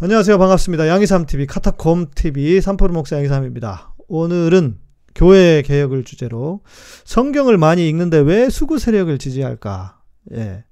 안녕하세요. 0.00 0.38
반갑습니다. 0.38 0.88
양이삼TV, 0.88 1.46
카타콤TV, 1.46 2.60
삼포르 2.60 2.92
목사 2.92 3.16
양이삼입니다. 3.16 3.94
오늘은 4.08 4.78
교회 5.14 5.62
개혁을 5.62 6.04
주제로 6.04 6.60
성경을 7.04 7.58
많이 7.58 7.88
읽는데 7.88 8.18
왜 8.18 8.50
수구 8.50 8.78
세력을 8.78 9.16
지지할까? 9.16 10.00
예. 10.34 10.64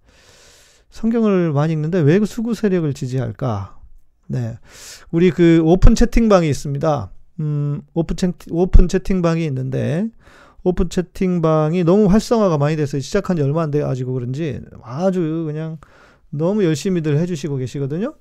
성경을 0.91 1.53
많이 1.53 1.73
읽는데 1.73 2.01
왜 2.01 2.25
수구 2.27 2.55
세력을 2.55 2.93
지지할까? 2.93 3.79
네. 4.27 4.59
우리 5.13 5.31
그 5.31 5.61
오픈 5.65 5.95
채팅방이 5.95 6.49
있습니다. 6.49 7.13
음, 7.41 7.83
오픈 7.95 8.17
채, 8.17 8.33
오픈 8.51 8.89
채팅방이 8.89 9.45
있는데, 9.47 10.09
오픈 10.65 10.89
채팅방이 10.91 11.85
너무 11.85 12.07
활성화가 12.07 12.59
많이 12.59 12.77
돼서 12.77 12.99
시작한 12.99 13.37
지 13.37 13.43
얼마 13.43 13.63
안 13.63 13.71
돼 13.71 13.81
가지고 13.81 14.13
그런지 14.15 14.61
아주 14.83 15.45
그냥 15.47 15.79
너무 16.31 16.65
열심히들 16.65 17.19
해주시고 17.19 17.57
계시거든요. 17.57 18.15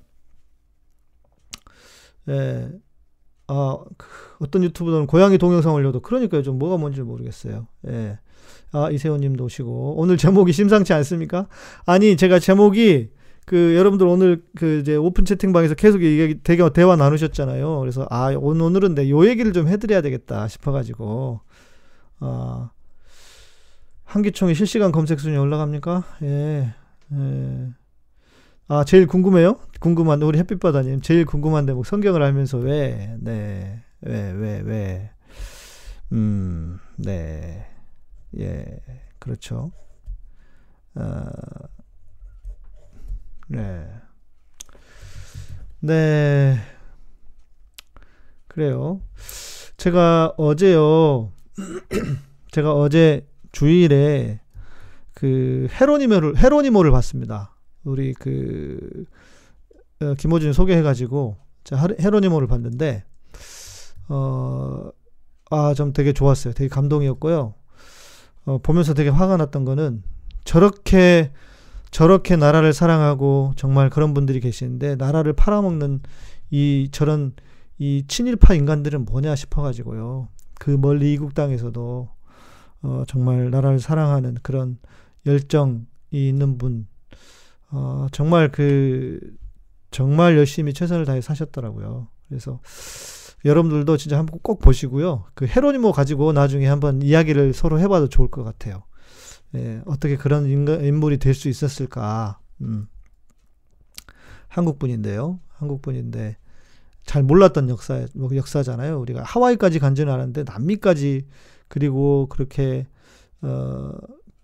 예. 2.28 2.70
아, 3.48 3.78
그 3.98 4.06
어떤 4.40 4.62
유튜브는 4.64 5.06
고양이 5.06 5.36
동영상 5.38 5.74
올려도 5.74 6.00
그러니까요. 6.00 6.42
좀 6.42 6.58
뭐가 6.58 6.76
뭔지 6.78 7.02
모르겠어요. 7.02 7.66
예. 7.88 8.18
아, 8.72 8.90
이세호 8.90 9.18
님도 9.18 9.44
오시고. 9.44 9.94
오늘 9.98 10.16
제목이 10.16 10.52
심상치 10.52 10.92
않습니까? 10.94 11.48
아니, 11.84 12.16
제가 12.16 12.38
제목이 12.38 13.10
그 13.44 13.74
여러분들 13.76 14.06
오늘 14.06 14.42
그 14.56 14.78
이제 14.80 14.94
오픈 14.96 15.24
채팅방에서 15.24 15.74
계속 15.74 16.02
얘기 16.02 16.36
대화 16.42 16.68
대화 16.70 16.96
나누셨잖아요. 16.96 17.80
그래서 17.80 18.06
아, 18.10 18.32
오늘은 18.34 18.94
내 18.94 19.10
요 19.10 19.26
얘기를 19.28 19.52
좀 19.52 19.66
해 19.68 19.76
드려야 19.76 20.00
되겠다 20.00 20.46
싶어 20.48 20.70
가지고 20.72 21.40
아, 22.20 22.70
한기총이 24.04 24.54
실시간 24.54 24.92
검색 24.92 25.20
순위 25.20 25.36
올라갑니까? 25.36 26.04
예. 26.22 26.74
예. 27.12 27.68
아, 28.68 28.84
제일 28.84 29.06
궁금해요? 29.06 29.58
궁금한, 29.80 30.22
우리 30.22 30.38
햇빛바다님, 30.38 31.00
제일 31.02 31.26
궁금한 31.26 31.66
대목, 31.66 31.84
성경을 31.84 32.22
알면서 32.22 32.58
왜, 32.58 33.16
네, 33.20 33.82
왜, 34.00 34.30
왜, 34.32 34.60
왜, 34.60 35.10
음, 36.12 36.78
네, 36.96 37.66
예, 38.38 38.80
그렇죠. 39.18 39.72
아, 40.94 41.30
네. 43.48 43.86
네. 45.80 46.56
그래요. 48.46 49.00
제가 49.76 50.34
어제요, 50.36 51.32
제가 52.52 52.74
어제 52.74 53.26
주일에 53.50 54.40
그 55.14 55.66
헤로니모를, 55.72 56.36
헤로니모를 56.38 56.90
봤습니다. 56.92 57.51
우리 57.84 58.14
그 58.14 59.04
어, 60.00 60.14
김호준 60.14 60.52
소개해가지고 60.52 61.36
헤로니모를 62.00 62.48
봤는데 62.48 63.04
어 64.08 64.90
아 65.52 65.74
좀 65.74 65.92
되게 65.92 66.12
좋았어요. 66.14 66.54
되게 66.54 66.68
감동이었고요. 66.68 67.54
어, 68.46 68.58
보면서 68.58 68.94
되게 68.94 69.10
화가 69.10 69.36
났던 69.36 69.64
거는 69.64 70.02
저렇게 70.44 71.30
저렇게 71.90 72.36
나라를 72.36 72.72
사랑하고 72.72 73.52
정말 73.56 73.90
그런 73.90 74.14
분들이 74.14 74.40
계시는데 74.40 74.96
나라를 74.96 75.34
팔아먹는 75.34 76.00
이 76.50 76.88
저런 76.90 77.34
이 77.78 78.04
친일파 78.08 78.54
인간들은 78.54 79.04
뭐냐 79.04 79.36
싶어가지고요. 79.36 80.28
그 80.58 80.70
멀리 80.70 81.12
이국 81.12 81.34
땅에서도 81.34 82.08
어, 82.82 83.04
정말 83.06 83.50
나라를 83.50 83.78
사랑하는 83.78 84.38
그런 84.42 84.78
열정이 85.26 85.84
있는 86.12 86.56
분 86.56 86.86
어, 87.72 88.06
정말 88.12 88.50
그, 88.52 89.18
정말 89.90 90.36
열심히 90.36 90.72
최선을 90.72 91.04
다해 91.04 91.20
사셨더라고요. 91.20 92.08
그래서 92.28 92.60
여러분들도 93.44 93.96
진짜 93.96 94.18
한번 94.18 94.38
꼭 94.42 94.60
보시고요. 94.60 95.24
그 95.34 95.46
헤로니모 95.46 95.92
가지고 95.92 96.32
나중에 96.32 96.66
한번 96.66 97.02
이야기를 97.02 97.52
서로 97.52 97.80
해봐도 97.80 98.08
좋을 98.08 98.28
것 98.28 98.44
같아요. 98.44 98.84
예, 99.54 99.82
어떻게 99.86 100.16
그런 100.16 100.46
인간, 100.46 100.84
인물이 100.84 101.18
될 101.18 101.34
수 101.34 101.48
있었을까. 101.48 102.38
음. 102.60 102.86
한국 104.48 104.78
분인데요. 104.78 105.40
한국 105.48 105.82
분인데 105.82 106.36
잘 107.04 107.22
몰랐던 107.22 107.68
역사 107.68 108.06
뭐 108.14 108.30
역사잖아요. 108.34 109.00
우리가 109.00 109.22
하와이까지 109.24 109.78
간지는 109.78 110.12
않았는데 110.12 110.44
남미까지 110.44 111.26
그리고 111.68 112.26
그렇게 112.28 112.86
어 113.42 113.92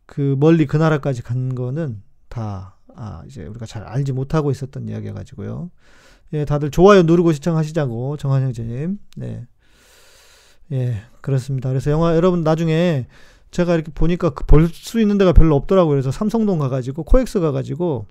그 0.08 0.36
멀리 0.40 0.66
그 0.66 0.78
나라까지 0.78 1.22
간 1.22 1.54
거는 1.54 2.02
다 2.30 2.77
아, 3.00 3.22
이제 3.26 3.44
우리가 3.46 3.64
잘 3.66 3.84
알지 3.84 4.12
못하고 4.12 4.50
있었던 4.50 4.88
이야기여 4.88 5.14
가지고요. 5.14 5.70
예, 6.32 6.44
다들 6.44 6.70
좋아요 6.70 7.02
누르고 7.04 7.32
시청하시자고 7.32 8.16
정한 8.18 8.42
형제님. 8.42 8.98
네. 9.16 9.46
예, 10.72 11.00
그렇습니다. 11.20 11.68
그래서 11.70 11.90
영화 11.90 12.14
여러분 12.16 12.42
나중에 12.42 13.06
제가 13.50 13.74
이렇게 13.74 13.90
보니까 13.92 14.30
그 14.30 14.44
볼 14.44 14.68
수 14.68 15.00
있는 15.00 15.16
데가 15.16 15.32
별로 15.32 15.56
없더라고요. 15.56 15.92
그래서 15.94 16.10
삼성동 16.10 16.58
가가지고 16.58 17.04
코엑스 17.04 17.40
가가지고 17.40 18.06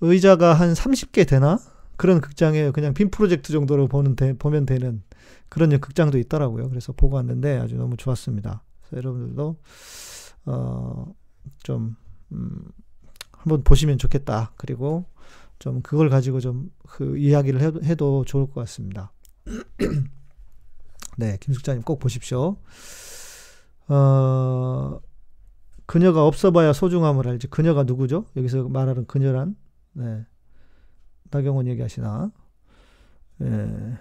의자가 0.00 0.52
한 0.54 0.72
30개 0.74 1.26
되나 1.26 1.58
그런 1.96 2.20
극장에 2.20 2.70
그냥 2.72 2.92
빔 2.94 3.10
프로젝트 3.10 3.52
정도로 3.52 3.88
보는 3.88 4.16
데, 4.16 4.34
보면 4.34 4.66
되는 4.66 5.02
그런 5.48 5.78
극장도 5.80 6.18
있더라고요. 6.18 6.68
그래서 6.68 6.92
보고 6.92 7.16
왔는데 7.16 7.58
아주 7.58 7.76
너무 7.76 7.96
좋았습니다. 7.96 8.62
그래서 8.82 8.96
여러분들도 8.98 9.56
어좀 10.46 11.96
음, 12.32 12.64
한번 13.44 13.62
보시면 13.62 13.98
좋겠다. 13.98 14.52
그리고 14.56 15.04
좀 15.58 15.82
그걸 15.82 16.10
가지고 16.10 16.40
좀 16.40 16.70
그 16.94 17.18
이야기를 17.18 17.60
해도, 17.60 17.82
해도 17.82 18.24
좋을 18.24 18.46
것 18.46 18.54
같습니다. 18.60 19.10
네, 21.18 21.38
김숙자님 21.40 21.82
꼭 21.82 21.98
보십시오. 21.98 22.56
어, 23.88 25.00
그녀가 25.86 26.24
없어봐야 26.24 26.72
소중함을 26.72 27.26
알지. 27.26 27.48
그녀가 27.48 27.82
누구죠? 27.82 28.26
여기서 28.36 28.68
말하는 28.68 29.06
그녀란, 29.06 29.56
네. 29.92 30.24
나경원 31.32 31.66
얘기하시나? 31.66 32.30
예. 33.42 33.98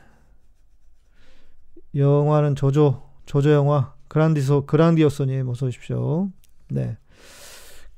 영화는 1.96 2.53
조조, 2.53 3.02
조조 3.26 3.52
영화, 3.53 3.96
그란디소, 4.08 4.68
그란디오소님 4.68 5.50
어서 5.50 5.66
오십시오. 5.66 6.30
네. 6.70 6.98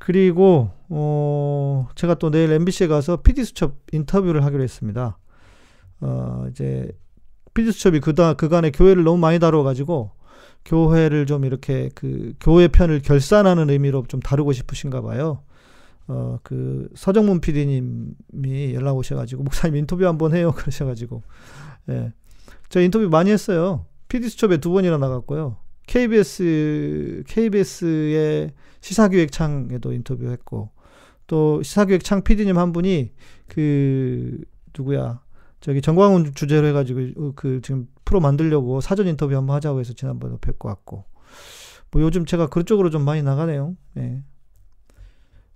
그리고 0.06 0.70
어 0.88 1.88
제가 1.96 2.14
또 2.14 2.30
내일 2.30 2.52
MBC에 2.52 2.86
가서 2.86 3.24
PD 3.24 3.44
수첩 3.44 3.74
인터뷰를 3.92 4.46
하기로 4.46 4.62
했습니다. 4.62 5.18
어 6.00 6.46
이제 6.52 6.92
PD 7.56 7.72
수첩이 7.72 8.02
그다 8.02 8.36
그간에 8.36 8.70
교회를 8.70 9.04
너무 9.04 9.18
많이 9.18 9.40
다뤄 9.40 9.64
가지고 9.64 10.12
교회를 10.64 11.26
좀 11.26 11.44
이렇게 11.44 11.90
그 11.96 12.36
교회 12.40 12.68
편을 12.68 13.02
결산하는 13.02 13.72
의미로 13.72 14.04
좀 14.08 14.20
다루고 14.20 14.54
싶으신가 14.54 15.02
봐요. 15.02 15.42
어, 16.08 16.38
그 16.44 16.88
서정문 16.94 17.42
PD님이 17.42 18.76
연락 18.76 18.98
오셔가지고 18.98 19.42
목사님 19.42 19.76
인터뷰 19.76 20.06
한번 20.06 20.36
해요 20.36 20.52
그러셔가지고 20.56 21.24
예, 21.90 22.14
저 22.70 22.80
인터뷰 22.80 23.10
많이 23.10 23.32
했어요. 23.32 23.88
PD 24.08 24.30
수첩에 24.30 24.58
두 24.58 24.70
번이나 24.70 25.00
나갔고요. 25.00 25.58
KBS 25.88 27.24
KBS의 27.28 28.52
시사기획창에도 28.86 29.94
인터뷰했고 29.94 30.70
또 31.26 31.64
시사기획창 31.64 32.24
PD님 32.24 32.58
한 32.60 32.72
분이 32.72 33.14
그 33.48 34.40
누구야 34.78 35.22
저기 35.60 35.82
정광훈 35.82 36.34
주제로 36.36 36.68
해가지고 36.68 37.34
그 37.36 37.62
지금 37.64 37.88
프로 38.06 38.20
만들려고 38.20 38.82
사전 38.82 39.08
인터뷰 39.08 39.36
한번 39.36 39.56
하자고 39.56 39.80
해서 39.80 39.94
지난번에 39.94 40.36
뵙고 40.40 40.68
왔고 40.68 41.06
뭐 41.90 42.02
요즘 42.04 42.26
제가 42.26 42.48
그쪽으로 42.48 42.92
좀 42.92 43.04
많이 43.04 43.24
나가네요. 43.24 43.76
예. 43.98 44.22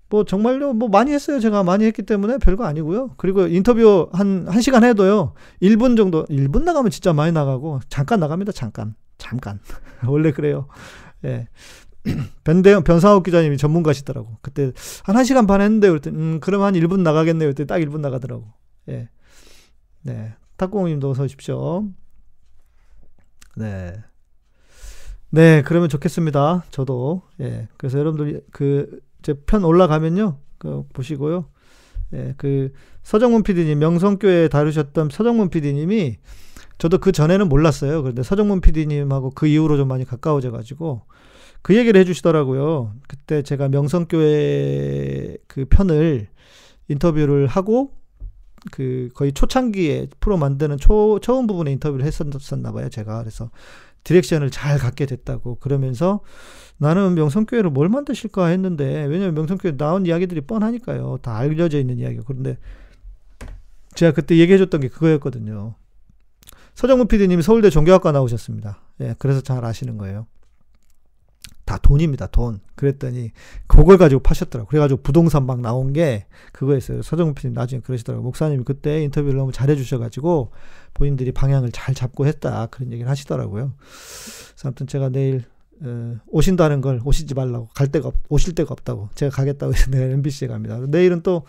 뭐 0.09 0.23
정말요 0.23 0.73
뭐 0.73 0.89
많이 0.89 1.11
했어요 1.11 1.39
제가 1.39 1.61
많이 1.61 1.85
했기 1.85 2.01
때문에 2.01 2.39
별거 2.39 2.65
아니고요 2.65 3.13
그리고 3.17 3.45
인터뷰 3.45 4.09
한 4.11 4.45
1시간 4.45 4.83
해도요 4.83 5.35
1분 5.61 5.95
정도 5.95 6.25
1분 6.25 6.63
나가면 6.63 6.89
진짜 6.89 7.13
많이 7.13 7.31
나가고 7.31 7.81
잠깐 7.89 8.19
나갑니다 8.19 8.51
잠깐 8.51 8.95
잠깐. 9.19 9.59
원래 10.07 10.31
그래요. 10.31 10.67
예. 11.25 11.47
변대영, 12.43 12.83
변상욱 12.83 13.23
기자님이 13.23 13.57
전문가시더라고. 13.57 14.37
그때 14.41 14.71
한 15.03 15.15
1시간 15.15 15.47
반 15.47 15.61
했는데, 15.61 15.89
그랬더니, 15.89 16.17
음, 16.17 16.39
그럼 16.39 16.63
한 16.63 16.73
1분 16.73 17.01
나가겠네요. 17.01 17.49
그때 17.49 17.65
딱 17.65 17.77
1분 17.79 17.99
나가더라고. 17.99 18.45
예. 18.89 19.09
네. 20.03 20.33
탁공님도 20.57 21.09
어서 21.09 21.23
오십시오. 21.23 21.85
네. 23.55 23.93
네, 25.31 25.61
그러면 25.63 25.89
좋겠습니다. 25.89 26.65
저도. 26.71 27.21
예. 27.41 27.67
그래서 27.77 27.99
여러분들, 27.99 28.41
그, 28.51 28.99
제 29.21 29.33
편 29.45 29.63
올라가면요. 29.63 30.37
그, 30.57 30.83
보시고요. 30.93 31.49
예, 32.13 32.33
그, 32.37 32.71
서정문 33.03 33.43
PD님, 33.43 33.79
명성교회 33.79 34.47
다루셨던 34.49 35.09
서정문 35.11 35.49
PD님이 35.49 36.17
저도 36.77 36.97
그 36.99 37.11
전에는 37.11 37.49
몰랐어요. 37.49 38.01
그런데 38.01 38.23
서정문 38.23 38.61
PD님하고 38.61 39.31
그 39.31 39.47
이후로 39.47 39.77
좀 39.77 39.87
많이 39.87 40.05
가까워져 40.05 40.51
가지고 40.51 41.01
그 41.61 41.75
얘기를 41.75 41.99
해주시더라고요. 42.01 42.93
그때 43.07 43.41
제가 43.41 43.69
명성교회 43.69 45.37
그 45.47 45.65
편을 45.65 46.27
인터뷰를 46.87 47.47
하고 47.47 47.91
그 48.71 49.09
거의 49.13 49.33
초창기에 49.33 50.07
프로 50.19 50.37
만드는 50.37 50.77
초 50.77 51.19
처음 51.21 51.47
부분에 51.47 51.71
인터뷰를 51.71 52.05
했었나 52.05 52.71
봐요. 52.71 52.89
제가 52.89 53.19
그래서 53.19 53.51
디렉션을 54.03 54.49
잘 54.49 54.77
갖게 54.77 55.05
됐다고 55.05 55.55
그러면서 55.55 56.21
나는 56.77 57.15
명성교회를 57.15 57.69
뭘 57.69 57.89
만드실까 57.89 58.47
했는데 58.47 59.05
왜냐면 59.05 59.35
명성교회 59.35 59.77
나온 59.77 60.05
이야기들이 60.05 60.41
뻔하니까요. 60.41 61.19
다 61.21 61.37
알려져 61.37 61.79
있는 61.79 61.99
이야기고 61.99 62.23
그런데 62.25 62.57
제가 63.95 64.13
그때 64.13 64.37
얘기해줬던 64.37 64.81
게 64.81 64.87
그거였거든요. 64.87 65.75
서정문 66.75 67.07
PD님이 67.07 67.43
서울대 67.43 67.69
종교학과 67.69 68.13
나오셨습니다. 68.13 68.79
예, 69.01 69.15
그래서 69.19 69.41
잘 69.41 69.65
아시는 69.65 69.97
거예요. 69.97 70.27
다 71.69 71.77
돈입니다, 71.77 72.25
돈. 72.25 72.61
그랬더니 72.73 73.29
그걸 73.67 73.99
가지고 73.99 74.21
파셨더라고. 74.23 74.67
그래가지고 74.69 75.03
부동산 75.03 75.45
막 75.45 75.61
나온 75.61 75.93
게 75.93 76.25
그거였어요. 76.51 77.03
서정문 77.03 77.35
PD님 77.35 77.53
나중에 77.53 77.79
그러시더라고. 77.81 78.23
목사님이 78.23 78.63
그때 78.63 79.03
인터뷰를 79.03 79.37
너무 79.37 79.51
잘해주셔가지고 79.51 80.51
본인들이 80.95 81.31
방향을 81.31 81.71
잘 81.71 81.93
잡고 81.93 82.25
했다. 82.25 82.65
그런 82.71 82.91
얘기를 82.91 83.07
하시더라고요. 83.07 83.73
그래서 83.77 84.67
아무튼 84.67 84.87
제가 84.87 85.09
내일 85.09 85.43
어, 85.83 86.15
오신다는 86.25 86.81
걸 86.81 87.01
오시지 87.05 87.35
말라고 87.35 87.69
갈 87.75 87.89
데가 87.89 88.07
없, 88.07 88.15
오실 88.29 88.55
데가 88.55 88.71
없다고 88.71 89.09
제가 89.13 89.29
가겠다고 89.35 89.71
해서 89.71 89.89
내일 89.93 90.09
MBC에 90.13 90.47
갑니다. 90.47 90.79
내일은 90.87 91.21
또 91.21 91.45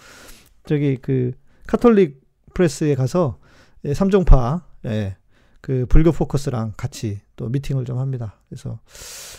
저기 0.66 0.98
그 1.00 1.32
카톨릭 1.66 2.20
프레스에 2.52 2.94
가서 2.94 3.38
예, 3.86 3.94
삼종파 3.94 4.66
예, 4.84 5.16
그 5.62 5.86
불교 5.88 6.12
포커스랑 6.12 6.74
같이 6.76 7.22
또 7.40 7.48
미팅을 7.48 7.86
좀 7.86 7.96
합니다. 7.96 8.34
그래서 8.50 8.80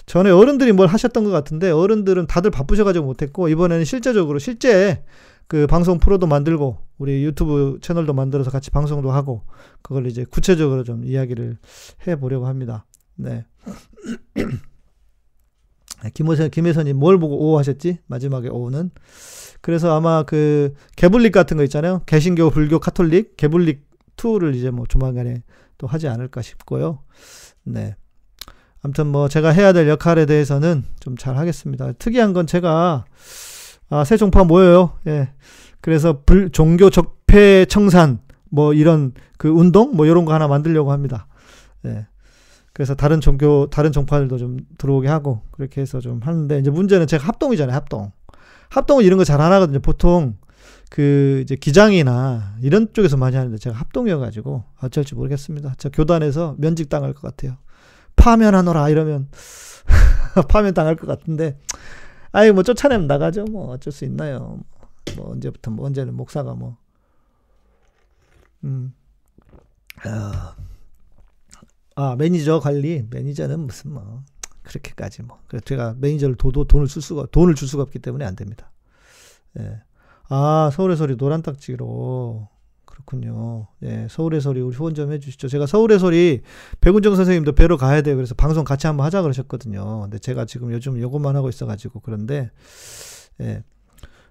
전에 0.08 0.32
어른들이 0.32 0.72
뭘 0.72 0.88
하셨던 0.88 1.24
것 1.24 1.30
같은데 1.30 1.70
어른들은 1.70 2.26
다들 2.26 2.50
바쁘셔가지고 2.50 3.06
못했고 3.06 3.48
이번에는 3.48 3.86
실제적으로 3.86 4.40
실제 4.40 5.04
그 5.48 5.68
방송 5.68 6.00
프로도 6.00 6.26
만들고 6.26 6.80
우리 6.98 7.24
유튜브 7.24 7.78
채널도 7.80 8.14
만들어서 8.14 8.50
같이 8.50 8.72
방송도 8.72 9.12
하고 9.12 9.44
그걸 9.84 10.08
이제 10.08 10.26
구체적으로 10.26 10.84
좀 10.84 11.06
이야기를 11.06 11.60
해 12.08 12.16
보려고 12.16 12.48
합니다. 12.48 12.88
네. 13.16 13.46
김호선, 16.16 16.50
김혜선님 16.50 16.98
뭘 16.98 17.20
보고 17.20 17.52
오 17.52 17.60
하셨지? 17.60 18.00
마지막에 18.08 18.50
오는. 18.50 18.90
그래서 19.62 19.96
아마 19.96 20.24
그 20.24 20.74
개불릭 20.96 21.34
같은 21.34 21.56
거 21.56 21.64
있잖아요. 21.66 22.02
개신교, 22.08 22.50
불교, 22.50 22.80
카톨릭, 22.80 23.38
개불릭 23.38 23.91
2를 24.22 24.56
이제 24.56 24.70
뭐 24.72 24.86
조만간에 24.88 25.44
또 25.78 25.88
하지 25.88 26.08
않을까 26.08 26.42
싶고요. 26.42 27.00
네. 27.64 27.96
아무튼 28.84 29.08
뭐 29.08 29.28
제가 29.28 29.50
해야 29.50 29.74
될 29.74 29.88
역할에 29.88 30.26
대해서는 30.26 30.84
좀 31.00 31.16
잘 31.18 31.38
하겠습니다. 31.38 31.92
특이한 31.94 32.34
건 32.34 32.48
제가 32.48 33.06
아, 33.90 34.04
새 34.06 34.18
종파 34.18 34.44
모여요. 34.44 34.94
예. 35.08 35.30
그래서 35.82 36.22
불, 36.26 36.50
종교 36.52 36.90
적폐 36.90 37.66
청산 37.66 38.20
뭐 38.50 38.74
이런 38.74 39.14
그 39.38 39.50
운동 39.50 39.96
뭐 39.96 40.06
이런 40.06 40.26
거 40.26 40.34
하나 40.34 40.48
만들려고 40.48 40.92
합니다. 40.92 41.28
예. 41.86 42.08
그래서 42.74 42.96
다른 42.96 43.20
종교 43.22 43.68
다른 43.70 43.92
종파들도 43.92 44.38
좀 44.38 44.58
들어오게 44.78 45.08
하고 45.10 45.42
그렇게 45.52 45.82
해서 45.82 46.00
좀 46.00 46.22
하는데 46.24 46.58
이제 46.60 46.70
문제는 46.72 47.06
제가 47.08 47.28
합동이잖아요. 47.28 47.76
합동. 47.76 48.12
합동은 48.70 49.04
이런 49.04 49.18
거 49.18 49.26
잘 49.26 49.42
안 49.42 49.52
하거든요. 49.52 49.80
보통 49.80 50.38
그 50.92 51.40
이제 51.42 51.56
기장이나 51.56 52.58
이런 52.62 52.92
쪽에서 52.92 53.16
많이 53.16 53.38
하는데 53.38 53.58
제가 53.58 53.78
합동이어가지고 53.78 54.66
어쩔지 54.82 55.16
모르겠습니다. 55.16 55.76
저 55.78 55.90
교단에서 55.90 56.56
면직 56.58 56.90
당할 56.90 57.14
것 57.14 57.22
같아요. 57.22 57.58
파면하노라 58.18 58.90
이러면 58.90 59.30
파면 60.50 60.74
당할 60.74 60.98
것 60.98 61.08
같은데 61.08 61.58
아이 62.34 62.52
뭐 62.52 62.64
쫓아내면 62.64 63.08
나가죠. 63.08 63.46
뭐 63.46 63.70
어쩔 63.70 63.94
수 63.94 64.04
있나요. 64.04 64.60
뭐 65.16 65.32
언제부터 65.32 65.72
뭐 65.72 65.86
언제는 65.86 66.14
목사가 66.14 66.56
뭐 66.56 66.76
음. 68.66 68.94
아, 70.04 70.58
아 71.96 72.16
매니저 72.18 72.60
관리 72.60 73.08
매니저는 73.10 73.62
무슨 73.62 73.94
뭐 73.94 74.24
그렇게까지 74.64 75.24
뭐 75.24 75.40
그래서 75.48 75.64
제가 75.64 75.96
매니저를 76.00 76.36
도도 76.36 76.66
돈을 76.66 76.90
쓸 76.90 77.02
수가 77.02 77.28
돈을 77.32 77.56
줄 77.56 77.70
수가 77.70 77.84
없기 77.84 78.00
때문에 78.00 78.26
안 78.26 78.36
됩니다. 78.36 78.70
예. 79.58 79.84
아, 80.34 80.70
서울의 80.72 80.96
소리 80.96 81.18
노란 81.18 81.42
딱지로. 81.42 82.48
그렇군요. 82.86 83.68
예, 83.84 84.08
서울의 84.10 84.40
소리 84.40 84.62
우리 84.62 84.74
후원 84.74 84.94
좀 84.94 85.12
해주시죠. 85.12 85.50
제가 85.50 85.66
서울의 85.66 86.00
소리 86.00 86.42
백운정 86.80 87.16
선생님도 87.16 87.52
뵈러 87.52 87.76
가야 87.76 88.02
돼요. 88.02 88.16
그래서 88.16 88.34
방송 88.34 88.64
같이 88.64 88.88
한번 88.88 89.06
하자 89.06 89.22
그러셨거든요. 89.24 90.02
근데 90.04 90.20
제가 90.20 90.46
지금 90.46 90.72
요즘 90.72 91.00
요것만 91.00 91.36
하고 91.36 91.50
있어가지고 91.50 92.00
그런데 92.00 92.50
예. 93.42 93.64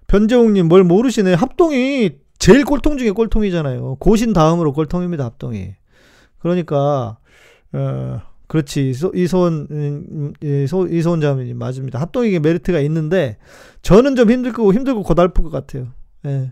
변재웅님 0.07 0.67
뭘 0.67 0.83
모르시네. 0.83 1.35
합동이 1.35 2.11
제일 2.39 2.65
꼴통 2.65 2.97
중에 2.97 3.11
꼴통이잖아요. 3.11 3.97
고신 3.99 4.33
다음으로 4.33 4.73
꼴통입니다. 4.73 5.23
합동이. 5.23 5.75
그러니까 6.39 7.19
어, 7.73 8.21
그렇지. 8.51 8.89
이소원, 9.13 9.67
음, 9.71 10.33
이소원 10.43 11.21
자매님 11.21 11.57
맞습니다. 11.57 12.01
합동에게 12.01 12.39
메리트가 12.39 12.81
있는데, 12.81 13.37
저는 13.81 14.17
좀 14.17 14.29
힘들고, 14.29 14.73
힘들고 14.73 15.03
고달플 15.03 15.45
것 15.45 15.51
같아요. 15.51 15.93
예. 16.25 16.51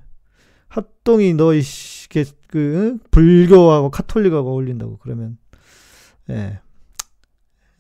합동이 0.70 1.34
너, 1.34 1.54
이게, 1.54 2.24
그, 2.48 3.00
불교하고 3.12 3.92
카톨릭하고 3.92 4.50
어울린다고 4.50 5.00
그러면, 5.00 5.38
예. 6.30 6.62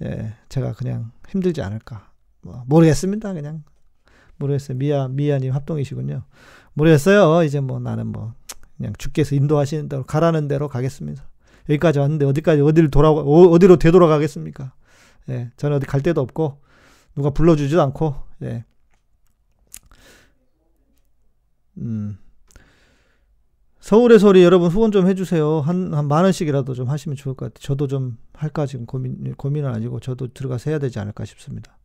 예. 0.03 0.33
제가 0.49 0.73
그냥 0.73 1.13
힘들지 1.29 1.61
않을까. 1.61 2.11
뭐, 2.41 2.65
모르겠습니다. 2.67 3.31
그냥. 3.31 3.63
모르겠어요. 4.35 4.77
미아, 4.77 5.07
미아님 5.07 5.53
합동이시군요. 5.53 6.23
모르겠어요. 6.73 7.45
이제 7.45 7.61
뭐 7.61 7.79
나는 7.79 8.07
뭐, 8.07 8.33
그냥 8.75 8.91
주께서 8.97 9.33
인도하시는 9.33 9.87
대로, 9.87 10.03
가라는 10.03 10.49
대로 10.49 10.67
가겠습니다. 10.67 11.28
여기까지 11.69 11.99
왔는데 11.99 12.25
어디까지 12.25 12.61
어디를 12.61 12.89
돌아 12.91 13.09
어, 13.11 13.47
어디로 13.49 13.77
되돌아가겠습니까? 13.77 14.73
예, 15.29 15.51
저는 15.57 15.77
어디 15.77 15.85
갈 15.85 16.01
데도 16.01 16.21
없고 16.21 16.59
누가 17.15 17.29
불러주지도 17.29 17.81
않고 17.81 18.15
예. 18.43 18.65
음. 21.77 22.17
서울의 23.79 24.19
소리 24.19 24.43
여러분 24.43 24.69
후원 24.69 24.91
좀 24.91 25.07
해주세요. 25.07 25.61
한, 25.61 25.93
한 25.93 26.07
만 26.07 26.23
원씩이라도 26.25 26.73
좀 26.73 26.89
하시면 26.89 27.15
좋을 27.15 27.35
것 27.35 27.45
같아요. 27.45 27.63
저도 27.63 27.87
좀 27.87 28.17
할까 28.33 28.65
지금 28.65 28.85
고민, 28.85 29.33
고민은 29.35 29.69
아니고 29.73 29.99
저도 29.99 30.27
들어가서 30.33 30.69
해야 30.69 30.79
되지 30.79 30.99
않을까 30.99 31.25
싶습니다. 31.25 31.77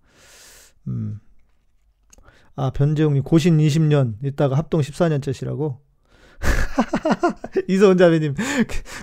음. 0.88 1.20
아, 2.56 2.70
변재웅님 2.70 3.22
고신 3.22 3.58
20년 3.58 4.14
있다가 4.24 4.56
합동 4.56 4.80
14년째시라고? 4.80 5.78
이소은 7.68 7.96
자매님 7.96 8.34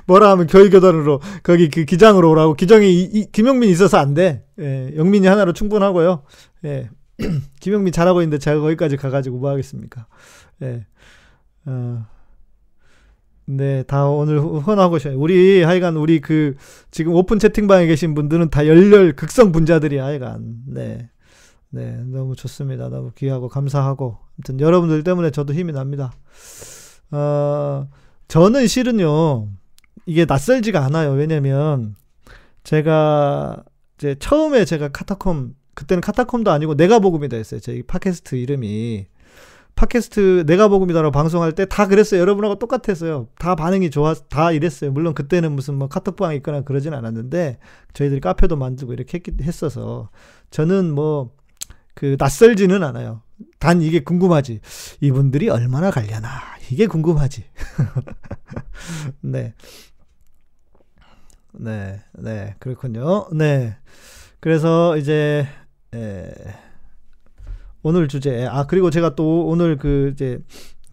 뭐라 0.06 0.32
하면 0.32 0.48
교회교단으로 0.48 1.22
거기 1.44 1.70
그 1.70 1.86
기장으로 1.86 2.30
오라고 2.30 2.54
기장이 2.54 2.92
이, 2.92 3.04
이, 3.04 3.32
김영민 3.32 3.70
있어서 3.70 3.98
안 3.98 4.14
돼. 4.14 4.46
예, 4.60 4.94
영민이 4.96 5.28
하나로 5.28 5.54
충분하고요. 5.54 6.24
예. 6.66 6.90
김영민 7.60 7.92
잘하고 7.94 8.22
있는데 8.22 8.38
제가 8.38 8.60
거기까지 8.60 8.98
가가지고 8.98 9.38
뭐 9.38 9.50
하겠습니까? 9.50 10.08
예. 10.64 10.86
어. 11.66 12.06
네, 13.46 13.84
다 13.84 14.08
오늘 14.08 14.40
후원하고 14.40 14.98
싶어요. 14.98 15.20
우리 15.20 15.62
하여간 15.64 15.98
우리 15.98 16.22
그 16.22 16.56
지금 16.90 17.14
오픈 17.14 17.38
채팅방에 17.38 17.86
계신 17.86 18.14
분들은 18.14 18.50
다 18.50 18.66
열렬 18.66 19.16
극성 19.16 19.52
분자들이 19.52 19.98
하여간 19.98 20.64
네. 20.68 21.10
네, 21.74 22.04
너무 22.06 22.36
좋습니다. 22.36 22.90
너무 22.90 23.12
귀하고 23.16 23.48
감사하고 23.48 24.18
아무튼 24.38 24.60
여러분들 24.60 25.04
때문에 25.04 25.32
저도 25.32 25.54
힘이 25.54 25.72
납니다. 25.72 26.12
어, 27.12 27.88
저는 28.28 28.68
실은요, 28.68 29.48
이게 30.06 30.26
낯설지가 30.26 30.84
않아요. 30.86 31.12
왜냐면, 31.12 31.96
제가, 32.64 33.64
이제 33.98 34.16
처음에 34.20 34.66
제가 34.66 34.90
카타콤, 34.90 35.54
그때는 35.74 36.02
카타콤도 36.02 36.52
아니고 36.52 36.76
내가 36.76 37.00
복음이다 37.00 37.38
했어요. 37.38 37.60
제 37.60 37.82
팟캐스트 37.88 38.36
이름이. 38.36 39.06
팟캐스트 39.76 40.44
내가 40.48 40.68
복음이다라고 40.68 41.12
방송할 41.12 41.54
때 41.54 41.66
다 41.66 41.88
그랬어요. 41.88 42.20
여러분하고 42.20 42.56
똑같았어요. 42.60 43.28
다 43.40 43.56
반응이 43.56 43.90
좋아, 43.90 44.14
다 44.14 44.52
이랬어요. 44.52 44.92
물론 44.92 45.14
그때는 45.14 45.54
무슨 45.54 45.76
뭐 45.76 45.88
카톡방 45.88 46.36
있거나 46.36 46.62
그러진 46.62 46.94
않았는데, 46.94 47.58
저희들이 47.94 48.20
카페도 48.22 48.58
만들고 48.58 48.94
이렇게 48.94 49.20
했, 49.26 49.42
했어서, 49.42 50.10
저는 50.52 50.94
뭐, 50.94 51.32
그 51.94 52.16
낯설지는 52.20 52.84
않아요. 52.84 53.22
단 53.60 53.82
이게 53.82 54.02
궁금하지. 54.02 54.60
이분들이 55.02 55.50
얼마나 55.50 55.90
갈려나. 55.92 56.30
이게 56.72 56.88
궁금하지. 56.88 57.44
네. 59.22 59.54
네, 61.54 62.02
네, 62.14 62.56
그렇군요. 62.60 63.28
네. 63.34 63.76
그래서 64.40 64.98
이제, 64.98 65.46
에, 65.94 66.32
오늘 67.84 68.08
주제, 68.08 68.46
아, 68.46 68.66
그리고 68.68 68.90
제가 68.90 69.16
또 69.16 69.46
오늘 69.48 69.78
그, 69.78 70.12
이제, 70.14 70.40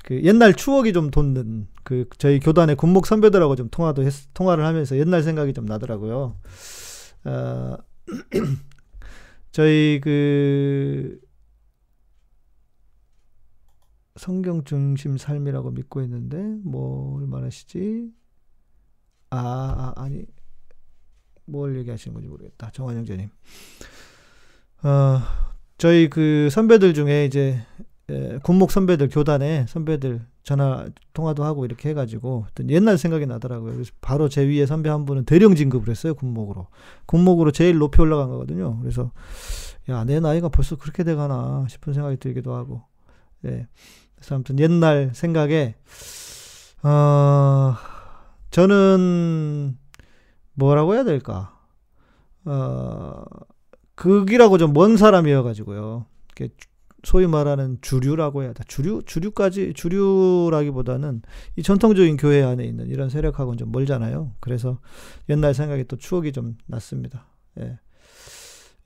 그 0.05 0.23
옛날 0.25 0.55
추억이 0.55 0.93
좀 0.93 1.11
돋는 1.11 1.69
그 1.85 2.07
저희 2.19 2.41
교단의 2.41 2.77
군목 2.77 3.07
선배들하고 3.07 3.57
좀 3.57 3.69
통화도 3.71 4.03
했, 4.03 4.13
통화를 4.35 4.65
하면서 4.65 4.97
옛날 4.97 5.23
생각이 5.23 5.53
좀 5.53 5.67
나더라고요. 5.67 6.37
어, 7.25 7.77
저희 9.53 10.01
그 10.03 11.19
성경 14.19 14.65
중심 14.65 15.17
삶이라고 15.17 15.71
믿고 15.73 16.03
있는데 16.03 16.39
뭘 16.65 17.27
말하시지? 17.27 18.11
아, 19.31 19.39
아 19.97 20.03
아니 20.03 20.25
뭘 21.47 21.77
얘기하시는 21.79 22.15
건지 22.15 22.29
모르겠다. 22.29 22.71
정환영재님. 22.71 23.29
어, 24.85 25.21
저희 25.79 26.09
그 26.11 26.49
선배들 26.51 26.95
중에 26.95 27.25
이제 27.25 27.61
예, 28.11 28.39
군목 28.43 28.71
선배들 28.71 29.09
교단에 29.11 29.67
선배들 29.69 30.21
전화 30.43 30.89
통화도 31.13 31.45
하고 31.45 31.65
이렇게 31.67 31.91
해가지고 31.91 32.47
옛날 32.71 32.97
생각이 32.97 33.27
나더라고요. 33.27 33.75
그래서 33.75 33.93
바로 34.01 34.29
제 34.31 34.47
위에 34.47 34.65
선배 34.67 34.89
한 34.89 35.05
분은 35.05 35.25
대령 35.27 35.55
진급을 35.55 35.89
했어요 35.91 36.15
군목으로. 36.15 36.69
군목으로 37.07 37.53
제일 37.53 37.77
높이 37.79 38.01
올라간 38.01 38.29
거거든요. 38.29 38.79
그래서 38.81 39.13
야 39.91 40.05
내 40.05 40.21
나이가 40.21 40.49
벌써 40.49 40.77
그렇게 40.77 41.05
돼가나 41.05 41.67
싶은 41.69 41.93
생각이 41.95 42.17
들기도 42.19 42.55
하고. 42.55 42.83
예. 43.47 43.67
그래서 44.19 44.35
아무튼 44.35 44.59
옛날 44.59 45.11
생각에 45.15 45.77
어 46.83 47.75
저는 48.51 49.79
뭐라고 50.55 50.95
해야 50.95 51.05
될까? 51.05 51.59
어 52.45 53.25
극이라고 53.95 54.59
좀 54.59 54.73
먼 54.73 54.97
사람이어 54.97 55.43
가지고요. 55.43 56.07
소위 57.05 57.27
말하는 57.29 57.79
주류라고 57.81 58.43
해야 58.43 58.53
돼. 58.53 58.65
주류, 58.67 59.03
주류까지, 59.07 59.73
주류라기보다는 59.75 61.23
이 61.57 61.63
전통적인 61.63 62.17
교회 62.17 62.43
안에 62.43 62.65
있는 62.65 62.89
이런 62.89 63.09
세력하고는 63.09 63.57
좀 63.57 63.71
멀잖아요. 63.71 64.35
그래서 64.41 64.81
옛날 65.29 65.55
생각이 65.55 65.85
또 65.85 65.97
추억이 65.97 66.33
좀 66.33 66.57
났습니다. 66.67 67.27
예. 67.61 67.79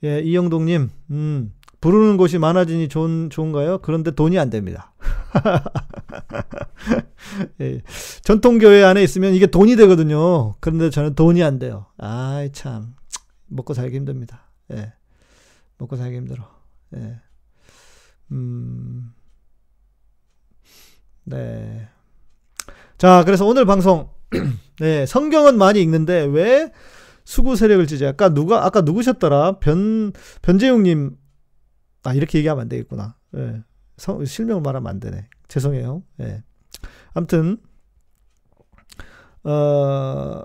예, 0.03 0.19
이영동님, 0.19 0.89
음, 1.11 1.53
부르는 1.79 2.17
곳이 2.17 2.37
많아지니 2.37 2.89
좋은, 2.89 3.29
좋은가요? 3.29 3.79
그런데 3.79 4.11
돈이 4.11 4.37
안 4.37 4.49
됩니다. 4.49 4.93
예, 7.61 7.81
전통교회 8.23 8.83
안에 8.83 9.01
있으면 9.03 9.33
이게 9.33 9.47
돈이 9.47 9.75
되거든요. 9.77 10.55
그런데 10.59 10.89
저는 10.89 11.15
돈이 11.15 11.41
안 11.43 11.59
돼요. 11.59 11.85
아이, 11.97 12.51
참. 12.51 12.95
먹고 13.47 13.73
살기 13.73 13.95
힘듭니다. 13.95 14.47
예. 14.71 14.93
먹고 15.77 15.95
살기 15.95 16.17
힘들어. 16.17 16.43
예. 16.95 17.19
음, 18.31 19.13
네. 21.23 21.87
자, 22.97 23.23
그래서 23.25 23.45
오늘 23.45 23.65
방송, 23.65 24.09
네, 24.79 25.05
성경은 25.05 25.57
많이 25.57 25.81
읽는데 25.81 26.23
왜 26.23 26.71
수구 27.25 27.55
세력을 27.55 27.85
지지? 27.87 28.05
아까 28.05 28.29
누가, 28.29 28.65
아까 28.65 28.81
누구셨더라? 28.81 29.59
변, 29.59 30.11
변재용님, 30.41 31.17
아, 32.03 32.13
이렇게 32.13 32.37
얘기하면 32.39 32.63
안 32.63 32.69
되겠구나. 32.69 33.15
예. 33.35 33.63
성, 33.97 34.23
실명을 34.23 34.61
말하면 34.61 34.89
안 34.89 34.99
되네. 34.99 35.27
죄송해요. 35.47 36.03
예. 36.21 36.43
아무튼, 37.13 37.57
어, 39.43 40.41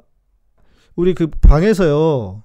우리 0.94 1.14
그 1.14 1.28
방에서요, 1.28 2.44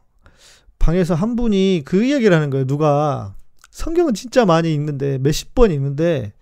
방에서 0.79 1.15
한 1.15 1.35
분이 1.35 1.83
그 1.85 2.03
이야기를 2.03 2.35
하는 2.35 2.49
거예요. 2.49 2.65
누가 2.65 3.35
성경은 3.71 4.13
진짜 4.13 4.45
많이 4.45 4.73
읽는데 4.73 5.17
몇십 5.17 5.55
번 5.55 5.71
읽는데 5.71 6.33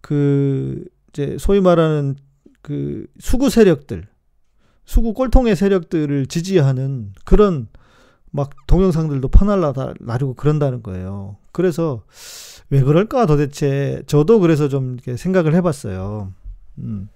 그 0.00 0.84
이제 1.08 1.36
소위 1.38 1.60
말하는 1.60 2.16
그 2.62 3.06
수구 3.18 3.50
세력들 3.50 4.06
수구 4.90 5.14
꼴통의 5.14 5.54
세력들을 5.54 6.26
지지하는 6.26 7.12
그런 7.24 7.68
막 8.32 8.50
동영상들도 8.66 9.28
퍼날라다고 9.28 10.34
그런다는 10.34 10.82
거예요. 10.82 11.36
그래서 11.52 12.02
왜 12.70 12.82
그럴까 12.82 13.26
도대체 13.26 14.02
저도 14.08 14.40
그래서 14.40 14.68
좀 14.68 14.94
이렇게 14.94 15.16
생각을 15.16 15.54
해봤어요. 15.54 16.32
음. 16.78 17.08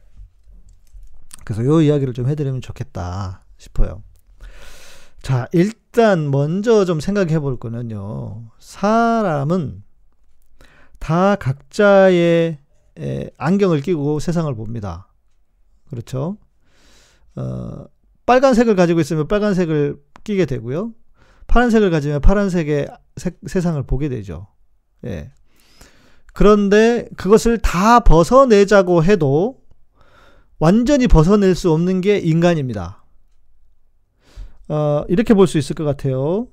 그래서 1.45 1.65
요 1.65 1.81
이야기를 1.81 2.15
좀 2.15 2.29
해드리면 2.29 2.61
좋겠다 2.61 3.45
싶어요. 3.59 4.05
자, 5.21 5.49
일단 5.51 6.31
먼저 6.31 6.85
좀 6.85 7.01
생각해 7.01 7.41
볼 7.41 7.59
거는요. 7.59 8.53
사람은 8.61 9.83
다 11.01 11.35
각자의 11.35 12.59
에, 13.01 13.31
안경을 13.37 13.81
끼고 13.81 14.21
세상을 14.21 14.55
봅니다. 14.55 15.09
그렇죠? 15.91 16.37
어, 17.37 17.85
빨간색을 18.27 18.77
가지고 18.77 19.01
있으면 19.01 19.29
빨간색을 19.29 19.97
끼게 20.25 20.47
되고요. 20.47 20.93
파란색을 21.47 21.91
가지면 21.91 22.21
파란색의 22.21 22.89
색, 23.17 23.39
세상을 23.47 23.83
보게 23.85 24.09
되죠. 24.09 24.47
예. 25.05 25.31
그런데 26.33 27.09
그것을 27.17 27.59
다 27.59 28.01
벗어내자고 28.01 29.05
해도 29.05 29.61
완전히 30.59 31.07
벗어낼 31.07 31.55
수 31.55 31.71
없는 31.73 32.01
게 32.01 32.19
인간입니다. 32.19 33.05
어, 34.69 35.05
이렇게 35.09 35.35
볼 35.35 35.47
수 35.47 35.59
있을 35.59 35.75
것 35.77 35.85
같아요. 35.85 36.49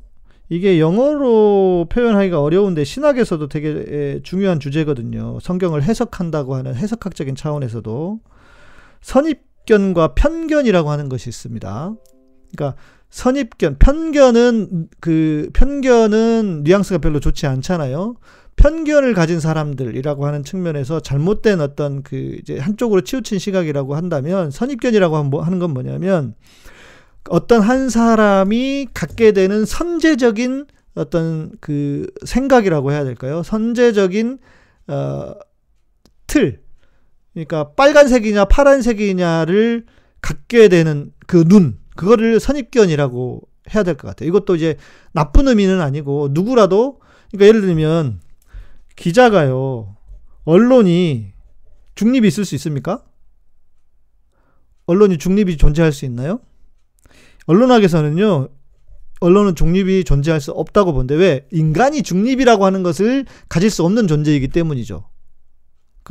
이게 0.50 0.82
영어로 0.82 1.88
표현하기가 1.90 2.42
어려운데 2.42 2.84
신학에서도 2.84 3.48
되게 3.48 4.20
중요한 4.24 4.60
주제거든요. 4.60 5.40
성경을 5.40 5.82
해석한다고 5.84 6.56
하는 6.56 6.76
해석학적인 6.76 7.36
차원에서도 7.36 8.20
선입 9.00 9.51
견과 9.66 10.14
편견이라고 10.16 10.90
하는 10.90 11.10
것이 11.10 11.30
있습니다. 11.30 11.96
그러니까 12.56 12.82
선입견, 13.10 13.78
편견은 13.78 14.88
그 15.00 15.50
편견은 15.54 16.64
뉘앙스가 16.64 17.00
별로 17.00 17.20
좋지 17.20 17.46
않잖아요. 17.48 18.16
편견을 18.56 19.14
가진 19.14 19.40
사람들이라고 19.40 20.26
하는 20.26 20.44
측면에서 20.44 21.00
잘못된 21.00 21.62
어떤 21.62 22.04
그 22.04 22.38
이제 22.42 22.58
한쪽으로 22.58 23.02
치우친 23.02 23.40
시각이라고 23.40 23.96
한다면 23.96 24.52
선입견이라고 24.52 25.24
뭐, 25.26 25.42
하는 25.42 25.60
건 25.60 25.72
뭐냐면 25.72 26.36
어떤 27.30 27.62
한 27.62 27.90
사람이 27.90 28.88
갖게 28.94 29.32
되는 29.32 29.66
선제적인 29.66 30.66
어떤 30.96 31.52
그 31.60 32.08
생각이라고 32.26 32.92
해야 32.92 33.04
될까요? 33.04 33.44
선제적인 33.44 34.40
어, 34.88 35.34
틀. 36.28 36.61
그러니까 37.34 37.74
빨간색이냐 37.74 38.46
파란색이냐를 38.46 39.86
갖게 40.22 40.68
되는 40.68 41.12
그 41.28 41.44
눈, 41.46 41.78
그거를 41.96 42.40
선입견이라고 42.40 43.42
해야 43.74 43.84
될 43.84 43.96
것 43.96 44.08
같아요. 44.08 44.28
이것도 44.30 44.56
이제 44.56 44.78
나쁜 45.14 45.48
의미는 45.48 45.82
아니고 45.82 46.30
누구라도 46.32 47.00
그러니까 47.32 47.48
예를 47.48 47.62
들면 47.62 48.20
기자가요. 48.96 49.96
언론이 50.44 51.34
중립이 51.96 52.28
있을 52.28 52.46
수 52.46 52.56
있습니까? 52.56 53.04
언론이 54.88 55.18
중립이 55.18 55.58
존재할 55.58 55.92
수 55.94 56.06
있나요? 56.06 56.42
언론학에서는요, 57.46 58.50
언론은 59.22 59.56
중립이 59.56 60.04
존재할 60.04 60.42
수 60.42 60.52
없다고 60.52 60.94
본데 60.94 61.16
왜? 61.16 61.48
인간이 61.52 62.02
중립이라고 62.02 62.66
하는 62.66 62.84
것을 62.84 63.26
가질 63.50 63.70
수 63.70 63.84
없는 63.86 64.08
존재이기 64.08 64.50
때문이죠. 64.50 65.08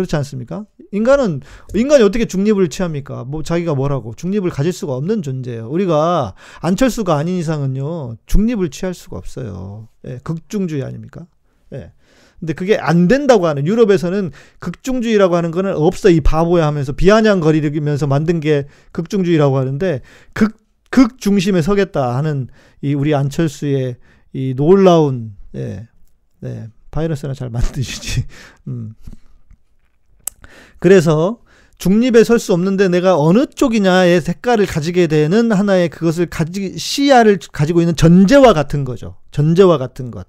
그렇지 0.01 0.17
않습니까? 0.17 0.65
인간은 0.93 1.43
인간이 1.75 2.03
어떻게 2.03 2.25
중립을 2.25 2.69
취합니까? 2.69 3.25
뭐 3.25 3.43
자기가 3.43 3.75
뭐라고 3.75 4.15
중립을 4.15 4.49
가질 4.49 4.73
수가 4.73 4.95
없는 4.95 5.21
존재예요. 5.21 5.69
우리가 5.69 6.35
안철수가 6.63 7.15
아닌 7.15 7.37
이상은요 7.37 8.17
중립을 8.25 8.71
취할 8.71 8.95
수가 8.95 9.19
없어요. 9.19 9.89
예, 10.07 10.19
극중주의 10.25 10.83
아닙니까? 10.83 11.27
예. 11.75 11.93
근데 12.39 12.55
그게 12.55 12.79
안 12.79 13.09
된다고 13.09 13.47
하는 13.47 13.67
유럽에서는 13.67 14.31
극중주의라고 14.61 15.37
하는 15.37 15.51
거는 15.51 15.77
없어 15.77 16.09
이 16.09 16.23
바보야 16.23 16.67
하면서 16.67 16.93
비아냥거리면서 16.93 18.07
만든 18.07 18.41
게 18.41 18.67
극중주의라고 18.93 19.59
하는데 19.59 20.01
극 20.33 20.57
극중심에 20.89 21.61
서겠다 21.61 22.17
하는 22.17 22.49
이 22.81 22.95
우리 22.95 23.15
안철수의 23.15 23.97
이 24.33 24.55
놀라운 24.57 25.37
예, 25.55 25.89
네, 26.41 26.69
바이러스나 26.91 27.35
잘 27.35 27.51
만드시지. 27.51 28.25
음. 28.69 28.95
그래서 30.81 31.39
중립에 31.79 32.25
설 32.25 32.39
수 32.39 32.53
없는데 32.53 32.89
내가 32.89 33.19
어느 33.19 33.47
쪽이냐의 33.47 34.21
색깔을 34.21 34.67
가지게 34.67 35.07
되는 35.07 35.51
하나의 35.51 35.89
그것을 35.89 36.27
가지 36.27 36.77
시야를 36.77 37.39
가지고 37.53 37.81
있는 37.81 37.97
전제와 37.97 38.53
같은 38.53 38.85
거죠. 38.85 39.17
전제와 39.31 39.79
같은 39.79 40.11
것. 40.11 40.27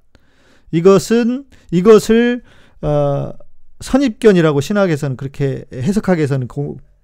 이것은 0.72 1.46
이것을 1.72 2.44
어 2.82 3.34
선입견이라고 3.82 4.62
신학에서는 4.62 5.18
그렇게 5.18 5.66
해석하기에서는 5.74 6.48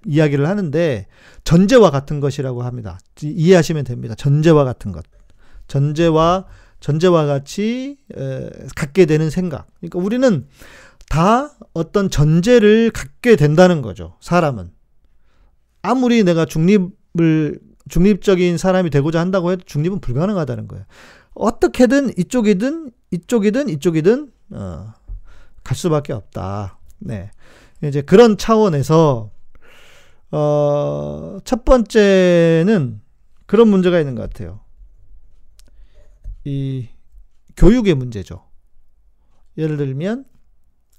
이야기를 0.06 0.48
하는데 0.48 1.08
전제와 1.44 1.92
같은 1.92 2.22
것이라고 2.22 2.63
합니다. 2.63 3.00
이해하시면 3.22 3.84
됩니다. 3.84 4.16
전제와 4.16 4.63
같은 4.63 4.94
것. 4.94 5.04
전제와 5.68 6.46
전제와 6.80 7.25
같이 7.25 7.98
에, 8.16 8.50
갖게 8.75 9.06
되는 9.06 9.30
생각. 9.30 9.68
그러니까 9.80 10.00
우리는 10.00 10.48
다 11.10 11.52
어떤 11.74 12.10
전제를 12.10 12.92
갖게 12.92 13.36
된다는 13.36 13.82
거죠. 13.82 14.18
사람은 14.20 14.72
아무리 15.82 16.24
내가 16.24 16.46
중립을 16.46 17.60
중립적인 17.90 18.58
사람이 18.58 18.90
되고자 18.90 19.20
한다고 19.20 19.52
해도 19.52 19.64
중립은 19.66 20.00
불가능하다는 20.02 20.68
거예요. 20.68 20.86
어떻게든 21.34 22.18
이쪽이든 22.18 22.92
이쪽이든 23.12 23.70
이쪽이든 23.70 24.32
어, 24.52 24.94
갈 25.64 25.78
수밖에 25.78 26.14
없다. 26.14 26.80
네. 27.00 27.32
이제 27.84 28.02
그런 28.02 28.38
차원에서 28.38 29.32
어, 30.32 31.38
첫 31.46 31.64
번째는 31.64 33.02
그런 33.46 33.70
문제가 33.70 34.00
있는 34.00 34.16
것 34.16 34.24
같아요. 34.24 34.62
이 36.44 36.88
교육의 37.56 37.94
문제죠. 37.96 38.44
예를 39.58 39.78
들면 39.78 40.26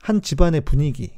한 0.01 0.23
집안의 0.23 0.63
분위기, 0.63 1.13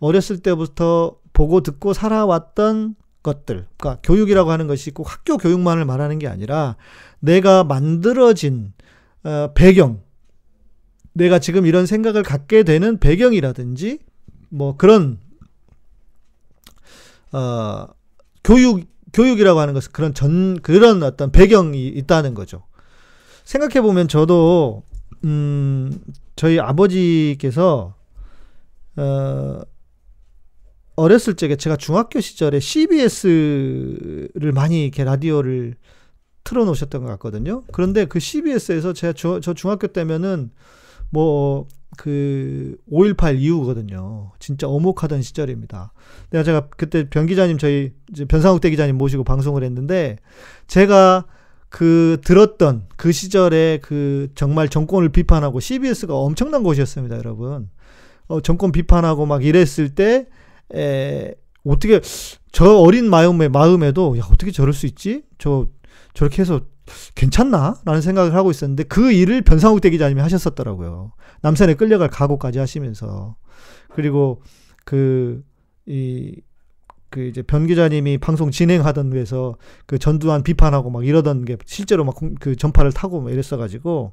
어렸을 0.00 0.38
때부터 0.38 1.16
보고 1.32 1.60
듣고 1.60 1.92
살아왔던 1.92 2.96
것들, 3.22 3.66
그러니까 3.76 4.00
교육이라고 4.02 4.50
하는 4.50 4.66
것이 4.66 4.90
꼭 4.90 5.12
학교 5.12 5.36
교육만을 5.36 5.84
말하는 5.84 6.18
게 6.18 6.28
아니라 6.28 6.76
내가 7.20 7.64
만들어진 7.64 8.72
어, 9.24 9.52
배경, 9.54 10.02
내가 11.12 11.38
지금 11.38 11.66
이런 11.66 11.86
생각을 11.86 12.22
갖게 12.22 12.62
되는 12.62 12.98
배경이라든지 12.98 13.98
뭐 14.50 14.76
그런 14.76 15.18
어, 17.32 17.86
교육 18.44 18.86
교육이라고 19.12 19.58
하는 19.58 19.74
것은 19.74 19.92
그런 19.92 20.14
전 20.14 20.60
그런 20.60 21.02
어떤 21.02 21.32
배경이 21.32 21.88
있다는 21.88 22.34
거죠. 22.34 22.62
생각해 23.44 23.80
보면 23.80 24.08
저도 24.08 24.84
음 25.24 25.92
저희 26.38 26.58
아버지께서 26.60 27.94
어 28.96 29.60
어렸을 30.96 31.34
적에 31.34 31.56
제가 31.56 31.76
중학교 31.76 32.20
시절에 32.20 32.58
CBS를 32.60 34.30
많이 34.52 34.84
이렇게 34.84 35.04
라디오를 35.04 35.76
틀어 36.42 36.64
놓으셨던 36.64 37.02
것 37.02 37.08
같거든요. 37.10 37.62
그런데 37.72 38.06
그 38.06 38.18
CBS에서 38.18 38.92
제가 38.94 39.12
저, 39.12 39.38
저 39.40 39.52
중학교 39.54 39.88
때면은 39.88 40.50
뭐 41.10 41.68
그 41.96 42.76
5.18 42.90 43.38
이후거든요. 43.38 44.32
진짜 44.38 44.68
어목하던 44.68 45.22
시절입니다. 45.22 45.92
내가 46.30 46.44
제가 46.44 46.68
그때 46.76 47.08
변 47.08 47.26
기자님 47.26 47.58
저희 47.58 47.92
변상욱 48.28 48.60
대 48.60 48.70
기자님 48.70 48.96
모시고 48.96 49.24
방송을 49.24 49.64
했는데 49.64 50.16
제가 50.66 51.24
그 51.68 52.18
들었던 52.24 52.86
그 52.96 53.12
시절에 53.12 53.80
그 53.82 54.28
정말 54.34 54.68
정권을 54.68 55.10
비판하고 55.10 55.60
CBS가 55.60 56.14
엄청난 56.14 56.62
곳이었습니다, 56.62 57.16
여러분. 57.16 57.68
어, 58.26 58.40
정권 58.40 58.72
비판하고 58.72 59.26
막 59.26 59.44
이랬을 59.44 59.94
때, 59.94 60.26
에, 60.74 61.34
어떻게, 61.64 62.00
저 62.52 62.76
어린 62.78 63.08
마음에, 63.10 63.48
마음에도, 63.48 64.16
야, 64.18 64.22
어떻게 64.30 64.50
저럴 64.50 64.72
수 64.72 64.86
있지? 64.86 65.24
저, 65.38 65.66
저렇게 66.14 66.42
해서 66.42 66.60
괜찮나? 67.14 67.80
라는 67.84 68.00
생각을 68.00 68.34
하고 68.34 68.50
있었는데 68.50 68.84
그 68.84 69.12
일을 69.12 69.42
변상욱 69.42 69.80
대기자님이 69.80 70.20
하셨었더라고요. 70.22 71.12
남산에 71.42 71.74
끌려갈 71.74 72.08
각오까지 72.08 72.58
하시면서. 72.58 73.36
그리고 73.94 74.42
그, 74.84 75.42
이, 75.86 76.34
그 77.10 77.20
이제 77.26 77.42
변 77.42 77.66
기자님이 77.66 78.18
방송 78.18 78.50
진행하던 78.50 79.10
데서 79.10 79.56
그 79.86 79.98
전두환 79.98 80.42
비판하고 80.42 80.90
막 80.90 81.06
이러던 81.06 81.44
게 81.44 81.56
실제로 81.64 82.04
막 82.04 82.16
그 82.40 82.56
전파를 82.56 82.92
타고 82.92 83.20
막 83.20 83.30
이랬어가지고 83.32 84.12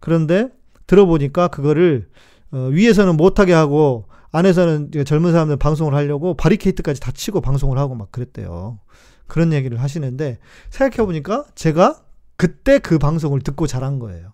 그런데 0.00 0.48
들어보니까 0.86 1.48
그거를 1.48 2.08
어 2.52 2.68
위에서는 2.72 3.16
못하게 3.16 3.52
하고 3.52 4.06
안에서는 4.32 4.90
젊은 5.06 5.32
사람들 5.32 5.56
방송을 5.56 5.94
하려고 5.94 6.34
바리케이트까지 6.34 7.00
다 7.00 7.12
치고 7.12 7.40
방송을 7.40 7.78
하고 7.78 7.94
막 7.94 8.10
그랬대요. 8.10 8.80
그런 9.26 9.52
얘기를 9.52 9.80
하시는데 9.80 10.38
생각해 10.70 11.06
보니까 11.06 11.44
제가 11.54 12.00
그때 12.36 12.78
그 12.78 12.98
방송을 12.98 13.40
듣고 13.40 13.66
자란 13.66 13.98
거예요. 13.98 14.32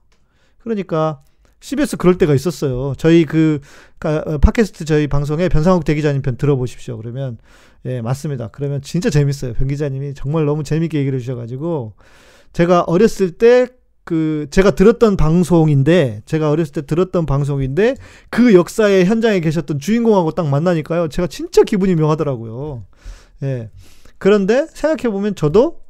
그러니까 0.59 1.21
CBS 1.61 1.97
그럴 1.97 2.17
때가 2.19 2.35
있었어요. 2.35 2.95
저희 2.97 3.25
그 3.25 3.61
어, 4.05 4.39
팟캐스트 4.39 4.85
저희 4.85 5.07
방송에 5.07 5.49
변상욱 5.49 5.85
대기자님 5.85 6.23
편 6.23 6.37
들어보십시오. 6.37 6.97
그러면 6.97 7.39
예 7.85 8.01
맞습니다. 8.01 8.49
그러면 8.49 8.83
진짜 8.83 9.11
재밌어요. 9.11 9.53
변 9.55 9.69
기자님이 9.69 10.15
정말 10.15 10.45
너무 10.47 10.65
재밌게 10.65 10.99
얘기를 10.99 11.19
해주셔가지고 11.19 11.95
제가 12.53 12.83
어렸을 12.83 13.33
때 13.33 13.69
그 14.11 14.49
제가 14.51 14.73
들었던 14.73 15.17
방송인데 15.17 16.23
제가 16.27 16.51
어렸을 16.51 16.73
때 16.73 16.83
들었던 16.83 17.27
방송인데 17.27 17.95
그 18.29 18.55
역사의 18.55 19.05
현장에 19.05 19.39
계셨던 19.39 19.79
주인공하고 19.79 20.33
딱 20.33 20.49
만나니까요. 20.49 21.07
제가 21.07 21.29
진짜 21.29 21.63
기분이 21.63 21.95
묘하더라고요. 21.95 22.85
예. 23.45 23.71
그런데 24.19 24.67
생각해 24.67 25.13
보면 25.13 25.37
저도 25.37 25.83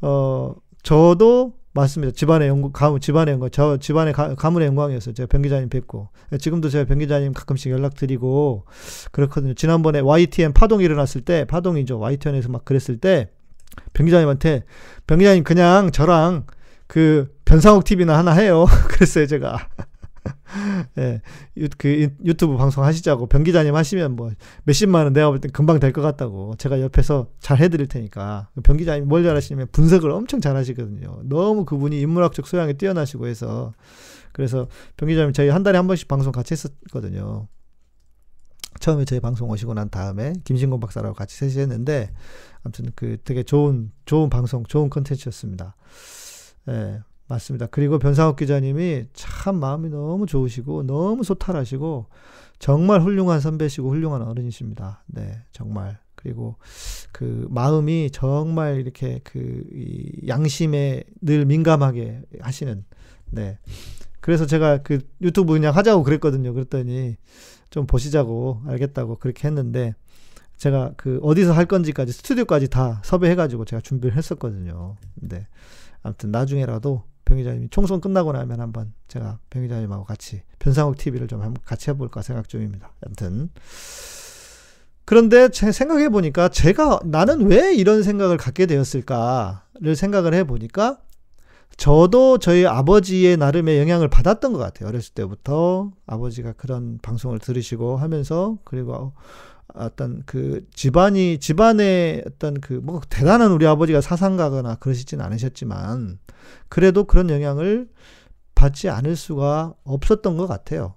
어 0.00 0.54
저도 0.84 1.54
맞습니다. 1.74 2.14
집안의 2.14 2.48
영광, 2.48 2.72
가, 2.72 2.96
집안의 2.98 3.32
영광, 3.32 3.50
저 3.50 3.76
집안의 3.76 4.12
가, 4.12 4.34
가문의 4.36 4.68
영광이었어요. 4.68 5.12
제가 5.12 5.26
변 5.26 5.42
기자님 5.42 5.68
뵙고. 5.68 6.08
지금도 6.38 6.68
제가 6.68 6.84
변 6.84 6.98
기자님 6.98 7.32
가끔씩 7.32 7.72
연락드리고 7.72 8.64
그렇거든요. 9.10 9.54
지난번에 9.54 9.98
YTN 9.98 10.52
파동이 10.52 10.84
일어났을 10.84 11.22
때, 11.22 11.44
파동이죠. 11.44 11.98
YTN에서 11.98 12.48
막 12.48 12.64
그랬을 12.64 12.98
때, 12.98 13.30
변 13.92 14.06
기자님한테, 14.06 14.62
변 15.06 15.18
기자님 15.18 15.42
그냥 15.42 15.90
저랑 15.90 16.46
그 16.86 17.34
변상욱 17.44 17.84
TV나 17.84 18.16
하나 18.16 18.32
해요. 18.32 18.66
그랬어요, 18.88 19.26
제가. 19.26 19.68
예, 20.98 21.20
유, 21.58 21.68
그 21.76 22.08
유튜브 22.24 22.56
방송 22.56 22.84
하시자고 22.84 23.26
변 23.26 23.44
기자님 23.44 23.74
하시면 23.74 24.16
뭐 24.16 24.30
몇십만 24.64 25.04
원 25.04 25.12
내가 25.12 25.28
볼 25.30 25.38
땐 25.40 25.50
금방 25.52 25.78
될 25.80 25.92
것 25.92 26.00
같다고 26.02 26.54
제가 26.56 26.80
옆에서 26.80 27.28
잘 27.40 27.58
해드릴 27.58 27.86
테니까 27.88 28.48
변 28.62 28.76
기자님 28.76 29.08
뭘 29.08 29.22
잘하시냐면 29.22 29.68
분석을 29.72 30.10
엄청 30.10 30.40
잘하시거든요. 30.40 31.22
너무 31.24 31.64
그분이 31.64 32.00
인문학적 32.00 32.46
소양이 32.46 32.74
뛰어나시고 32.74 33.26
해서 33.26 33.72
그래서 34.32 34.68
변 34.96 35.08
기자님 35.08 35.32
저희 35.32 35.48
한 35.50 35.62
달에 35.62 35.76
한 35.76 35.86
번씩 35.86 36.08
방송 36.08 36.32
같이 36.32 36.54
했었거든요. 36.54 37.48
처음에 38.80 39.04
저희 39.04 39.20
방송 39.20 39.48
오시고 39.50 39.74
난 39.74 39.88
다음에 39.88 40.32
김신곤 40.44 40.80
박사라고 40.80 41.14
같이 41.14 41.36
셋이 41.36 41.58
했는데 41.58 42.10
아무튼 42.64 42.90
그 42.96 43.18
되게 43.24 43.42
좋은 43.44 43.92
좋은 44.04 44.30
방송 44.30 44.64
좋은 44.64 44.90
컨텐츠였습니다. 44.90 45.76
예. 46.70 47.00
맞습니다. 47.26 47.66
그리고 47.66 47.98
변상욱 47.98 48.36
기자님이 48.36 49.06
참 49.14 49.56
마음이 49.56 49.88
너무 49.88 50.26
좋으시고 50.26 50.84
너무 50.84 51.24
소탈하시고 51.24 52.06
정말 52.58 53.02
훌륭한 53.02 53.40
선배시고 53.40 53.90
훌륭한 53.90 54.22
어른이십니다. 54.22 55.04
네, 55.06 55.42
정말. 55.52 55.98
그리고 56.14 56.56
그 57.12 57.46
마음이 57.50 58.10
정말 58.10 58.80
이렇게 58.80 59.20
그이 59.24 60.26
양심에 60.26 61.04
늘 61.20 61.44
민감하게 61.44 62.22
하시는 62.40 62.84
네. 63.30 63.58
그래서 64.20 64.46
제가 64.46 64.78
그 64.78 65.00
유튜브 65.20 65.52
그냥 65.52 65.74
하자고 65.76 66.02
그랬거든요. 66.02 66.54
그랬더니 66.54 67.16
좀 67.68 67.86
보시자고 67.86 68.62
알겠다고 68.66 69.16
그렇게 69.16 69.48
했는데 69.48 69.94
제가 70.56 70.94
그 70.96 71.20
어디서 71.22 71.52
할 71.52 71.66
건지까지 71.66 72.12
스튜디오까지 72.12 72.68
다 72.68 73.02
섭외해가지고 73.04 73.66
제가 73.66 73.82
준비를 73.82 74.16
했었거든요. 74.16 74.96
네. 75.16 75.46
아무튼 76.02 76.30
나중에라도 76.30 77.02
병 77.24 77.38
기자님이 77.38 77.68
총선 77.70 78.00
끝나고 78.00 78.32
나면 78.32 78.60
한번 78.60 78.92
제가 79.08 79.38
병 79.50 79.62
기자님하고 79.62 80.04
같이 80.04 80.42
변상욱 80.58 80.96
TV를 80.96 81.28
좀 81.28 81.42
한번 81.42 81.62
같이 81.64 81.90
해볼까 81.90 82.22
생각 82.22 82.48
중입니다. 82.48 82.92
아무튼 83.04 83.50
그런데 85.04 85.48
제 85.50 85.70
생각해 85.70 86.08
보니까 86.08 86.48
제가 86.48 87.00
나는 87.04 87.46
왜 87.46 87.74
이런 87.74 88.02
생각을 88.02 88.36
갖게 88.36 88.66
되었을까를 88.66 89.96
생각을 89.96 90.34
해 90.34 90.44
보니까 90.44 90.98
저도 91.76 92.38
저희 92.38 92.66
아버지의 92.66 93.36
나름의 93.36 93.78
영향을 93.80 94.08
받았던 94.08 94.52
것 94.52 94.58
같아요. 94.58 94.88
어렸을 94.88 95.12
때부터 95.14 95.90
아버지가 96.06 96.52
그런 96.52 96.98
방송을 97.02 97.38
들으시고 97.40 97.96
하면서 97.96 98.58
그리고 98.64 99.12
어떤 99.74 100.22
그 100.26 100.64
집안이 100.74 101.38
집안의 101.38 102.24
어떤 102.26 102.60
그 102.60 102.80
뭐 102.82 103.00
대단한 103.08 103.50
우리 103.52 103.66
아버지가 103.66 104.00
사상가거나 104.00 104.76
그러시진 104.76 105.20
않으셨지만 105.20 106.18
그래도 106.68 107.04
그런 107.04 107.30
영향을 107.30 107.88
받지 108.54 108.88
않을 108.88 109.16
수가 109.16 109.74
없었던 109.84 110.36
것 110.36 110.46
같아요. 110.46 110.94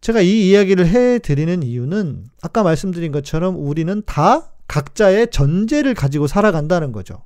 제가 0.00 0.20
이 0.20 0.50
이야기를 0.50 0.86
해 0.88 1.18
드리는 1.20 1.62
이유는 1.62 2.26
아까 2.42 2.62
말씀드린 2.64 3.12
것처럼 3.12 3.56
우리는 3.56 4.02
다 4.04 4.50
각자의 4.66 5.30
전제를 5.30 5.94
가지고 5.94 6.26
살아간다는 6.26 6.90
거죠. 6.92 7.22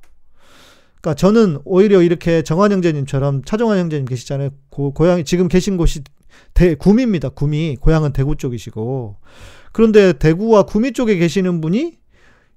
그러니까 1.01 1.15
저는 1.15 1.59
오히려 1.65 2.01
이렇게 2.01 2.41
정환 2.43 2.71
형제님처럼 2.71 3.43
차정환 3.45 3.79
형제님 3.79 4.05
계시잖아요. 4.05 4.49
고, 4.69 4.93
고향이 4.93 5.23
지금 5.23 5.47
계신 5.47 5.77
곳이 5.77 6.01
대, 6.53 6.75
구미입니다. 6.75 7.29
구미. 7.29 7.77
고향은 7.79 8.13
대구 8.13 8.35
쪽이시고. 8.35 9.17
그런데 9.71 10.13
대구와 10.13 10.63
구미 10.63 10.93
쪽에 10.93 11.17
계시는 11.17 11.61
분이 11.61 11.97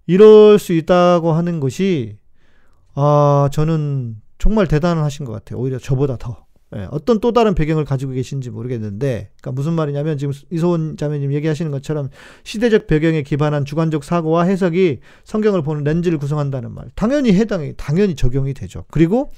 이럴 0.06 0.58
수 0.58 0.72
있다고 0.72 1.32
하는 1.32 1.60
것이 1.60 2.16
아 2.94 3.48
저는 3.52 4.16
정말 4.38 4.66
대단하신 4.66 5.26
것 5.26 5.32
같아요. 5.32 5.60
오히려 5.60 5.78
저보다 5.78 6.16
더. 6.16 6.46
예, 6.76 6.86
어떤 6.92 7.18
또 7.18 7.32
다른 7.32 7.54
배경을 7.54 7.84
가지고 7.84 8.12
계신지 8.12 8.48
모르겠는데, 8.48 9.30
그러니까 9.40 9.52
무슨 9.52 9.72
말이냐면 9.72 10.18
지금 10.18 10.32
이소은 10.50 10.96
자매님 10.96 11.32
얘기하시는 11.32 11.68
것처럼 11.72 12.10
시대적 12.44 12.86
배경에 12.86 13.22
기반한 13.22 13.64
주관적 13.64 14.04
사고와 14.04 14.44
해석이 14.44 15.00
성경을 15.24 15.62
보는 15.62 15.82
렌즈를 15.82 16.18
구성한다는 16.18 16.72
말. 16.72 16.86
당연히 16.94 17.32
해당이, 17.32 17.74
당연히 17.76 18.14
적용이 18.14 18.54
되죠. 18.54 18.84
그리고 18.90 19.30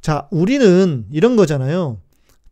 자, 0.00 0.26
우리는 0.32 1.06
이런 1.12 1.36
거잖아요. 1.36 2.00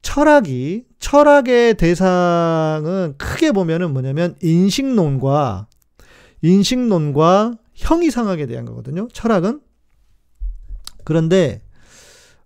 철학이 0.03 0.85
철학의 1.01 1.75
대상은 1.75 3.15
크게 3.19 3.53
보면은 3.53 3.93
뭐냐면 3.93 4.37
인식론과 4.43 5.67
인식론과 6.43 7.59
형이상학에 7.75 8.47
대한 8.47 8.65
거거든요. 8.67 9.09
철학은 9.13 9.61
그런데 11.05 11.63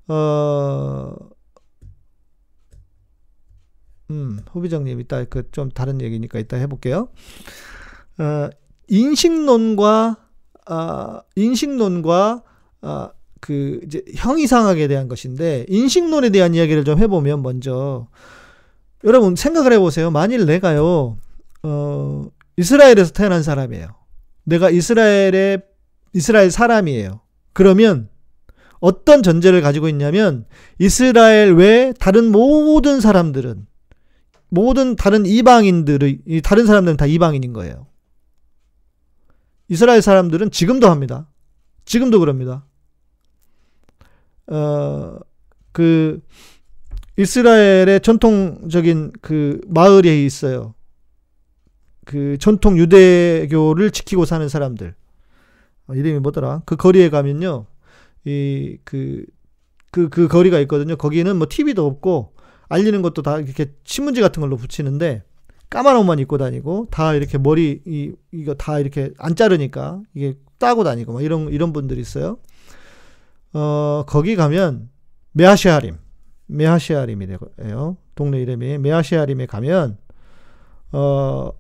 어 0.09 1.15
음, 4.11 4.39
후비정님 4.51 5.01
이따 5.01 5.25
그 5.25 5.43
좀 5.51 5.71
다른 5.71 6.01
얘기니까 6.01 6.39
이따 6.39 6.57
해볼게요. 6.57 7.09
어, 8.19 8.51
인식론과 8.89 10.17
아, 10.67 11.23
인식론과 11.37 12.43
아, 12.83 13.11
그 13.41 13.81
이제 13.85 14.03
형이상학에 14.15 14.89
대한 14.89 15.09
것인데 15.09 15.67
인식론에 15.69 16.31
대한 16.31 16.55
이야기를 16.55 16.85
좀 16.85 16.99
해보면 16.99 17.43
먼저 17.43 18.09
여러분 19.05 19.37
생각을 19.37 19.73
해보세요. 19.73 20.11
만일 20.11 20.47
내가요 20.47 21.19
어, 21.63 22.27
이스라엘에서 22.57 23.13
태어난 23.13 23.43
사람이에요. 23.43 23.89
내가 24.45 24.71
이스라엘의 24.71 25.63
이스라엘 26.13 26.51
사람이에요. 26.51 27.21
그러면 27.53 28.09
어떤 28.81 29.23
전제를 29.23 29.63
가지고 29.63 29.89
있냐면 29.89 30.47
이스라엘 30.79 31.55
외 31.55 31.93
다른 31.99 32.31
모든 32.31 33.01
사람들은 33.01 33.67
모든 34.49 34.95
다른 34.95 35.27
이방인들의 35.27 36.43
다른 36.45 36.67
사람들은 36.67 36.97
다 36.97 37.07
이방인인 37.07 37.53
거예요. 37.53 37.87
이스라엘 39.69 40.03
사람들은 40.03 40.51
지금도 40.51 40.89
합니다. 40.89 41.29
지금도 41.85 42.21
그럽니다. 42.21 42.65
어, 44.47 45.19
그, 45.73 46.23
이스라엘의 47.17 48.01
전통적인 48.01 49.13
그 49.21 49.61
마을에 49.69 50.25
있어요. 50.25 50.75
그 52.05 52.37
전통 52.39 52.77
유대교를 52.79 53.91
지키고 53.91 54.25
사는 54.25 54.49
사람들. 54.49 54.95
어, 55.87 55.95
이름이 55.95 56.21
뭐더라? 56.21 56.63
그 56.67 56.77
거리에 56.77 57.09
가면요. 57.11 57.67
이, 58.25 58.79
그, 58.85 59.25
그, 59.91 60.09
그 60.09 60.29
거리가 60.29 60.59
있거든요. 60.61 60.97
거기는 60.97 61.37
뭐 61.37 61.47
TV도 61.49 61.87
없고, 61.87 62.33
알리는 62.69 63.03
것도 63.03 63.23
다 63.23 63.39
이렇게 63.39 63.73
신문지 63.85 64.21
같은 64.21 64.41
걸로 64.41 64.57
붙이는데, 64.57 65.23
까만 65.71 65.97
옷만 65.97 66.19
입고 66.21 66.39
다니고, 66.39 66.89
다 66.91 67.15
이렇게 67.15 67.39
머리, 67.39 67.83
이, 67.87 68.13
이거 68.33 68.55
다 68.55 68.79
이렇게 68.79 69.13
안 69.19 69.37
자르니까, 69.37 70.01
이게 70.15 70.35
따고 70.59 70.85
다니고, 70.85 71.13
막 71.13 71.23
이런, 71.23 71.51
이런 71.51 71.73
분들이 71.73 72.01
있어요. 72.01 72.39
어, 73.53 74.05
거기 74.07 74.37
가면, 74.37 74.89
메하시아림, 75.33 75.97
메하시아림이래요. 76.47 77.97
동네 78.15 78.41
이름이. 78.41 78.79
메하시아림에 78.79 79.47
가면, 79.47 79.99
어, 80.93 81.51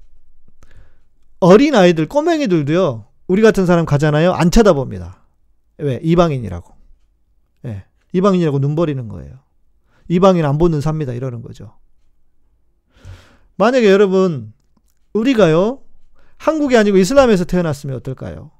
어린 1.40 1.74
아이들, 1.74 2.06
꼬맹이들도요, 2.06 3.06
우리 3.26 3.42
같은 3.42 3.66
사람 3.66 3.86
가잖아요. 3.86 4.32
안 4.32 4.50
쳐다봅니다. 4.50 5.22
왜? 5.78 6.00
이방인이라고. 6.02 6.72
예. 7.66 7.84
이방인이라고 8.12 8.58
눈 8.60 8.74
버리는 8.74 9.08
거예요. 9.08 9.38
이방인 10.08 10.44
안 10.44 10.58
보는 10.58 10.80
삽니다. 10.80 11.12
이러는 11.12 11.42
거죠. 11.42 11.74
만약에 13.56 13.90
여러분, 13.90 14.52
우리가요, 15.12 15.80
한국이 16.36 16.76
아니고 16.76 16.98
이슬람에서 16.98 17.44
태어났으면 17.44 17.96
어떨까요? 17.96 18.50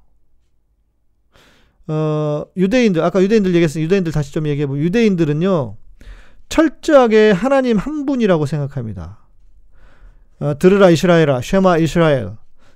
어, 1.87 2.45
유대인들, 2.57 3.03
아까 3.03 3.21
유대인들 3.21 3.53
얘기했으니 3.53 3.83
유대인들 3.83 4.11
다시 4.11 4.33
좀 4.33 4.47
얘기해보면, 4.47 4.83
유대인들은요, 4.83 5.77
철저하게 6.49 7.31
하나님 7.31 7.77
한 7.77 8.05
분이라고 8.05 8.45
생각합니다. 8.45 9.19
어, 10.39 10.57
들으라 10.57 10.89
이스라엘아, 10.89 11.41
쉐마 11.41 11.77
이스라엘. 11.77 12.31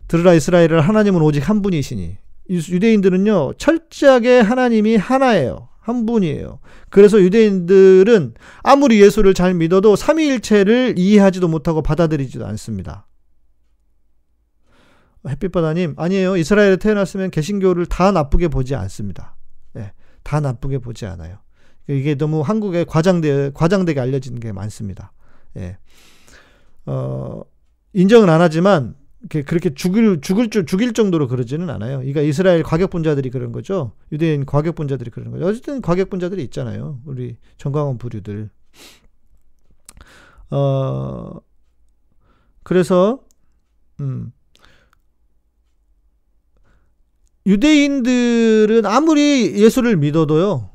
들으라 0.08 0.34
이스라엘을 0.34 0.82
하나님은 0.82 1.21
오직 1.21 1.47
한 1.47 1.62
분이시니. 1.62 2.17
유대인들은요, 2.49 3.53
철저하게 3.58 4.39
하나님이 4.39 4.95
하나예요. 4.95 5.69
한 5.79 6.05
분이에요. 6.05 6.60
그래서 6.89 7.19
유대인들은 7.19 8.34
아무리 8.63 9.01
예수를 9.01 9.34
잘 9.34 9.53
믿어도 9.53 9.95
삼위일체를 9.95 10.95
이해하지도 10.97 11.47
못하고 11.47 11.82
받아들이지도 11.82 12.45
않습니다. 12.47 13.08
햇빛바다님, 15.27 15.95
아니에요. 15.97 16.38
이스라엘에 16.38 16.77
태어났으면 16.77 17.29
개신교를 17.29 17.86
다 17.88 18.12
나쁘게 18.12 18.47
보지 18.47 18.75
않습니다. 18.75 19.36
예, 19.77 19.91
다 20.23 20.39
나쁘게 20.39 20.79
보지 20.79 21.05
않아요. 21.05 21.39
이게 21.89 22.15
너무 22.15 22.41
한국에 22.41 22.84
과장되, 22.84 23.52
과장되게 23.54 23.99
알려지는 23.99 24.39
게 24.39 24.52
많습니다. 24.52 25.12
예. 25.58 25.78
어, 26.86 27.41
인정은 27.93 28.30
안 28.30 28.41
하지만 28.41 28.95
그렇게 29.28 29.73
죽일 29.73 30.21
죽을 30.21 30.49
줄 30.49 30.65
죽일 30.65 30.93
정도로 30.93 31.28
그러지는 31.28 31.69
않아요. 31.69 31.97
그러니까 31.97 32.21
이스라엘 32.21 32.63
과격분자들이 32.63 33.30
그런 33.32 33.52
거죠. 33.52 33.91
유대인 34.12 34.45
과격분자들이 34.45 35.10
그런 35.12 35.32
거죠. 35.32 35.45
어쨌든 35.45 35.82
과격분자들이 35.82 36.41
있잖아요. 36.45 37.02
우리 37.06 37.38
정광원 37.58 37.97
부류들. 37.97 38.49
어 40.52 41.34
그래서 42.63 43.19
음 43.99 44.32
유대인들은 47.45 48.86
아무리 48.86 49.62
예수를 49.62 49.97
믿어도요. 49.97 50.68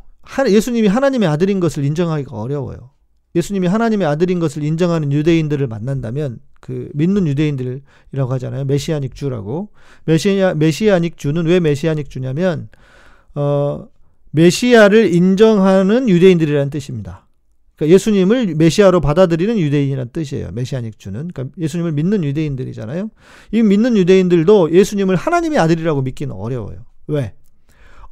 예수님이 0.49 0.89
하나님의 0.89 1.29
아들인 1.29 1.61
것을 1.61 1.85
인정하기가 1.85 2.37
어려워요. 2.37 2.91
예수님이 3.35 3.67
하나님의 3.67 4.07
아들인 4.07 4.39
것을 4.39 4.63
인정하는 4.63 5.13
유대인들을 5.13 5.67
만난다면 5.67 6.39
그 6.61 6.89
믿는 6.95 7.27
유대인들이라고 7.27 8.33
하잖아요. 8.35 8.65
Messianic 8.65 9.15
Jew라고. 9.15 9.71
메시아 10.05 10.55
Messianic 10.55 11.17
Jew는 11.17 11.45
왜 11.47 11.61
Messianic 11.61 12.09
Jew냐면 12.09 12.69
어 13.35 13.87
메시아를 14.31 15.13
인정하는 15.15 16.09
유대인들이라는 16.09 16.71
뜻입니다. 16.71 17.27
그러니까 17.77 17.95
예수님을 17.95 18.55
메시아로 18.55 19.01
받아들이는 19.01 19.59
유대인이라는 19.59 20.13
뜻이에요. 20.13 20.51
Messianic 20.53 20.99
Jew는. 20.99 21.29
그러니까 21.29 21.55
예수님을 21.59 21.93
믿는 21.93 22.25
유대인들이잖아요. 22.25 23.11
이 23.53 23.63
믿는 23.63 23.97
유대인들도 23.97 24.73
예수님을 24.73 25.17
하나님의 25.17 25.59
아들이라고 25.59 26.03
믿기는 26.03 26.35
어려워요. 26.35 26.85
왜? 27.09 27.35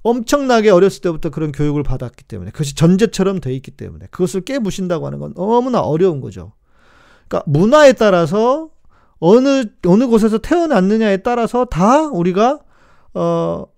엄청나게 0.02 0.70
어렸을 0.70 1.00
때부터 1.02 1.30
그런 1.30 1.52
교육을 1.52 1.82
받았기 1.82 2.24
때문에 2.24 2.50
그것이 2.50 2.74
전제처럼 2.74 3.40
돼 3.40 3.54
있기 3.54 3.70
때문에 3.72 4.06
그것을 4.10 4.42
깨부신다고 4.42 5.06
하는 5.06 5.18
건 5.18 5.34
너무나 5.34 5.80
어려운 5.80 6.20
거죠. 6.20 6.52
그러니까 7.28 7.50
문화에 7.50 7.92
따라서 7.92 8.70
어느 9.18 9.64
어느 9.86 10.06
곳에서 10.06 10.38
태어났느냐에 10.38 11.18
따라서 11.18 11.64
다 11.64 12.08
우리가 12.08 12.60
어 13.14 13.72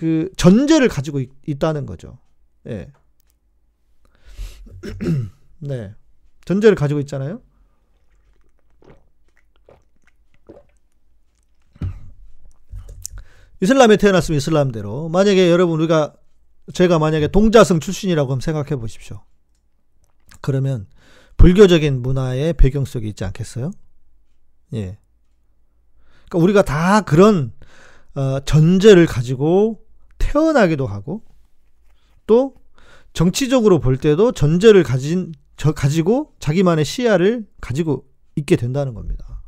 그 0.00 0.30
전제를 0.38 0.88
가지고 0.88 1.20
있, 1.20 1.58
다는 1.58 1.84
거죠. 1.84 2.16
예. 2.66 2.90
네. 5.60 5.94
전제를 6.46 6.74
가지고 6.74 7.00
있잖아요. 7.00 7.42
이슬람에 13.60 13.96
태어났으면 13.96 14.38
이슬람대로 14.38 15.08
만약에 15.08 15.50
여러분 15.50 15.78
우리가 15.80 16.14
제가 16.72 16.98
만약에 16.98 17.28
동자승 17.28 17.80
출신이라고 17.80 18.40
생각해 18.40 18.76
보십시오. 18.76 19.22
그러면 20.40 20.86
불교적인 21.36 22.00
문화의 22.02 22.54
배경 22.54 22.84
속에 22.84 23.08
있지 23.08 23.24
않겠어요? 23.24 23.70
예. 24.74 24.98
그러니까 26.28 26.38
우리가 26.38 26.62
다 26.62 27.00
그런 27.02 27.52
어, 28.14 28.40
전제를 28.40 29.06
가지고 29.06 29.84
태어나기도 30.18 30.86
하고 30.86 31.24
또 32.26 32.54
정치적으로 33.12 33.80
볼 33.80 33.96
때도 33.96 34.32
전제를 34.32 34.82
가진 34.82 35.32
저, 35.56 35.72
가지고 35.72 36.34
자기만의 36.38 36.84
시야를 36.84 37.46
가지고 37.60 38.06
있게 38.36 38.56
된다는 38.56 38.94
겁니다. 38.94 39.42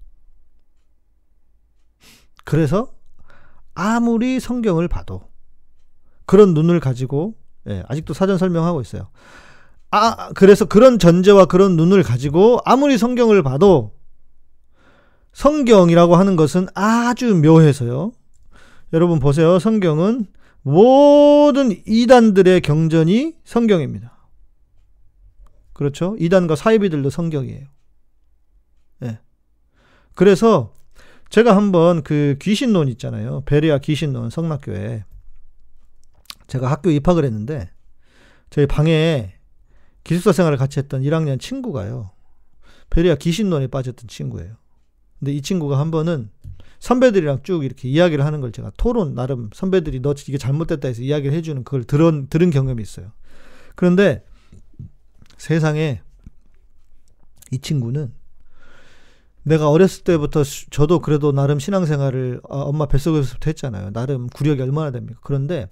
그래서 2.45 2.93
아무리 3.75 4.41
성경을 4.41 4.89
봐도 4.89 5.29
그런 6.27 6.55
눈을 6.55 6.81
가지고 6.81 7.35
예, 7.69 7.85
아직도 7.89 8.15
사전 8.15 8.39
설명하고 8.39 8.81
있어요. 8.81 9.11
아, 9.91 10.31
그래서 10.35 10.65
그런 10.65 10.99
전제와 10.99 11.45
그런 11.45 11.77
눈을 11.77 12.03
가지고 12.03 12.61
아무리 12.65 12.97
성경을 12.99 13.43
봐도 13.43 13.95
성경이라고 15.33 16.17
하는 16.17 16.37
것은 16.37 16.67
아주 16.75 17.35
묘해서요. 17.37 18.13
여러분 18.93 19.19
보세요. 19.19 19.59
성경은 19.59 20.27
모든 20.63 21.73
이단들의 21.87 22.61
경전이 22.61 23.35
성경입니다. 23.45 24.13
그렇죠? 25.73 26.17
이단과 26.19 26.57
사이비들도 26.57 27.11
성경이에요. 27.11 27.67
예. 29.05 29.19
그래서 30.15 30.73
제가 31.33 31.57
한번 31.57 32.03
그 32.03 32.37
귀신론 32.43 32.89
있잖아요. 32.89 33.41
베리아 33.47 33.79
귀신론 33.79 34.29
성락교회. 34.29 35.07
제가 36.47 36.71
학교 36.71 36.91
입학을 36.91 37.25
했는데 37.25 37.71
저희 38.51 38.67
방에 38.67 39.33
기숙사 40.05 40.33
생활을 40.33 40.59
같이 40.59 40.79
했던 40.79 41.01
1학년 41.01 41.41
친구가요. 41.41 42.11
베리아 42.91 43.15
귀신론에 43.15 43.69
빠졌던 43.69 44.09
친구예요. 44.09 44.57
근데 45.19 45.33
이 45.33 45.41
친구가 45.41 45.79
한 45.79 45.91
번은 45.91 46.29
선배들이랑 46.81 47.45
쭉 47.45 47.65
이렇게 47.65 47.89
이야기를 47.89 48.27
하는 48.27 48.43
걸 48.43 48.53
제가 48.53 48.71
토론 48.77 49.15
나름 49.15 49.49
선배들이 49.55 50.01
너 50.01 50.13
이게 50.13 50.37
잘못됐다 50.37 50.87
해서 50.87 51.01
이야기를 51.01 51.35
해주는 51.35 51.65
그걸 51.65 51.85
들은 51.85 52.27
들은 52.29 52.51
경험이 52.51 52.83
있어요. 52.83 53.11
그런데 53.75 54.23
세상에 55.39 56.03
이 57.51 57.59
친구는 57.59 58.13
내가 59.45 59.71
어렸을 59.71 60.05
때부터 60.05 60.43
저도 60.71 61.01
그래도 61.01 61.33
나름 61.33 61.59
신앙생활을 61.59 62.41
아, 62.49 62.59
엄마 62.59 62.87
뱃속에서부터 62.87 63.51
했잖아요. 63.51 63.91
나름 63.93 64.29
구력이 64.29 64.63
얼마나 64.63 64.91
됩니까? 64.91 65.21
그런데 65.23 65.69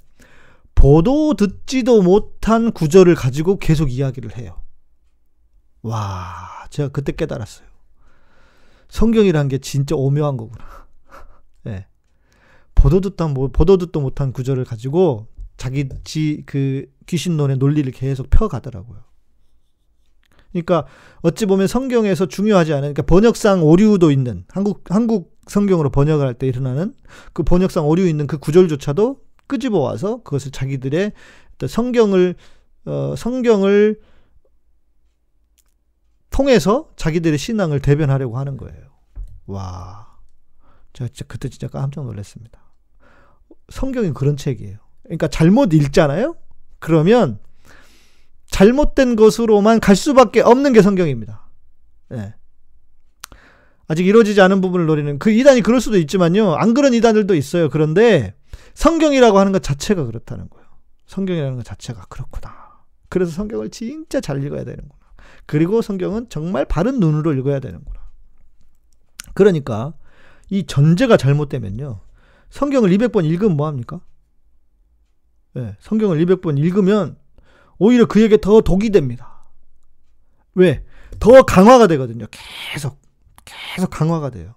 보도 0.75 1.35
듣지도 1.35 2.03
못한 2.03 2.73
구절을 2.73 3.15
가지고 3.15 3.59
계속 3.59 3.93
이야기를 3.93 4.37
해요. 4.37 4.63
와, 5.83 6.67
제가 6.71 6.89
그때 6.89 7.13
깨달았어요. 7.13 7.69
성경이란 8.89 9.49
게 9.49 9.59
진짜 9.59 9.95
오묘한 9.95 10.37
거구나. 10.37 10.65
예. 11.67 11.71
네. 11.71 11.87
보도 12.75 13.01
뭐 13.35 13.49
보도 13.49 13.77
듣도 13.77 14.01
못한 14.01 14.33
구절을 14.33 14.65
가지고 14.65 15.29
자기 15.57 15.89
지 16.05 16.43
그 16.47 16.87
귀신론의 17.07 17.59
논리를 17.59 17.91
계속 17.93 18.31
펴 18.31 18.49
가더라고요. 18.49 19.03
그러니까 20.53 20.87
어찌 21.23 21.47
보면 21.47 21.67
성경에서 21.67 22.27
중요하지 22.27 22.73
않은 22.73 22.93
그러니까 22.93 23.03
번역상 23.03 23.63
오류도 23.63 24.11
있는 24.11 24.45
한국 24.49 24.85
한국 24.89 25.39
성경으로 25.47 25.91
번역을 25.91 26.27
할 26.27 26.35
때 26.35 26.47
일어나는 26.47 26.95
그 27.33 27.43
번역상 27.43 27.87
오류 27.87 28.07
있는 28.07 28.27
그 28.27 28.39
구절조차도 28.39 29.21
끄집어 29.47 29.79
와서 29.79 30.23
그것을 30.23 30.51
자기들의 30.53 31.13
성경을 31.69 32.35
어 32.87 33.15
성경을 33.17 34.01
통해서 36.31 36.91
자기들의 36.97 37.37
신앙을 37.39 37.81
대변하려고 37.81 38.39
하는 38.39 38.57
거예요. 38.57 38.91
와. 39.47 40.19
제가 40.93 41.09
진짜 41.09 41.25
그때 41.27 41.49
진짜 41.49 41.69
깜짝 41.69 42.05
놀랐습니다. 42.05 42.61
성경이 43.69 44.13
그런 44.13 44.37
책이에요. 44.37 44.79
그러니까 45.03 45.29
잘못 45.29 45.75
읽잖아요? 45.75 46.37
그러면 46.79 47.39
잘못된 48.51 49.17
것으로만 49.17 49.81
갈 49.81 49.97
수밖에 49.97 50.41
없는 50.41 50.73
게 50.73 50.83
성경입니다. 50.83 51.49
네. 52.11 52.35
아직 53.87 54.07
이루어지지 54.07 54.41
않은 54.41 54.61
부분을 54.61 54.87
노리는 54.87 55.19
그 55.19 55.31
이단이 55.31 55.63
그럴 55.63 55.81
수도 55.81 55.99
있지만요. 55.99 56.55
안 56.55 56.75
그런 56.75 56.95
이단들도 56.95 57.35
있어요. 57.35 57.69
그런데 57.69 58.35
성경이라고 58.75 59.39
하는 59.39 59.53
것 59.53 59.63
자체가 59.63 60.05
그렇다는 60.05 60.49
거예요. 60.49 60.67
성경이라는 61.07 61.57
것 61.57 61.65
자체가 61.65 62.05
그렇구나. 62.09 62.85
그래서 63.09 63.33
성경을 63.33 63.71
진짜 63.71 64.21
잘 64.21 64.45
읽어야 64.45 64.65
되는구나. 64.65 64.95
그리고 65.47 65.83
성경은 65.83 66.29
정말 66.29 66.65
바른 66.65 67.01
눈으로 67.01 67.33
읽어야 67.35 67.59
되는구나. 67.59 68.01
그러니까 69.35 69.95
이 70.49 70.67
전제가 70.67 71.17
잘못되면요. 71.17 72.01
성경을 72.51 72.91
200번 72.91 73.25
읽으면 73.25 73.57
뭐 73.57 73.67
합니까? 73.67 74.01
네, 75.55 75.77
성경을 75.81 76.25
200번 76.25 76.59
읽으면 76.59 77.17
오히려 77.81 78.05
그에게 78.05 78.37
더 78.37 78.61
독이 78.61 78.91
됩니다. 78.91 79.49
왜? 80.55 80.85
더 81.19 81.43
강화가 81.43 81.89
되거든요. 81.89 82.27
계속. 82.31 83.01
계속 83.45 83.91
강화가 83.91 84.31
돼요. 84.31 84.55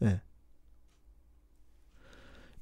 네. 0.00 0.20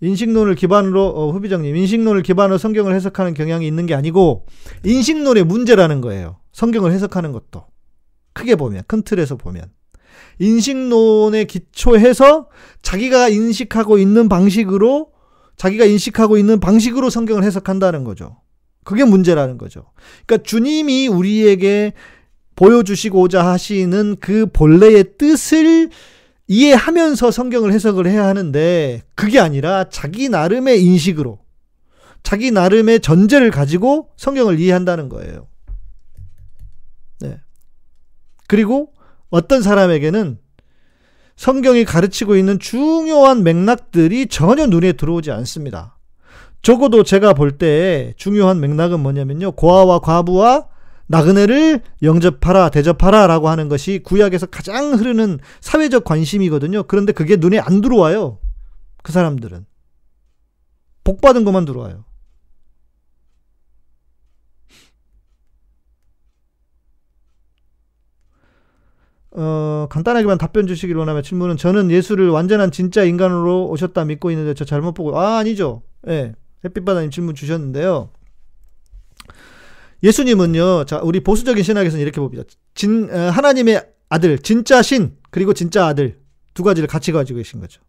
인식론을 0.00 0.56
기반으로, 0.56 1.06
어, 1.06 1.30
후비장님, 1.30 1.74
인식론을 1.76 2.22
기반으로 2.22 2.58
성경을 2.58 2.94
해석하는 2.94 3.34
경향이 3.34 3.64
있는 3.66 3.86
게 3.86 3.94
아니고, 3.94 4.46
인식론의 4.84 5.44
문제라는 5.44 6.00
거예요. 6.00 6.40
성경을 6.52 6.90
해석하는 6.92 7.30
것도. 7.30 7.66
크게 8.32 8.56
보면, 8.56 8.82
큰 8.88 9.02
틀에서 9.02 9.36
보면. 9.36 9.70
인식론에 10.40 11.44
기초해서 11.44 12.48
자기가 12.82 13.28
인식하고 13.28 13.98
있는 13.98 14.28
방식으로 14.28 15.12
자기가 15.56 15.84
인식하고 15.84 16.38
있는 16.38 16.58
방식으로 16.58 17.08
성경을 17.08 17.44
해석한다는 17.44 18.02
거죠. 18.02 18.42
그게 18.84 19.04
문제라는 19.04 19.58
거죠. 19.58 19.92
그러니까 20.26 20.46
주님이 20.46 21.08
우리에게 21.08 21.92
보여주시고자 22.56 23.46
하시는 23.46 24.16
그 24.20 24.46
본래의 24.52 25.16
뜻을 25.18 25.90
이해하면서 26.48 27.30
성경을 27.30 27.72
해석을 27.72 28.06
해야 28.06 28.26
하는데 28.26 29.02
그게 29.14 29.38
아니라 29.40 29.84
자기 29.88 30.28
나름의 30.28 30.82
인식으로 30.84 31.38
자기 32.22 32.50
나름의 32.50 33.00
전제를 33.00 33.50
가지고 33.50 34.10
성경을 34.16 34.60
이해한다는 34.60 35.08
거예요. 35.08 35.48
네. 37.20 37.40
그리고 38.48 38.92
어떤 39.30 39.62
사람에게는 39.62 40.38
성경이 41.36 41.84
가르치고 41.84 42.36
있는 42.36 42.58
중요한 42.58 43.42
맥락들이 43.42 44.26
전혀 44.26 44.66
눈에 44.66 44.92
들어오지 44.92 45.30
않습니다. 45.30 45.96
적어도 46.62 47.02
제가 47.02 47.34
볼 47.34 47.58
때 47.58 48.14
중요한 48.16 48.60
맥락은 48.60 49.00
뭐냐면요. 49.00 49.52
고아와 49.52 49.98
과부와 49.98 50.68
나그네를 51.08 51.82
영접하라, 52.02 52.70
대접하라 52.70 53.26
라고 53.26 53.48
하는 53.48 53.68
것이 53.68 54.00
구약에서 54.02 54.46
가장 54.46 54.94
흐르는 54.94 55.40
사회적 55.60 56.04
관심이거든요. 56.04 56.84
그런데 56.84 57.12
그게 57.12 57.36
눈에 57.36 57.58
안 57.58 57.80
들어와요. 57.80 58.38
그 59.02 59.12
사람들은. 59.12 59.66
복 61.04 61.20
받은 61.20 61.44
것만 61.44 61.64
들어와요. 61.64 62.04
어, 69.34 69.86
간단하게만 69.90 70.38
답변 70.38 70.66
주시길 70.66 70.96
원하며 70.96 71.22
질문은 71.22 71.56
저는 71.56 71.90
예수를 71.90 72.28
완전한 72.28 72.70
진짜 72.70 73.02
인간으로 73.02 73.66
오셨다 73.68 74.04
믿고 74.04 74.30
있는데 74.30 74.54
저 74.54 74.64
잘못 74.64 74.92
보고 74.92 75.18
아 75.18 75.38
아니죠. 75.38 75.82
예. 76.08 76.34
네, 76.62 76.68
햇빛바다님 76.68 77.10
질문 77.10 77.34
주셨는데요. 77.34 78.10
예수님은요. 80.02 80.84
자, 80.86 81.00
우리 81.02 81.20
보수적인 81.20 81.62
신학에서는 81.62 82.02
이렇게 82.02 82.20
봅니다. 82.20 82.42
진 82.74 83.08
어, 83.10 83.30
하나님의 83.30 83.86
아들, 84.08 84.38
진짜 84.38 84.82
신 84.82 85.16
그리고 85.30 85.54
진짜 85.54 85.86
아들 85.86 86.20
두 86.54 86.62
가지를 86.62 86.86
같이 86.88 87.12
가지고 87.12 87.38
계신 87.38 87.60
거죠. 87.60 87.80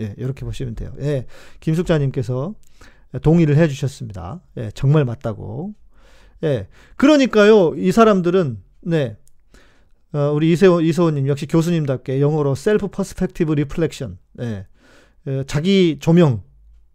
예, 0.00 0.14
이렇게 0.18 0.44
보시면 0.44 0.74
돼요. 0.74 0.92
예. 1.00 1.26
김숙자님께서 1.60 2.54
동의를 3.22 3.56
해 3.56 3.66
주셨습니다. 3.66 4.42
예, 4.58 4.70
정말 4.74 5.04
맞다고. 5.04 5.74
예. 6.44 6.68
그러니까요. 6.96 7.74
이 7.76 7.90
사람들은 7.90 8.62
네. 8.82 9.16
어, 10.12 10.30
우리 10.32 10.52
이세호, 10.52 10.80
이세호님 10.80 11.26
역시 11.28 11.46
교수님답게 11.46 12.20
영어로 12.20 12.54
self 12.54 12.88
perspective 12.88 13.52
reflection, 13.54 14.18
예. 14.40 14.66
예, 15.26 15.44
자기 15.46 15.98
조명, 16.00 16.42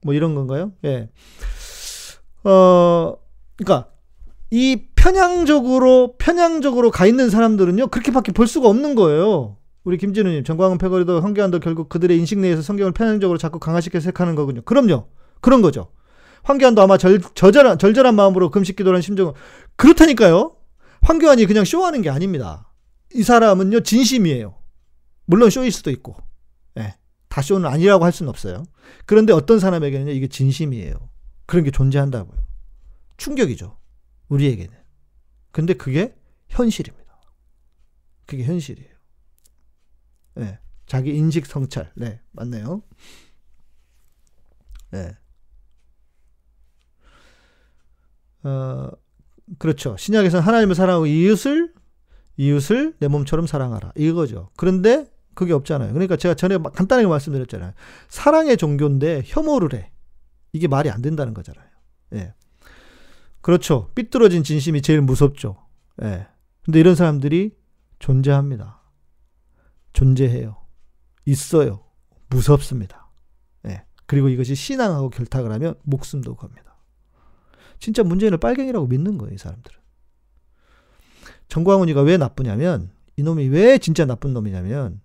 뭐 0.03 0.13
이런 0.13 0.35
건가요? 0.35 0.71
예. 0.85 1.09
어, 2.43 3.15
그니까, 3.55 3.87
이 4.51 4.87
편향적으로, 4.95 6.15
편향적으로 6.17 6.91
가 6.91 7.05
있는 7.05 7.29
사람들은요, 7.29 7.87
그렇게밖에 7.87 8.31
볼 8.31 8.47
수가 8.47 8.69
없는 8.69 8.95
거예요. 8.95 9.57
우리 9.83 9.97
김진우님, 9.97 10.43
정광훈 10.43 10.77
패거리도 10.77 11.21
황교안도 11.21 11.59
결국 11.59 11.89
그들의 11.89 12.17
인식 12.17 12.39
내에서 12.39 12.61
성경을 12.61 12.93
편향적으로 12.93 13.37
자꾸 13.37 13.59
강화시켜 13.59 13.97
해석하는 13.97 14.35
거군요. 14.35 14.61
그럼요. 14.61 15.07
그런 15.41 15.61
거죠. 15.61 15.87
황교안도 16.43 16.81
아마 16.81 16.97
절, 16.97 17.19
절절한, 17.21 17.79
절절한 17.79 18.15
마음으로 18.15 18.49
금식 18.51 18.75
기도라는 18.75 19.01
심정은, 19.01 19.33
그렇다니까요. 19.75 20.55
황교안이 21.01 21.45
그냥 21.45 21.65
쇼하는 21.65 22.01
게 22.01 22.09
아닙니다. 22.09 22.71
이 23.13 23.23
사람은요, 23.23 23.81
진심이에요. 23.81 24.55
물론 25.25 25.49
쇼일 25.49 25.71
수도 25.71 25.89
있고, 25.91 26.15
예. 26.77 26.95
다 27.29 27.41
쇼는 27.41 27.69
아니라고 27.69 28.05
할 28.05 28.11
수는 28.11 28.29
없어요. 28.29 28.63
그런데 29.05 29.33
어떤 29.33 29.59
사람에게는 29.59 30.13
이게 30.13 30.27
진심이에요. 30.27 31.09
그런 31.45 31.63
게 31.63 31.71
존재한다고요. 31.71 32.43
충격이죠. 33.17 33.77
우리에게는. 34.29 34.75
근데 35.51 35.73
그게 35.73 36.15
현실입니다. 36.49 37.03
그게 38.25 38.43
현실이에요. 38.43 38.93
네. 40.35 40.59
자기 40.85 41.15
인식 41.15 41.45
성찰. 41.45 41.91
네, 41.95 42.21
맞네요. 42.31 42.81
네. 44.91 45.15
어, 48.43 48.89
그렇죠. 49.57 49.95
신약에서는 49.97 50.43
하나님을 50.45 50.75
사랑하고 50.75 51.05
이웃을 51.05 51.73
이웃을 52.37 52.95
내 52.99 53.07
몸처럼 53.07 53.47
사랑하라. 53.47 53.93
이거죠. 53.95 54.49
그런데 54.57 55.12
그게 55.35 55.53
없잖아요. 55.53 55.93
그러니까 55.93 56.15
제가 56.15 56.33
전에 56.35 56.57
간단하게 56.57 57.07
말씀드렸잖아요. 57.07 57.73
사랑의 58.09 58.57
종교인데 58.57 59.23
혐오를 59.25 59.73
해. 59.73 59.91
이게 60.51 60.67
말이 60.67 60.89
안 60.89 61.01
된다는 61.01 61.33
거잖아요. 61.33 61.67
예. 62.13 62.33
그렇죠. 63.41 63.89
삐뚤어진 63.95 64.43
진심이 64.43 64.81
제일 64.81 65.01
무섭죠. 65.01 65.57
예. 66.03 66.27
근데 66.63 66.79
이런 66.79 66.95
사람들이 66.95 67.55
존재합니다. 67.99 68.81
존재해요. 69.93 70.57
있어요. 71.25 71.83
무섭습니다. 72.29 73.09
예. 73.67 73.83
그리고 74.05 74.29
이것이 74.29 74.55
신앙하고 74.55 75.09
결탁을 75.09 75.51
하면 75.51 75.75
목숨도 75.83 76.35
겁니다. 76.35 76.77
진짜 77.79 78.03
문재인을 78.03 78.37
빨갱이라고 78.37 78.87
믿는 78.87 79.17
거예요, 79.17 79.33
이 79.33 79.37
사람들은. 79.37 79.77
정광훈이가 81.49 82.01
왜 82.01 82.17
나쁘냐면 82.17 82.91
이놈이 83.17 83.47
왜 83.49 83.77
진짜 83.77 84.05
나쁜 84.05 84.33
놈이냐면 84.33 85.01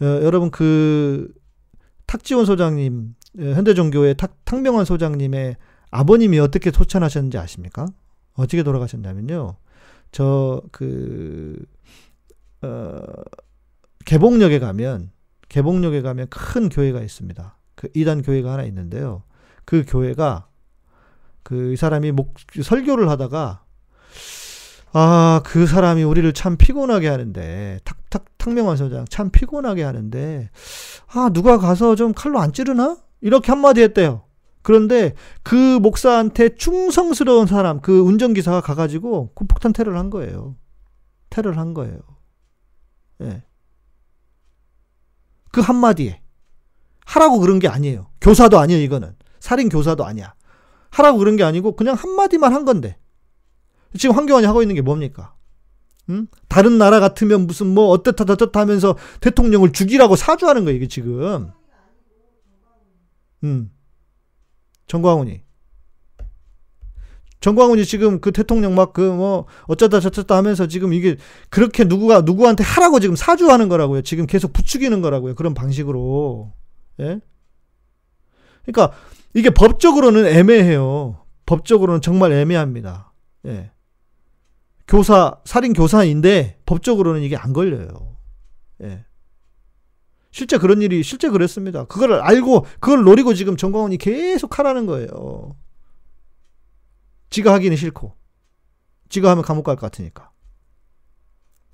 어, 0.00 0.04
여러분 0.22 0.50
그 0.50 1.32
탁지원 2.06 2.46
소장님 2.46 3.14
어, 3.38 3.42
현대종교의 3.42 4.16
탁, 4.16 4.36
탁명환 4.44 4.84
소장님의 4.84 5.56
아버님이 5.90 6.38
어떻게 6.38 6.70
소천하셨는지 6.70 7.38
아십니까? 7.38 7.86
어떻게 8.34 8.62
돌아가셨냐면요. 8.62 9.56
저 10.12 10.62
그 10.72 11.64
어, 12.62 12.96
개봉역에 14.04 14.58
가면 14.58 15.10
개봉역에 15.48 16.02
가면 16.02 16.28
큰 16.30 16.68
교회가 16.68 17.00
있습니다. 17.02 17.56
그 17.74 17.88
이단 17.94 18.22
교회가 18.22 18.52
하나 18.52 18.64
있는데요. 18.64 19.22
그 19.64 19.84
교회가 19.86 20.48
그 21.42 21.72
이 21.72 21.76
사람이 21.76 22.12
목 22.12 22.34
설교를 22.62 23.08
하다가 23.08 23.64
아, 24.92 25.42
그 25.44 25.66
사람이 25.66 26.02
우리를 26.02 26.32
참 26.32 26.56
피곤하게 26.56 27.08
하는데, 27.08 27.78
탁, 27.84 27.98
탁, 28.10 28.24
탁명환 28.38 28.76
소장 28.76 29.04
참 29.08 29.30
피곤하게 29.30 29.82
하는데, 29.82 30.50
아, 31.08 31.30
누가 31.32 31.58
가서 31.58 31.94
좀 31.94 32.12
칼로 32.14 32.40
안 32.40 32.52
찌르나? 32.52 32.96
이렇게 33.20 33.52
한마디 33.52 33.82
했대요. 33.82 34.24
그런데 34.62 35.14
그 35.42 35.78
목사한테 35.78 36.56
충성스러운 36.56 37.46
사람, 37.46 37.80
그 37.80 38.00
운전기사가 38.00 38.60
가가지고 38.60 39.32
그 39.34 39.46
폭탄 39.46 39.72
테러를 39.72 39.98
한 39.98 40.10
거예요. 40.10 40.56
테러를 41.30 41.58
한 41.58 41.74
거예요. 41.74 41.98
예. 43.22 43.42
그 45.52 45.60
한마디에. 45.60 46.20
하라고 47.06 47.38
그런 47.38 47.58
게 47.58 47.68
아니에요. 47.68 48.10
교사도 48.20 48.58
아니에요, 48.58 48.82
이거는. 48.82 49.16
살인 49.40 49.68
교사도 49.68 50.04
아니야. 50.04 50.34
하라고 50.90 51.18
그런 51.18 51.36
게 51.36 51.44
아니고 51.44 51.72
그냥 51.76 51.94
한마디만 51.94 52.52
한 52.52 52.64
건데. 52.64 52.98
지금 53.98 54.16
황교안이 54.16 54.46
하고 54.46 54.62
있는 54.62 54.74
게 54.74 54.80
뭡니까? 54.82 55.34
응? 56.10 56.26
다른 56.48 56.78
나라 56.78 57.00
같으면 57.00 57.46
무슨 57.46 57.66
뭐 57.66 57.88
어떻다 57.88 58.24
저떻다 58.24 58.60
하면서 58.60 58.96
대통령을 59.20 59.72
죽이라고 59.72 60.16
사주하는 60.16 60.64
거예요, 60.64 60.76
이게 60.76 60.88
지금. 60.88 61.50
음. 63.44 63.70
정광훈이. 64.86 65.42
정광훈이 67.40 67.84
지금 67.84 68.20
그 68.20 68.32
대통령 68.32 68.74
막 68.74 68.92
그 68.92 69.02
뭐 69.02 69.46
어쩌다 69.68 70.00
저쩌다 70.00 70.36
하면서 70.36 70.66
지금 70.66 70.92
이게 70.92 71.16
그렇게 71.50 71.84
누구가 71.84 72.22
누구한테 72.22 72.64
하라고 72.64 72.98
지금 73.00 73.14
사주하는 73.14 73.68
거라고요. 73.68 74.02
지금 74.02 74.26
계속 74.26 74.52
부추기는 74.52 75.00
거라고요. 75.02 75.34
그런 75.34 75.54
방식으로. 75.54 76.52
예? 77.00 77.20
그러니까 78.64 78.96
이게 79.34 79.50
법적으로는 79.50 80.26
애매해요. 80.26 81.24
법적으로는 81.46 82.00
정말 82.00 82.32
애매합니다. 82.32 83.12
예. 83.46 83.70
교사, 84.88 85.40
살인 85.44 85.74
교사인데 85.74 86.60
법적으로는 86.66 87.22
이게 87.22 87.36
안 87.36 87.52
걸려요. 87.52 88.16
예. 88.82 89.04
실제 90.30 90.56
그런 90.58 90.80
일이 90.82 91.02
실제 91.02 91.28
그랬습니다. 91.28 91.84
그걸 91.84 92.14
알고 92.14 92.62
그걸 92.80 93.04
노리고 93.04 93.34
지금 93.34 93.56
정광훈이 93.56 93.98
계속 93.98 94.58
하라는 94.58 94.86
거예요. 94.86 95.56
지가 97.30 97.52
하기는 97.52 97.76
싫고. 97.76 98.16
지가 99.10 99.30
하면 99.30 99.44
감옥 99.44 99.64
갈 99.64 99.76
것 99.76 99.80
같으니까. 99.82 100.32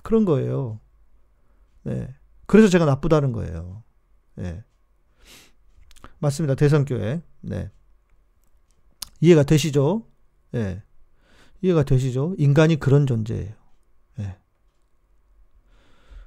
그런 0.03 0.25
거예요. 0.25 0.81
네. 1.85 2.15
그래서 2.47 2.69
제가 2.69 2.85
나쁘다는 2.85 3.33
거예요. 3.33 3.83
네. 4.35 4.65
맞습니다. 6.19 6.55
대선교회. 6.55 7.23
네. 7.43 7.71
이해가 9.21 9.45
되시죠? 9.45 10.07
네. 10.51 10.83
이해가 11.65 11.83
되시죠? 11.83 12.35
인간이 12.39 12.77
그런 12.77 13.07
존재예요. 13.07 13.53
예. 14.21 14.37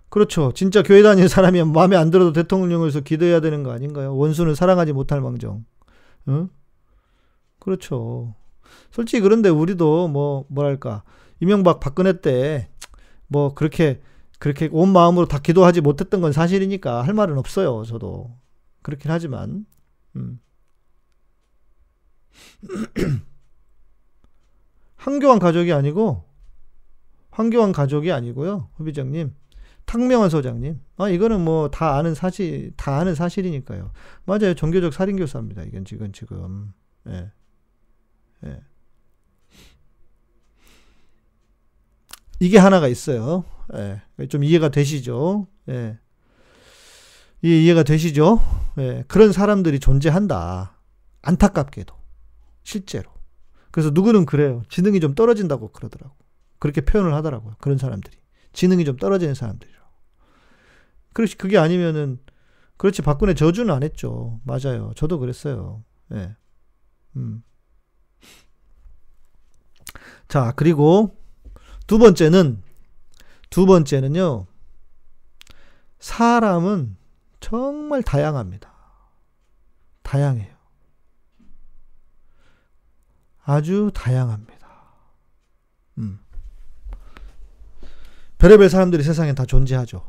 그렇죠. 0.10 0.52
진짜 0.54 0.82
교회 0.82 1.04
다니는 1.04 1.28
사람이 1.28 1.64
마음에 1.64 1.96
안 1.96 2.12
들어도 2.12 2.34
대통령에서 2.34 3.02
기도해야 3.02 3.40
되는 3.40 3.64
거 3.64 3.72
아닌가요? 3.72 4.16
원수는 4.16 4.56
사랑하지 4.56 4.94
못할 4.94 5.22
망정. 5.22 5.66
응? 6.28 6.50
그렇죠. 7.60 8.36
솔직히 8.92 9.22
그런데 9.22 9.50
우리도 9.50 10.08
뭐 10.08 10.46
뭐랄까 10.50 11.04
이명박 11.40 11.80
박근혜 11.80 12.20
때 12.20 12.70
뭐 13.28 13.54
그렇게 13.54 14.02
그렇게 14.40 14.70
온 14.72 14.92
마음으로 14.94 15.28
다 15.28 15.40
기도하지 15.40 15.82
못했던 15.82 16.22
건 16.22 16.32
사실이니까 16.32 17.02
할 17.02 17.14
말은 17.14 17.38
없어요. 17.38 17.84
저도 17.86 18.36
그렇긴 18.82 19.12
하지만 19.12 19.66
음. 20.16 20.40
황교안 25.08 25.40
가족이 25.40 25.72
아니고 25.72 26.26
황교안 27.32 27.72
가족이 27.72 28.12
아니고요. 28.12 28.70
후비정님. 28.76 29.34
탁명환 29.86 30.30
소장님. 30.30 30.82
아, 30.98 31.08
이거는 31.08 31.46
뭐 31.46 31.70
다 31.70 31.96
아는 31.96 32.14
사실, 32.14 32.74
다 32.76 32.98
아는 33.00 33.16
사실이니까요. 33.16 33.92
맞아요. 34.26 34.54
종교적 34.54 34.94
살인교사입니다. 34.94 35.64
이건 35.64 35.86
지금, 35.86 36.12
지금. 36.12 36.74
예. 37.08 37.32
예. 38.46 38.60
이게 42.42 42.58
하나가 42.58 42.90
있어요. 42.90 43.46
예. 43.76 44.28
좀 44.28 44.44
이해가 44.44 44.68
되시죠? 44.70 45.48
예. 45.70 45.98
이 47.44 47.64
이해가 47.64 47.84
되시죠? 47.84 48.42
예. 48.80 49.06
그런 49.08 49.32
사람들이 49.32 49.80
존재한다. 49.80 50.78
안타깝게도. 51.22 51.96
실제로. 52.64 53.17
그래서 53.72 53.92
누구는 53.92 54.26
그래요. 54.26 54.64
지능이 54.70 55.00
좀 55.00 55.14
떨어진다고 55.16 55.70
그러더라고. 55.70 56.16
그렇게 56.60 56.82
표현을 56.82 57.14
하더라고요. 57.14 57.56
그런 57.60 57.78
사람들이. 57.78 58.18
지능이 58.54 58.86
좀 58.86 58.98
떨어지는 58.98 59.34
사람들이라고. 59.36 59.88
그렇지, 61.14 61.38
그게 61.38 61.58
아니면은, 61.58 62.20
그렇지, 62.78 63.02
박근혜 63.02 63.34
저주는 63.34 63.74
안 63.74 63.84
했죠. 63.84 64.40
맞아요. 64.44 64.92
저도 64.96 65.20
그랬어요. 65.20 65.84
예. 66.12 66.16
네. 66.16 66.36
음. 67.16 67.44
자, 70.28 70.54
그리고 70.56 71.16
두 71.88 71.98
번째는, 71.98 72.62
두 73.50 73.66
번째는요, 73.66 74.46
사람은 76.00 76.98
정말 77.40 78.04
다양합니다. 78.04 78.74
다양해요. 80.04 80.57
아주 83.48 83.92
다양합니다. 83.94 84.68
음. 86.00 86.20
별의별 88.38 88.70
사람들이 88.70 89.04
세상에 89.04 89.34
다 89.34 89.46
존재하죠. 89.46 90.06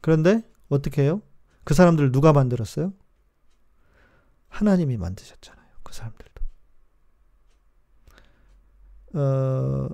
그런데 0.00 0.42
어떻게 0.68 1.02
해요? 1.02 1.20
그 1.64 1.74
사람들 1.74 2.12
누가 2.12 2.32
만들었어요? 2.32 2.92
하나님이 4.48 4.96
만드셨잖아요. 4.96 5.66
그 5.82 5.92
사람들도. 5.92 6.42
어, 9.14 9.88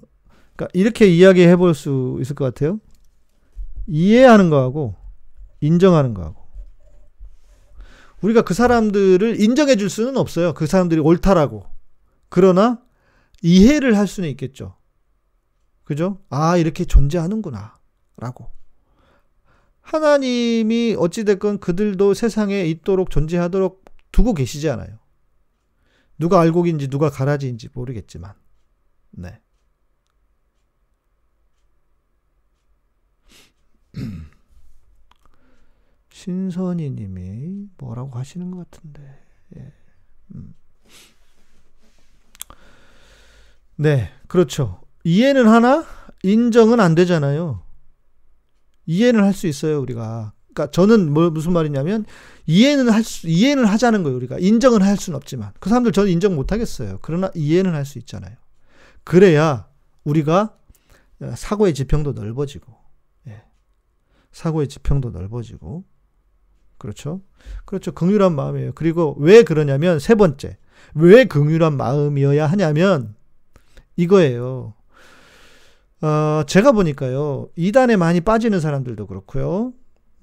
그러니까 0.55 0.68
이렇게 0.75 1.07
이야기해 1.07 1.57
볼 1.57 1.73
수 1.75 2.18
있을 2.20 2.35
것 2.35 2.44
같아요. 2.44 2.79
이해하는 3.87 4.51
거하고 4.51 4.96
인정하는 5.61 6.12
거하고. 6.12 6.38
우리가 8.20 8.42
그 8.42 8.53
사람들을 8.53 9.40
인정해 9.40 9.77
줄 9.77 9.88
수는 9.88 10.18
없어요. 10.18 10.53
그 10.53 10.66
사람들이 10.66 11.01
옳다라고. 11.01 11.80
그러나 12.31 12.83
이해를 13.43 13.99
할 13.99 14.07
수는 14.07 14.31
있겠죠. 14.31 14.77
그죠? 15.85 16.23
아, 16.31 16.57
이렇게 16.57 16.85
존재하는구나. 16.87 17.79
라고. 18.16 18.51
하나님이 19.81 20.95
어찌됐건 20.99 21.59
그들도 21.59 22.14
세상에 22.14 22.64
있도록 22.66 23.11
존재하도록 23.11 23.85
두고 24.12 24.35
계시지 24.35 24.71
않아요. 24.71 25.01
누가 26.16 26.40
알곡인지 26.40 26.88
누가 26.88 27.11
가라지인지 27.11 27.71
모르겠지만. 27.73 28.35
네. 29.11 29.40
신선이 36.13 36.90
님이 36.90 37.69
뭐라고 37.79 38.17
하시는 38.17 38.50
것 38.50 38.71
같은데. 38.71 39.19
예. 39.57 39.73
음. 40.35 40.54
네, 43.81 44.10
그렇죠. 44.28 44.83
이해는 45.04 45.48
하나, 45.48 45.87
인정은 46.22 46.81
안 46.81 46.94
되잖아요. 46.94 47.62
이해는 48.85 49.24
할 49.24 49.33
수 49.33 49.46
있어요, 49.46 49.81
우리가. 49.81 50.35
그러니까 50.52 50.70
저는 50.70 51.10
뭐 51.10 51.31
무슨 51.31 51.54
말이냐면 51.54 52.04
이해는 52.44 52.90
할 52.90 53.02
수, 53.02 53.26
이해는 53.26 53.64
하자는 53.64 54.02
거예요, 54.02 54.18
우리가. 54.18 54.38
인정은 54.38 54.83
할 54.83 54.98
수는 54.98 55.16
없지만. 55.16 55.52
그 55.60 55.70
사람들 55.70 55.92
저는 55.92 56.10
인정 56.10 56.35
못 56.37 56.52
하겠어요. 56.52 56.98
그러나 57.00 57.31
이해는 57.35 57.72
할 57.72 57.87
수 57.87 57.98
있잖아요. 57.98 58.37
그래야 59.02 59.66
우리가 60.04 60.58
사고의 61.35 61.72
지평도 61.72 62.12
넓어지고, 62.12 62.76
예. 63.28 63.42
사고의 64.33 64.68
지평도 64.68 65.08
넓어지고, 65.10 65.85
그렇죠? 66.76 67.22
그렇죠. 67.64 67.92
긍휼한 67.92 68.35
마음이에요. 68.35 68.72
그리고 68.74 69.16
왜 69.18 69.42
그러냐면 69.42 69.98
세 69.98 70.14
번째. 70.14 70.58
왜 70.94 71.24
긍휼한 71.24 71.78
마음이어야 71.78 72.46
하냐면 72.46 73.14
이거예요. 74.01 74.73
어, 76.01 76.42
제가 76.46 76.73
보니까요, 76.73 77.51
이단에 77.57 77.96
많이 77.96 78.23
빠지는 78.23 78.61
사람들도 78.61 79.07
그렇고요, 79.07 79.75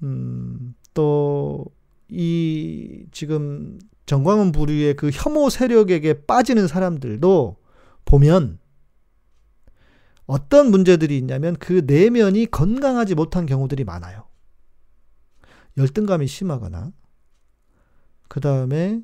음, 0.02 0.74
또, 0.92 1.64
이, 2.08 3.04
지금, 3.12 3.78
정광훈 4.06 4.50
부류의 4.50 4.94
그 4.94 5.10
혐오 5.12 5.48
세력에게 5.48 6.26
빠지는 6.26 6.66
사람들도 6.66 7.56
보면, 8.04 8.58
어떤 10.26 10.70
문제들이 10.70 11.16
있냐면 11.18 11.56
그 11.56 11.84
내면이 11.86 12.46
건강하지 12.46 13.14
못한 13.14 13.46
경우들이 13.46 13.84
많아요. 13.84 14.26
열등감이 15.76 16.26
심하거나, 16.26 16.92
그 18.26 18.40
다음에 18.40 19.00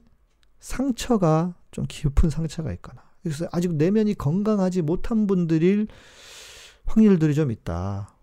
상처가 0.59 1.55
좀 1.71 1.87
깊은 1.89 2.31
상처가 2.31 2.73
있거나, 2.73 3.04
그래서 3.25 3.49
아직 3.53 3.75
내면이 3.75 4.15
건강하지 4.15 4.83
못한 4.83 5.27
분들일 5.27 5.89
확률들이 6.85 7.35
좀 7.35 7.51
있다. 7.51 8.15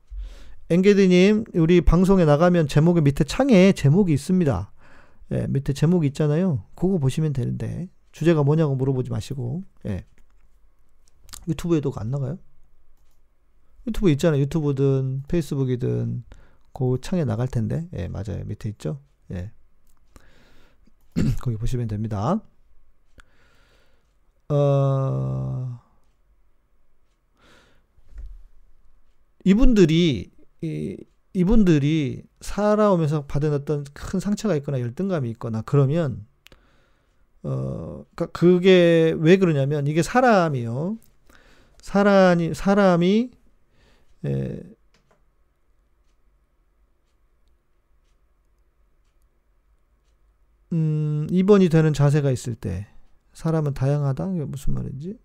앵게드님, 0.69 1.45
우리 1.55 1.81
방송에 1.81 2.23
나가면 2.23 2.67
제목의 2.67 3.01
밑에 3.01 3.23
창에 3.23 3.73
제목이 3.73 4.13
있습니다. 4.13 4.71
예, 5.31 5.47
밑에 5.49 5.73
제목이 5.73 6.07
있잖아요. 6.07 6.63
그거 6.75 6.97
보시면 6.99 7.33
되는데, 7.33 7.89
주제가 8.11 8.43
뭐냐고 8.43 8.75
물어보지 8.75 9.09
마시고, 9.09 9.63
예. 9.87 10.05
유튜브에도 11.47 11.91
안 11.97 12.11
나가요? 12.11 12.37
유튜브 13.87 14.11
있잖아요. 14.11 14.39
유튜브든 14.41 15.23
페이스북이든 15.27 16.23
그 16.73 16.97
창에 17.01 17.25
나갈 17.25 17.47
텐데, 17.47 17.89
예, 17.97 18.07
맞아요. 18.07 18.45
밑에 18.45 18.69
있죠? 18.69 19.01
예. 19.31 19.51
거기 21.41 21.57
보시면 21.57 21.87
됩니다. 21.87 22.39
어, 24.51 25.79
이분들이 29.45 30.31
이, 30.61 30.97
이분들이 31.33 32.23
살아오면서 32.41 33.25
받은 33.25 33.53
어떤 33.53 33.83
큰 33.93 34.19
상처가 34.19 34.55
있거나 34.57 34.79
열등감이 34.81 35.29
있거나 35.31 35.61
그러면 35.65 36.25
어 37.43 38.05
그러니까 38.15 38.25
그게 38.27 39.15
왜 39.17 39.37
그러냐면 39.37 39.87
이게 39.87 40.03
사람이요. 40.03 40.97
사람이 41.81 42.53
사람이 42.53 43.31
에, 44.25 44.61
음, 50.73 51.27
입원이 51.29 51.69
되는 51.69 51.93
자세가 51.93 52.31
있을 52.31 52.55
때 52.55 52.87
사람은 53.33 53.73
다양하다 53.73 54.33
이게 54.35 54.45
무슨 54.45 54.73
말인지 54.73 55.17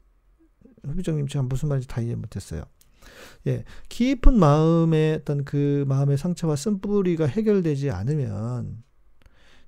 후비정님 0.85 1.29
참 1.29 1.49
무슨 1.49 1.69
말인지 1.69 1.89
다 1.89 2.01
이해 2.01 2.15
못했어요. 2.15 2.63
예, 3.47 3.65
깊은 3.89 4.39
마음의 4.39 5.19
어떤 5.21 5.45
그 5.45 5.85
마음의 5.89 6.19
상처와 6.19 6.57
쓴뿌리가 6.57 7.27
해결되지 7.27 7.91
않으면, 7.91 8.83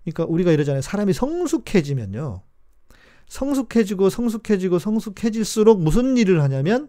그러니까 0.02 0.24
우리가 0.24 0.52
이러잖아요. 0.52 0.82
사람이 0.82 1.12
성숙해지면요. 1.12 2.42
성숙해지고 3.28 4.10
성숙해지고 4.10 4.78
성숙해질수록 4.78 5.82
무슨 5.82 6.16
일을 6.16 6.42
하냐면, 6.42 6.88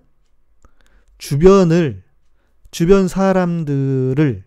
주변을, 1.18 2.04
주변 2.72 3.08
사람들을, 3.08 4.44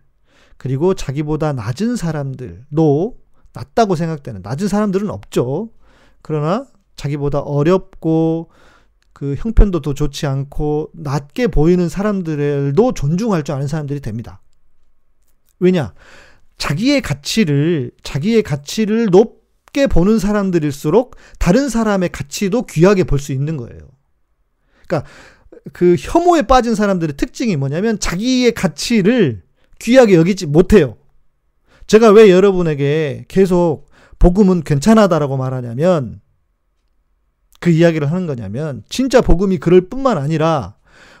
그리고 0.57 0.93
자기보다 0.93 1.53
낮은 1.53 1.95
사람들도 1.95 3.17
낮다고 3.53 3.95
생각되는, 3.95 4.41
낮은 4.41 4.67
사람들은 4.67 5.09
없죠. 5.09 5.71
그러나 6.21 6.67
자기보다 7.03 7.39
어렵고 7.39 8.49
그 9.11 9.35
형편도 9.37 9.81
더 9.81 9.93
좋지 9.93 10.25
않고 10.25 10.91
낮게 10.93 11.47
보이는 11.47 11.87
사람들도 11.89 12.93
존중할 12.93 13.43
줄 13.43 13.55
아는 13.55 13.67
사람들이 13.67 13.99
됩니다. 13.99 14.41
왜냐? 15.59 15.93
자기의 16.57 17.01
가치를 17.01 17.91
자기의 18.03 18.43
가치를 18.43 19.07
높게 19.07 19.87
보는 19.87 20.19
사람들일수록 20.19 21.15
다른 21.39 21.69
사람의 21.69 22.09
가치도 22.09 22.65
귀하게 22.67 23.03
볼 23.03 23.19
수 23.19 23.33
있는 23.33 23.57
거예요. 23.57 23.79
그러니까 24.87 25.09
그 25.73 25.95
혐오에 25.97 26.43
빠진 26.43 26.75
사람들의 26.75 27.15
특징이 27.17 27.55
뭐냐면 27.55 27.99
자기의 27.99 28.53
가치를 28.53 29.43
귀하게 29.79 30.15
여기지 30.15 30.45
못해요. 30.45 30.97
제가 31.87 32.11
왜 32.11 32.29
여러분에게 32.29 33.25
계속 33.27 33.89
복음은 34.19 34.63
괜찮아다라고 34.63 35.37
말하냐면 35.37 36.21
그 37.63 37.69
이야기를 37.69 38.11
하는 38.11 38.27
거냐면 38.27 38.83
진짜 38.89 39.21
복음이 39.21 39.57
그럴 39.57 39.87
뿐만 39.87 40.17
아니라 40.17 40.75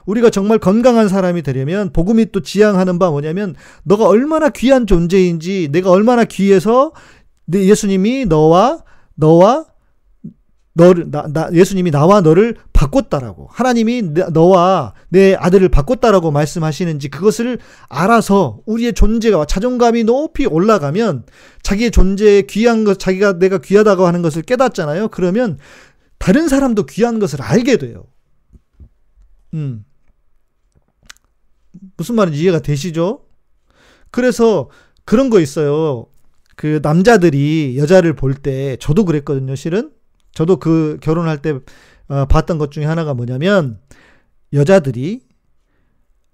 우리가 0.05 0.29
정말 0.29 0.59
건강한 0.59 1.07
사람이 1.07 1.41
되려면 1.41 1.93
복음이 1.93 2.33
또 2.33 2.41
지향하는 2.41 2.99
바 2.99 3.09
뭐냐면 3.09 3.55
너가 3.83 4.09
얼마나 4.09 4.49
귀한 4.49 4.85
존재인지 4.85 5.69
내가 5.71 5.89
얼마나 5.89 6.25
귀해서 6.25 6.91
내 7.45 7.63
예수님이 7.63 8.25
너와 8.25 8.83
너와 9.15 9.67
너를 10.73 11.11
나, 11.11 11.27
나 11.31 11.49
예수님이 11.53 11.91
나와 11.91 12.19
너를 12.19 12.57
바꿨다라고 12.73 13.47
하나님이 13.49 14.01
너와 14.33 14.93
내 15.07 15.35
아들을 15.35 15.69
바꿨다라고 15.69 16.31
말씀하시는지 16.31 17.09
그것을 17.09 17.59
알아서 17.87 18.59
우리의 18.65 18.91
존재가 18.91 19.45
자존감이 19.45 20.03
높이 20.03 20.45
올라가면 20.45 21.23
자기의 21.61 21.91
존재의 21.91 22.47
귀한 22.47 22.83
것 22.83 22.99
자기가 22.99 23.39
내가 23.39 23.59
귀하다고 23.59 24.05
하는 24.05 24.21
것을 24.21 24.41
깨닫잖아요. 24.41 25.07
그러면 25.09 25.57
다른 26.17 26.47
사람도 26.47 26.85
귀한 26.85 27.19
것을 27.19 27.41
알게 27.41 27.77
돼요. 27.77 28.05
음. 29.53 29.85
무슨 31.97 32.15
말인지 32.15 32.41
이해가 32.41 32.59
되시죠? 32.59 33.25
그래서 34.11 34.69
그런 35.05 35.29
거 35.29 35.39
있어요. 35.39 36.07
그 36.55 36.79
남자들이 36.83 37.77
여자를 37.77 38.13
볼 38.15 38.35
때 38.35 38.77
저도 38.79 39.05
그랬거든요, 39.05 39.55
실은. 39.55 39.91
저도 40.33 40.57
그 40.57 40.97
결혼할 41.01 41.41
때 41.41 41.59
어, 42.07 42.25
봤던 42.25 42.57
것 42.57 42.71
중에 42.71 42.85
하나가 42.85 43.13
뭐냐면 43.13 43.79
여자들이 44.53 45.21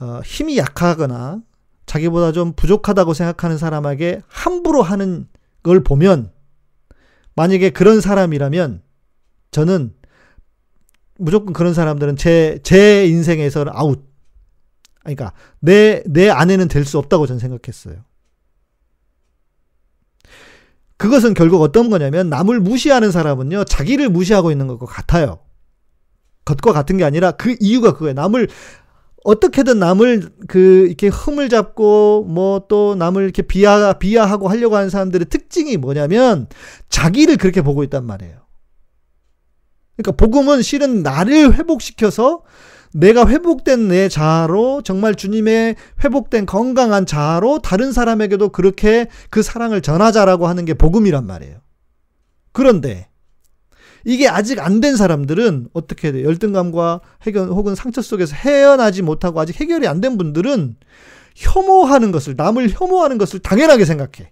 어, 0.02 0.22
힘이 0.24 0.58
약하거나 0.58 1.42
자기보다 1.86 2.32
좀 2.32 2.54
부족하다고 2.54 3.14
생각하는 3.14 3.58
사람에게 3.58 4.22
함부로 4.28 4.82
하는 4.82 5.28
걸 5.64 5.84
보면 5.84 6.32
만약에 7.36 7.72
그런 7.72 8.00
사람이라면 8.02 8.82
저는 9.52 9.94
무조건 11.18 11.54
그런 11.54 11.74
사람들은 11.74 12.16
제, 12.16 12.60
제 12.64 13.06
인생에서는 13.08 13.72
아웃. 13.76 14.08
그러니까 15.04 15.34
내, 15.60 16.04
내 16.06 16.30
아내는 16.30 16.68
될 16.68 16.86
수 16.86 16.98
없다고 16.98 17.28
저는 17.28 17.40
생각했어요. 17.40 18.04
그것은 20.98 21.34
결국 21.34 21.62
어떤 21.62 21.90
거냐면 21.90 22.30
남을 22.30 22.60
무시하는 22.60 23.12
사람은요, 23.12 23.64
자기를 23.66 24.10
무시하고 24.10 24.52
있는 24.52 24.68
것과 24.68 24.86
같아요. 24.86 25.40
것과 26.46 26.74
같은 26.74 26.98
게 26.98 27.04
아니라 27.06 27.32
그 27.32 27.56
이유가 27.60 27.94
그거예요. 27.94 28.14
남을 28.14 28.50
어떻게든 29.24 29.80
남을 29.80 30.32
그 30.48 30.88
이렇게 30.88 31.08
흠을 31.08 31.50
잡고 31.50 32.26
뭐 32.28 32.68
또 32.70 32.96
남을 32.96 33.24
이렇게 33.24 33.42
비하 33.42 33.94
비하하고 33.94 34.48
하려고 34.48 34.76
하는 34.76 34.90
사람들의 34.90 35.28
특징이 35.30 35.78
뭐냐면 35.78 36.48
자기를 36.90 37.38
그렇게 37.38 37.62
보고 37.62 37.84
있단 37.84 38.06
말이에요. 38.06 38.38
그러니까 40.00 40.12
복음은 40.14 40.62
실은 40.62 41.04
나를 41.04 41.56
회복시켜서 41.56 42.42
내가 42.94 43.28
회복된 43.28 43.90
내 43.90 44.08
자아로 44.08 44.82
정말 44.82 45.14
주님의 45.14 45.76
회복된 46.04 46.46
건강한 46.46 47.06
자아로 47.06 47.60
다른 47.60 47.92
사람에게도 47.92 48.50
그렇게 48.50 49.08
그 49.30 49.44
사랑을 49.44 49.82
전하자라고 49.82 50.48
하는 50.48 50.64
게 50.64 50.74
복음이란 50.74 51.28
말이에요. 51.28 51.58
그런데 52.54 53.10
이게 54.06 54.30
아직 54.30 54.60
안 54.60 54.80
된 54.80 54.96
사람들은 54.96 55.68
어떻게 55.74 56.14
돼? 56.14 56.24
열등감과 56.24 57.02
해결 57.24 57.50
혹은 57.50 57.76
상처 57.76 58.02
속에서 58.02 58.34
헤어나지 58.36 59.02
못하고 59.02 59.42
아직 59.42 59.60
해결이 59.60 59.86
안 59.86 60.00
된 60.00 60.18
분들은 60.18 60.78
혐오하는 61.36 62.12
것을 62.14 62.36
남을 62.38 62.70
혐오하는 62.72 63.18
것을 63.18 63.40
당연하게 63.40 63.84
생각해. 63.84 64.32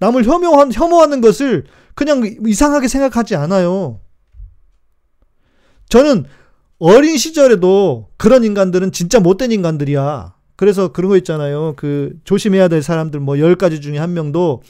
네. 0.00 0.06
남을 0.06 0.24
혐오한 0.24 0.72
혐오하는 0.72 1.20
것을 1.20 1.64
그냥 1.94 2.22
이상하게 2.46 2.88
생각하지 2.88 3.36
않아요. 3.36 4.00
저는 5.88 6.24
어린 6.78 7.16
시절에도 7.16 8.08
그런 8.16 8.44
인간들은 8.44 8.92
진짜 8.92 9.18
못된 9.20 9.50
인간들이야. 9.52 10.34
그래서 10.56 10.88
그런 10.92 11.08
거 11.08 11.16
있잖아요. 11.16 11.74
그 11.76 12.14
조심해야 12.24 12.68
될 12.68 12.82
사람들 12.82 13.20
뭐 13.20 13.36
10가지 13.36 13.80
중에 13.80 13.98
한 13.98 14.12
명도 14.12 14.62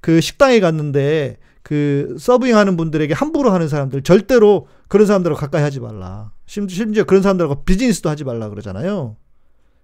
그 0.00 0.20
식당에 0.20 0.60
갔는데 0.60 1.38
그 1.62 2.16
서빙 2.20 2.56
하는 2.56 2.76
분들에게 2.76 3.14
함부로 3.14 3.50
하는 3.50 3.68
사람들 3.68 4.02
절대로 4.02 4.68
그런 4.86 5.06
사람들하고 5.06 5.40
가까이 5.40 5.62
하지 5.62 5.80
말라. 5.80 6.30
심지어 6.46 7.04
그런 7.04 7.22
사람들하고 7.22 7.64
비즈니스도 7.64 8.08
하지 8.08 8.22
말라 8.22 8.48
그러잖아요. 8.48 9.16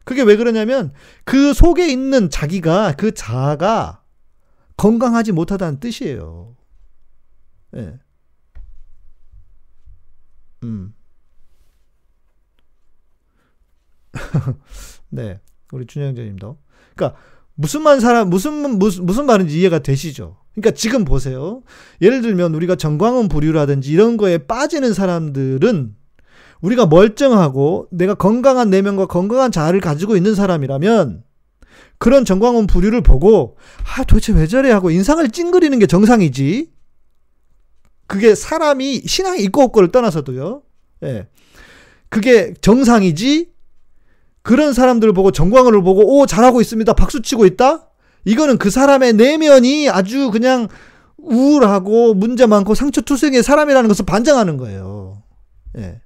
그게 0.05 0.22
왜 0.22 0.36
그러냐면 0.36 0.92
그 1.24 1.55
속에 1.55 1.88
있는 1.88 2.30
자기가 2.30 2.94
그 2.96 3.12
자아가 3.14 4.01
건강하지 4.83 5.30
못하다는 5.30 5.78
뜻이에요. 5.78 6.57
예. 7.76 8.01
음. 10.64 10.93
네. 15.09 15.41
우리 15.70 15.87
준영재님도. 15.87 16.59
그러니까 16.97 17.16
무슨 17.55 17.85
말 17.85 18.01
사람 18.01 18.28
무슨 18.28 18.76
무슨 18.76 19.07
무슨 19.07 19.26
말인지 19.26 19.57
이해가 19.61 19.78
되시죠? 19.78 20.39
그러니까 20.55 20.72
지금 20.72 21.05
보세요. 21.05 21.62
예를 22.01 22.20
들면 22.20 22.53
우리가 22.53 22.74
정광훈 22.74 23.28
부류라든지 23.28 23.93
이런 23.93 24.16
거에 24.16 24.39
빠지는 24.39 24.95
사람들은 24.95 25.95
우리가 26.61 26.87
멀쩡하고 26.87 27.87
내가 27.93 28.14
건강한 28.14 28.68
내면과 28.68 29.07
건강한 29.07 29.53
자아를 29.53 29.80
가지고 29.80 30.16
있는 30.16 30.35
사람이라면 30.35 31.22
그런 32.03 32.24
정광훈 32.24 32.66
부류를 32.66 33.00
보고 33.00 33.57
아 33.84 34.03
도대체 34.03 34.32
왜 34.32 34.48
저래 34.48 34.72
하고 34.72 34.90
인상을 34.90 35.30
찡그리는 35.30 35.78
게 35.78 35.86
정상이지. 35.86 36.72
그게 38.09 38.34
사람이 38.34 39.03
신앙이 39.07 39.40
있고 39.44 39.62
없고를 39.62 39.92
떠나서도요. 39.92 40.62
예. 41.05 41.28
그게 42.09 42.55
정상이지. 42.61 43.53
그런 44.42 44.72
사람들을 44.72 45.12
보고 45.12 45.30
정광훈을 45.30 45.84
보고 45.84 46.18
오 46.18 46.26
잘하고 46.26 46.61
있습니다. 46.61 46.92
박수 46.94 47.22
치고 47.22 47.46
있다. 47.46 47.88
이거는 48.24 48.59
그 48.59 48.70
사람의 48.70 49.12
내면이 49.12 49.88
아주 49.88 50.32
그냥 50.32 50.66
우울하고 51.18 52.14
문제 52.14 52.46
많고 52.46 52.74
상처 52.74 53.00
투성의 53.00 53.44
사람이라는 53.44 53.86
것을 53.86 54.05
반증하는 54.07 54.57
거예요. 54.57 55.22
예. 55.78 56.00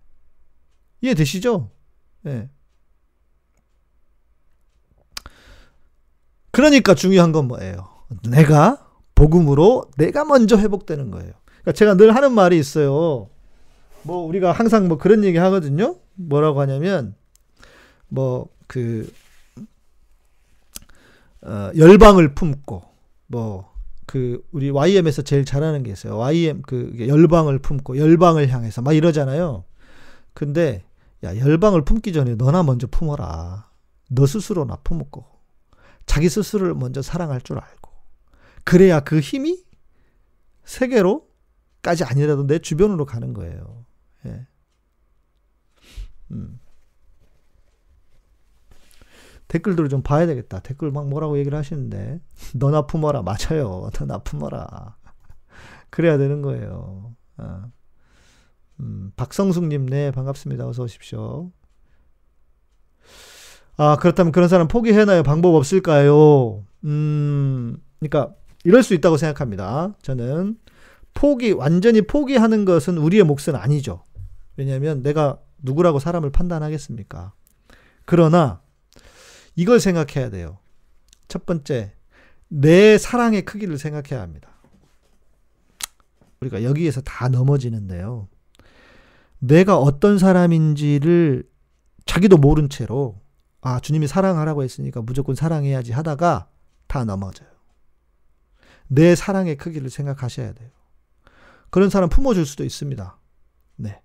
이해되시죠? 1.01 1.70
예. 2.26 2.51
그러니까 6.57 6.95
중요한 6.95 7.33
건 7.33 7.49
뭐예요? 7.49 7.89
내가 8.29 8.87
복음으로 9.15 9.91
내가 9.97 10.25
먼저 10.25 10.57
회복되는 10.57 11.11
거예요. 11.11 11.33
그러니까 11.45 11.73
제가 11.73 11.95
늘 11.95 12.15
하는 12.15 12.33
말이 12.33 12.59
있어요. 12.59 13.29
뭐 14.03 14.27
우리가 14.27 14.53
항상 14.53 14.89
뭐 14.89 14.99
그런 14.99 15.25
얘기 15.25 15.39
하거든요. 15.39 15.97
뭐라고 16.15 16.61
하냐면 16.61 17.15
뭐그 18.09 19.13
어, 21.43 21.71
열방을 21.77 22.35
품고 22.35 22.83
뭐 23.29 23.77
그 24.07 24.41
우리 24.53 24.71
YM에서 24.71 25.23
제일 25.23 25.45
잘하는 25.45 25.83
게 25.83 25.91
있어요. 25.91 26.17
YM 26.17 26.63
그 26.63 26.95
열방을 26.99 27.59
품고 27.59 27.99
열방을 27.99 28.49
향해서 28.49 28.81
막 28.81 28.93
이러잖아요. 28.93 29.65
근데 30.33 30.85
야 31.25 31.37
열방을 31.37 31.85
품기 31.85 32.13
전에 32.13 32.37
너나 32.37 32.63
먼저 32.63 32.87
품어라. 32.87 33.69
너 34.09 34.27
스스로 34.27 34.65
나 34.65 34.77
품고 34.77 35.25
자기 36.07 36.29
스스로를 36.29 36.75
먼저 36.75 37.03
사랑할 37.03 37.41
줄 37.41 37.59
알고 37.59 37.91
그래야 38.65 39.01
그 39.01 39.21
힘이 39.21 39.65
세계로까지 40.65 42.05
아니라도 42.05 42.47
내 42.47 42.59
주변으로 42.59 43.07
가는 43.07 43.33
거예요. 43.33 43.85
예. 44.27 44.47
음. 46.33 46.61
댓글들을 49.49 49.89
좀 49.89 50.03
봐야 50.03 50.27
되겠다. 50.27 50.59
댓글 50.61 50.91
막 50.91 51.09
뭐라고 51.09 51.39
얘기를 51.39 51.57
하시는데 51.57 52.21
너나 52.55 52.87
품어라 52.87 53.23
맞아요. 53.23 53.91
너나 53.99 54.19
품어라. 54.19 54.97
그래야 55.91 56.19
되는 56.19 56.43
거예요. 56.43 57.15
아. 57.37 57.71
음, 58.81 59.13
박성숙님 59.17 59.87
네 59.87 60.11
반갑습니다. 60.11 60.67
어서 60.67 60.83
오십시오. 60.83 61.51
아 63.77 63.97
그렇다면 63.97 64.33
그런 64.33 64.49
사람 64.49 64.68
포기해나요? 64.68 65.22
방법 65.22 65.55
없을까요? 65.55 66.64
음, 66.85 67.77
그러니까 67.99 68.35
이럴 68.64 68.83
수 68.83 68.95
있다고 68.95 69.16
생각합니다. 69.16 69.95
저는 70.03 70.57
포기 71.14 71.53
완전히 71.53 72.03
포기하는 72.03 72.64
것은 72.64 72.99
우리의 72.99 73.24
몫은 73.24 73.55
아니죠. 73.55 74.03
왜냐하면 74.57 75.03
내가 75.03 75.39
누구라고 75.59 75.99
사람을 75.99 76.31
판단하겠습니까? 76.31 77.33
그러나 78.05 78.61
이걸 79.55 79.81
생각해야 79.81 80.31
돼요. 80.31 80.59
첫 81.29 81.45
번째, 81.47 81.93
내 82.49 82.99
사랑의 82.99 83.45
크기를 83.45 83.79
생각해야 83.79 84.22
합니다. 84.22 84.51
우리가 86.41 86.62
여기에서 86.62 87.01
다 87.01 87.29
넘어지는데요. 87.29 88.29
내가 89.39 89.79
어떤 89.79 90.18
사람인지를 90.18 91.45
자기도 92.05 92.37
모른 92.37 92.68
채로, 92.68 93.20
아, 93.67 93.81
주님이 93.81 94.07
사랑하라고 94.07 94.62
했으니까 94.62 95.03
무조건 95.03 95.35
사랑해야지 95.35 95.91
하다가 95.91 96.49
다 96.87 97.05
넘어져요. 97.05 97.49
내 98.87 99.17
사랑의 99.17 99.57
크기를 99.57 99.91
생각하셔야 99.91 100.53
돼요. 100.53 100.71
그런 101.71 101.91
사람 101.91 102.09
품어줄 102.09 102.47
수도 102.47 102.62
있습니다. 102.62 103.19
네. 103.75 104.01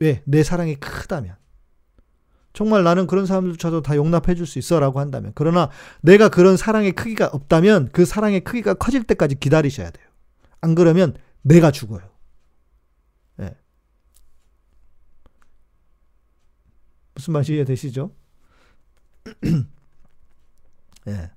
왜? 0.00 0.22
내 0.26 0.42
사랑이 0.42 0.74
크다면. 0.74 1.34
정말 2.52 2.84
나는 2.84 3.06
그런 3.06 3.24
사람들조차도 3.24 3.80
다 3.80 3.96
용납해 3.96 4.34
줄 4.34 4.46
수 4.46 4.58
있어 4.58 4.80
라고 4.80 5.00
한다면. 5.00 5.32
그러나 5.34 5.70
내가 6.02 6.28
그런 6.28 6.58
사랑의 6.58 6.92
크기가 6.92 7.28
없다면 7.28 7.88
그 7.94 8.04
사랑의 8.04 8.40
크기가 8.40 8.74
커질 8.74 9.04
때까지 9.04 9.36
기다리셔야 9.36 9.90
돼요. 9.90 10.06
안 10.60 10.74
그러면 10.74 11.16
내가 11.40 11.70
죽어요. 11.70 12.02
네. 13.36 13.56
무슨 17.14 17.32
말인지 17.32 17.54
이해되시죠? 17.54 18.10
예. 21.08 21.12
네. 21.12 21.30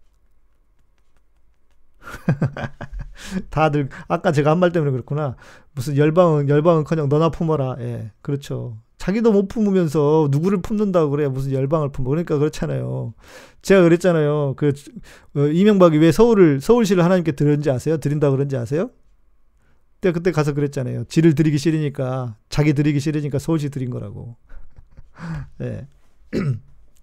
다들 3.49 3.89
아까 4.07 4.31
제가 4.31 4.51
한 4.51 4.59
말 4.59 4.71
때문에 4.71 4.91
그렇구나. 4.91 5.35
무슨 5.73 5.97
열방은 5.97 6.49
열방은커녕 6.49 7.09
너나 7.09 7.29
품어라. 7.29 7.77
예, 7.79 8.11
그렇죠. 8.21 8.77
자기도 8.97 9.31
못 9.31 9.47
품으면서 9.47 10.27
누구를 10.31 10.61
품는다고 10.61 11.09
그래 11.11 11.27
무슨 11.29 11.53
열방을 11.53 11.89
품어 11.91 12.09
그러니까 12.09 12.37
그렇잖아요. 12.37 13.13
제가 13.61 13.83
그랬잖아요. 13.83 14.55
그 14.57 14.73
어, 15.35 15.39
이명박이 15.47 15.97
왜 15.99 16.11
서울을 16.11 16.59
서울시를 16.61 17.03
하나님께 17.03 17.33
드렸는지 17.33 17.69
아세요? 17.71 17.97
드린다 17.97 18.29
그런지 18.31 18.57
아세요? 18.57 18.89
그때 20.01 20.11
그때 20.13 20.31
가서 20.31 20.53
그랬잖아요. 20.53 21.05
지를 21.05 21.35
드리기 21.35 21.57
싫으니까 21.57 22.35
자기 22.49 22.73
드리기 22.73 22.99
싫으니까 22.99 23.39
서울시 23.39 23.69
드린 23.69 23.89
거라고. 23.89 24.35
네. 25.59 25.87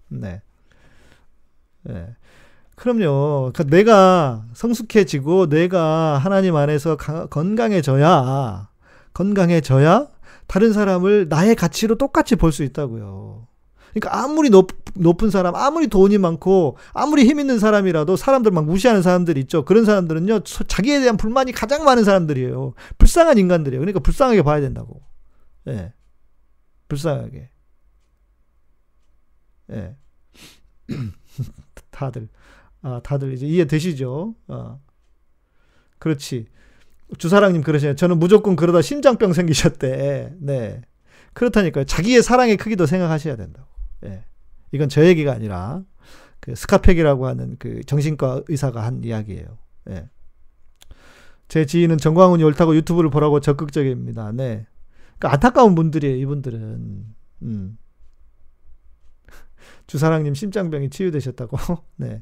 네. 0.09 0.41
네. 1.83 2.15
그럼요. 2.75 3.51
그러니까 3.53 3.63
내가 3.63 4.45
성숙해지고 4.53 5.49
내가 5.49 6.17
하나님 6.19 6.55
안에서 6.55 6.95
건강해져야 7.29 8.69
건강해져야 9.13 10.07
다른 10.47 10.73
사람을 10.73 11.27
나의 11.29 11.55
가치로 11.55 11.95
똑같이 11.97 12.35
볼 12.35 12.51
수 12.51 12.63
있다고요. 12.63 13.47
그러니까 13.93 14.23
아무리 14.23 14.49
높, 14.51 14.69
높은 14.93 15.31
사람, 15.31 15.55
아무리 15.55 15.87
돈이 15.87 16.19
많고, 16.19 16.77
아무리 16.93 17.25
힘 17.25 17.39
있는 17.39 17.57
사람이라도 17.57 18.15
사람들 18.15 18.51
막 18.51 18.65
무시하는 18.65 19.01
사람들 19.01 19.37
있죠. 19.39 19.65
그런 19.65 19.85
사람들은요, 19.85 20.41
자기에 20.43 20.99
대한 20.99 21.17
불만이 21.17 21.51
가장 21.51 21.83
많은 21.83 22.03
사람들이에요. 22.03 22.73
불쌍한 22.99 23.39
인간들이에요. 23.39 23.79
그러니까 23.79 23.99
불쌍하게 24.01 24.43
봐야 24.43 24.61
된다고. 24.61 25.01
예. 25.67 25.71
네. 25.71 25.93
불쌍하게. 26.89 27.49
예. 29.71 29.95
네. 31.97 31.99
다들, 31.99 32.29
아, 32.81 33.01
다들 33.03 33.33
이제 33.33 33.47
이해되시죠? 33.47 34.35
아. 34.47 34.77
그렇지. 35.99 36.45
주사랑님 37.17 37.63
그러시네요. 37.63 37.95
저는 37.95 38.19
무조건 38.19 38.55
그러다 38.55 38.81
심장병 38.81 39.33
생기셨대. 39.33 40.35
네. 40.39 40.81
그렇다니까요. 41.33 41.85
자기의 41.85 42.21
사랑의 42.21 42.57
크기도 42.57 42.85
생각하셔야 42.85 43.35
된다고. 43.35 43.67
예. 44.05 44.23
이건 44.71 44.89
저 44.89 45.05
얘기가 45.05 45.31
아니라 45.31 45.83
그 46.39 46.55
스카펙이라고 46.55 47.27
하는 47.27 47.55
그 47.59 47.83
정신과 47.83 48.43
의사가 48.47 48.83
한 48.83 49.03
이야기예요. 49.03 49.57
예. 49.89 50.09
제 51.47 51.65
지인은 51.65 51.97
정광훈이 51.97 52.43
옳다고 52.43 52.75
유튜브를 52.75 53.09
보라고 53.09 53.39
적극적입니다. 53.39 54.33
네. 54.33 54.67
그러니까 55.17 55.33
안타까운 55.33 55.75
분들이에요, 55.75 56.17
이분들은. 56.17 57.05
음. 57.43 57.77
주사랑님 59.87 60.33
심장병이 60.33 60.89
치유되셨다고? 60.89 61.57
네. 61.97 62.21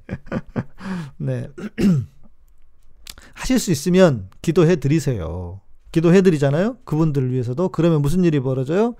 네. 1.17 1.49
하실 3.33 3.59
수 3.59 3.71
있으면 3.71 4.29
기도해 4.41 4.77
드리세요. 4.77 5.61
기도해 5.91 6.21
드리잖아요. 6.23 6.77
그분들을 6.83 7.31
위해서도 7.31 7.69
그러면 7.69 8.01
무슨 8.01 8.25
일이 8.25 8.41
벌어져요? 8.41 8.95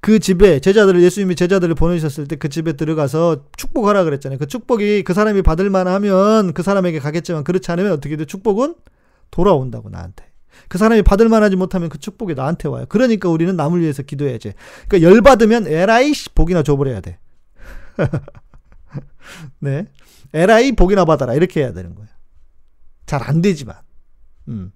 그 0.00 0.18
집에 0.18 0.58
제자들을 0.58 1.00
예수님이 1.00 1.36
제자들을 1.36 1.74
보내셨을 1.76 2.26
때 2.26 2.36
그 2.36 2.48
집에 2.48 2.72
들어가서 2.72 3.44
축복하라 3.56 4.02
그랬잖아요. 4.04 4.38
그 4.38 4.46
축복이 4.46 5.04
그 5.04 5.14
사람이 5.14 5.42
받을 5.42 5.70
만하면 5.70 6.52
그 6.52 6.62
사람에게 6.62 6.98
가겠지만 6.98 7.44
그렇지 7.44 7.70
않으면 7.70 7.92
어떻게 7.92 8.16
돼? 8.16 8.24
축복은 8.24 8.74
돌아온다고 9.30 9.90
나한테. 9.90 10.24
그 10.68 10.76
사람이 10.78 11.02
받을 11.02 11.28
만하지 11.28 11.54
못하면 11.56 11.88
그 11.88 11.98
축복이 11.98 12.34
나한테 12.34 12.68
와요. 12.68 12.86
그러니까 12.88 13.28
우리는 13.28 13.54
남을 13.54 13.80
위해서 13.80 14.02
기도해야지. 14.02 14.52
그러니까 14.88 15.08
열 15.08 15.22
받으면 15.22 15.68
에라이 15.68 16.12
복이나 16.34 16.62
줘버려야 16.64 17.00
돼. 17.00 17.18
네, 19.60 19.86
에라이 20.32 20.72
복이나 20.72 21.04
받아라 21.04 21.34
이렇게 21.34 21.60
해야 21.60 21.72
되는 21.72 21.94
거예요. 21.94 22.08
잘 23.06 23.22
안 23.22 23.42
되지만. 23.42 23.76
음. 24.48 24.72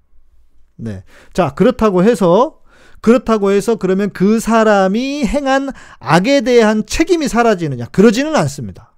네. 0.76 1.04
자, 1.32 1.54
그렇다고 1.54 2.02
해서 2.02 2.60
그렇다고 3.00 3.50
해서 3.50 3.76
그러면 3.76 4.10
그 4.10 4.40
사람이 4.40 5.24
행한 5.26 5.68
악에 5.98 6.40
대한 6.40 6.84
책임이 6.86 7.28
사라지느냐? 7.28 7.86
그러지는 7.86 8.34
않습니다. 8.34 8.96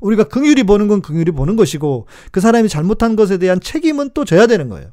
우리가 0.00 0.24
긍휼히 0.24 0.62
보는 0.62 0.86
건 0.86 1.02
긍휼히 1.02 1.32
보는 1.32 1.56
것이고 1.56 2.06
그 2.30 2.40
사람이 2.40 2.68
잘못한 2.68 3.16
것에 3.16 3.36
대한 3.38 3.60
책임은 3.60 4.10
또 4.14 4.24
져야 4.24 4.46
되는 4.46 4.68
거예요. 4.68 4.92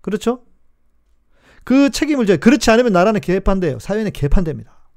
그렇죠? 0.00 0.44
그 1.64 1.90
책임을 1.90 2.26
져야 2.26 2.38
그렇지 2.38 2.70
않으면 2.70 2.92
나라는 2.92 3.20
개판돼요. 3.20 3.78
사회는 3.78 4.12
개판됩니다. 4.12 4.88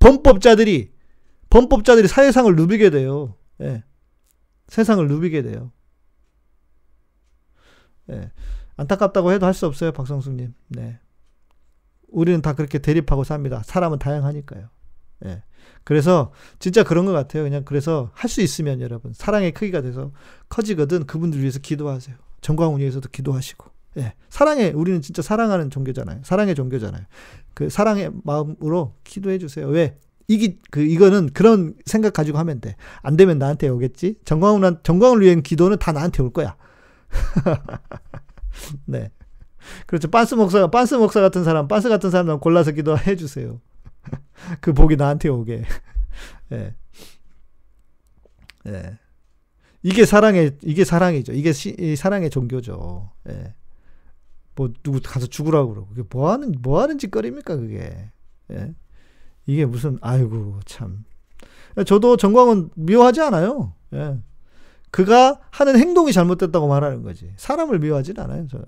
범법자들이 0.00 0.90
범법자들이 1.50 2.08
사회상을 2.08 2.54
누비게 2.54 2.90
돼요. 2.90 3.34
예. 3.60 3.84
세상을 4.68 5.06
누비게 5.08 5.42
돼요. 5.42 5.72
예. 8.10 8.30
안타깝다고 8.76 9.32
해도 9.32 9.46
할 9.46 9.54
수 9.54 9.66
없어요, 9.66 9.92
박성숙님. 9.92 10.54
네. 10.68 10.98
우리는 12.08 12.40
다 12.42 12.54
그렇게 12.54 12.78
대립하고 12.78 13.24
삽니다. 13.24 13.62
사람은 13.64 13.98
다양하니까요. 13.98 14.68
예. 15.26 15.42
그래서 15.84 16.32
진짜 16.58 16.82
그런 16.82 17.04
것 17.06 17.12
같아요. 17.12 17.42
그냥 17.44 17.64
그래서 17.64 18.10
할 18.14 18.28
수 18.30 18.40
있으면 18.40 18.80
여러분 18.80 19.12
사랑의 19.12 19.52
크기가 19.52 19.82
돼서 19.82 20.12
커지거든 20.48 21.06
그분들 21.06 21.40
위해서 21.40 21.58
기도하세요. 21.58 22.16
정광훈 22.40 22.80
위해서도 22.80 23.08
기도하시고. 23.10 23.70
예. 23.98 24.14
사랑해 24.28 24.70
우리는 24.70 25.02
진짜 25.02 25.20
사랑하는 25.20 25.68
종교잖아요. 25.70 26.22
사랑의 26.24 26.54
종교잖아요. 26.54 27.04
그 27.54 27.68
사랑의 27.68 28.10
마음으로 28.24 28.94
기도해 29.04 29.38
주세요. 29.38 29.66
왜? 29.66 29.98
이기 30.30 30.60
그 30.70 30.80
이거는 30.80 31.30
그런 31.32 31.74
생각 31.84 32.12
가지고 32.12 32.38
하면 32.38 32.60
돼. 32.60 32.76
안 33.02 33.16
되면 33.16 33.38
나한테 33.38 33.68
오겠지. 33.68 34.14
정광훈 34.24 34.78
정광훈을 34.84 35.26
위한 35.26 35.42
기도는 35.42 35.78
다 35.80 35.90
나한테 35.90 36.22
올 36.22 36.32
거야. 36.32 36.56
네. 38.86 39.10
그렇죠. 39.86 40.08
빤스 40.08 40.36
목사, 40.36 40.68
빤스 40.68 40.94
목사 40.94 41.20
같은 41.20 41.42
사람, 41.42 41.66
빤스 41.66 41.88
같은 41.88 42.10
사람 42.10 42.38
골라서 42.38 42.70
기도해 42.70 43.16
주세요. 43.16 43.60
그 44.62 44.72
복이 44.72 44.94
나한테 44.94 45.28
오게. 45.28 45.64
예. 46.52 46.76
예. 48.68 48.98
이게 49.82 50.04
사랑의, 50.04 50.58
이게 50.62 50.84
사랑이죠. 50.84 51.32
이게 51.32 51.52
시, 51.52 51.96
사랑의 51.96 52.30
종교죠. 52.30 53.10
예. 53.30 53.54
뭐, 54.54 54.72
누구 54.84 55.00
가서 55.02 55.26
죽으라고 55.26 55.70
그러고. 55.70 55.88
그게 55.88 56.02
뭐 56.08 56.30
하는, 56.30 56.54
뭐 56.60 56.80
하는 56.80 56.98
짓거리입니까, 56.98 57.56
그게. 57.56 58.10
예. 58.52 58.74
이게 59.46 59.66
무슨, 59.66 59.98
아이고, 60.00 60.60
참. 60.64 61.04
저도 61.86 62.16
정광은 62.16 62.70
미워하지 62.74 63.20
않아요. 63.22 63.74
예. 63.94 64.18
그가 64.90 65.40
하는 65.50 65.78
행동이 65.78 66.12
잘못됐다고 66.12 66.66
말하는 66.66 67.02
거지. 67.02 67.32
사람을 67.36 67.78
미워하진 67.78 68.18
않아요, 68.18 68.46
저는. 68.48 68.66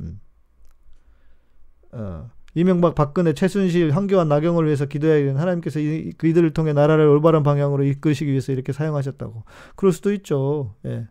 음. 0.00 0.20
어. 1.92 2.30
이명박, 2.54 2.94
박근혜, 2.96 3.32
최순실, 3.32 3.92
황교안, 3.92 4.28
나경을 4.28 4.64
위해서 4.66 4.86
기도해야 4.86 5.38
하나님께서 5.38 5.78
이, 5.78 6.12
그이들을 6.16 6.52
통해 6.52 6.72
나라를 6.72 7.06
올바른 7.06 7.42
방향으로 7.44 7.84
이끄시기 7.84 8.30
위해서 8.30 8.50
이렇게 8.52 8.72
사용하셨다고. 8.72 9.44
그럴 9.76 9.92
수도 9.92 10.12
있죠. 10.14 10.74
예. 10.84 11.06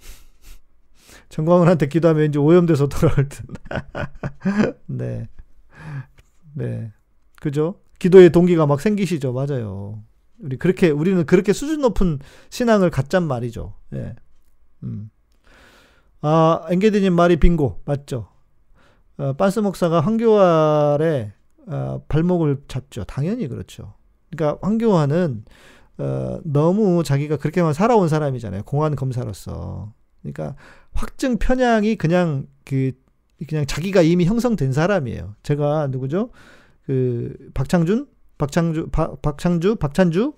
정광훈한테 1.28 1.88
기도하면 1.88 2.22
왠지 2.22 2.38
오염돼서 2.38 2.88
돌아올 2.88 3.28
듯. 3.28 3.46
네. 4.86 5.28
네. 6.54 6.92
그죠? 7.40 7.80
기도의 7.98 8.30
동기가 8.30 8.66
막 8.66 8.80
생기시죠. 8.80 9.32
맞아요. 9.32 10.02
우리 10.40 10.56
그렇게 10.56 10.90
우리는 10.90 11.24
그렇게 11.26 11.52
수준 11.52 11.80
높은 11.80 12.18
신앙을 12.50 12.90
갖잔 12.90 13.24
말이죠. 13.24 13.74
예. 13.94 14.14
음. 14.84 15.10
아, 16.20 16.66
앵게디님 16.70 17.12
말이 17.12 17.36
빙고 17.36 17.82
맞죠? 17.84 18.28
어, 19.18 19.32
빤스 19.32 19.60
목사가 19.60 20.00
황교안의 20.00 21.32
어, 21.66 22.02
발목을 22.08 22.62
잡죠. 22.68 23.04
당연히 23.04 23.48
그렇죠. 23.48 23.94
그러니까 24.30 24.58
황교안은 24.66 25.44
어, 25.98 26.40
너무 26.44 27.02
자기가 27.02 27.36
그렇게만 27.36 27.72
살아온 27.72 28.08
사람이잖아요. 28.08 28.62
공안 28.62 28.94
검사로서. 28.94 29.92
그러니까 30.22 30.56
확증 30.92 31.38
편향이 31.38 31.96
그냥 31.96 32.46
그 32.64 32.92
그냥 33.48 33.66
자기가 33.66 34.02
이미 34.02 34.24
형성된 34.24 34.72
사람이에요. 34.72 35.34
제가 35.42 35.88
누구죠? 35.88 36.30
그 36.88 37.36
박창준 37.52 38.08
박창주, 38.38 38.88
바, 38.90 39.14
박창주, 39.16 39.76
박찬주, 39.76 40.32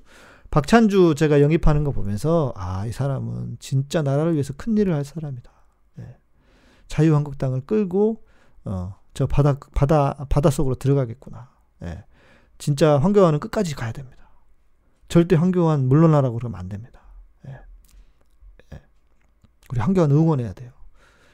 박찬주 0.51 1.14
제가 1.14 1.40
영입하는 1.40 1.84
거 1.84 1.92
보면서 1.92 2.53
아, 2.57 2.84
이 2.86 2.92
사람은 2.92 3.59
진짜 3.61 4.03
나라를 4.03 4.32
위해서 4.32 4.53
큰 4.57 4.76
일을 4.76 4.92
할 4.92 5.05
사람이다. 5.05 5.53
네. 5.94 6.16
자유한국당을 6.88 7.61
끌고 7.66 8.24
어, 8.64 8.96
저 9.14 9.28
바다 9.28 9.59
바다 9.74 10.26
바다 10.28 10.51
속으로 10.51 10.74
들어가겠구나. 10.74 11.51
네. 11.78 12.05
진짜 12.59 12.98
황교안은 12.98 13.38
끝까지 13.38 13.76
가야 13.76 13.92
됩니다. 13.92 14.28
절대 15.07 15.36
황교안 15.36 15.88
물러나라고 15.88 16.36
그러면 16.38 16.59
안 16.59 16.68
됩니다. 16.68 17.01
네. 17.44 17.61
네. 18.70 18.82
우리 19.70 19.80
황교안 19.80 20.11
응원해야 20.11 20.53
돼요. 20.55 20.72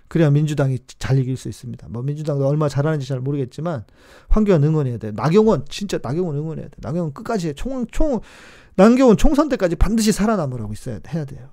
그래야 0.08 0.30
민주당이 0.30 0.78
잘 0.98 1.18
이길 1.18 1.36
수 1.36 1.48
있습니다. 1.48 1.88
뭐 1.90 2.02
민주당도 2.02 2.46
얼마 2.46 2.68
잘하는지 2.68 3.06
잘 3.06 3.20
모르겠지만 3.20 3.84
황교안 4.28 4.62
응원해야 4.62 4.98
돼. 4.98 5.12
나경원 5.12 5.64
진짜 5.68 5.98
나경원 6.02 6.36
응원해야 6.36 6.66
돼. 6.66 6.74
나경원 6.78 7.12
끝까지 7.12 7.54
총총 7.54 8.20
나경원 8.76 9.16
총선 9.16 9.48
때까지 9.48 9.76
반드시 9.76 10.12
살아남으라고 10.12 10.72
있어야 10.72 11.00
해야 11.08 11.24
돼요. 11.24 11.48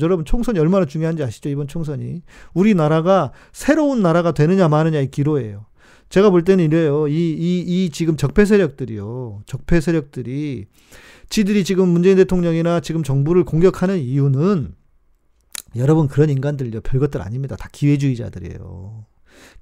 여러분 0.00 0.24
총선이 0.24 0.58
얼마나 0.58 0.84
중요한지 0.84 1.22
아시죠? 1.22 1.48
이번 1.48 1.68
총선이 1.68 2.22
우리나라가 2.54 3.32
새로운 3.52 4.02
나라가 4.02 4.32
되느냐 4.32 4.68
마느냐의 4.68 5.10
기로예요. 5.10 5.66
제가 6.08 6.30
볼 6.30 6.42
때는 6.44 6.64
이래요. 6.64 7.08
이, 7.08 7.32
이, 7.32 7.60
이 7.60 7.90
지금 7.90 8.16
적폐 8.16 8.44
세력들이요. 8.44 9.42
적폐 9.46 9.80
세력들이 9.80 10.66
지들이 11.28 11.64
지금 11.64 11.88
문재인 11.88 12.16
대통령이나 12.16 12.80
지금 12.80 13.02
정부를 13.02 13.44
공격하는 13.44 13.98
이유는 13.98 14.74
여러분 15.78 16.08
그런 16.08 16.30
인간들요 16.30 16.80
별것들 16.80 17.22
아닙니다. 17.22 17.56
다 17.56 17.68
기회주의자들이에요. 17.72 19.06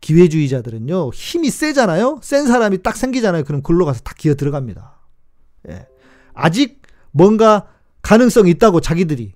기회주의자들은요 0.00 1.10
힘이 1.12 1.50
세잖아요. 1.50 2.20
센 2.22 2.46
사람이 2.46 2.82
딱 2.82 2.96
생기잖아요. 2.96 3.44
그럼 3.44 3.62
글로 3.62 3.84
가서 3.84 4.00
다 4.00 4.14
기어 4.16 4.34
들어갑니다. 4.34 5.00
예. 5.68 5.86
아직 6.32 6.82
뭔가 7.10 7.68
가능성이 8.02 8.50
있다고 8.50 8.80
자기들이 8.80 9.32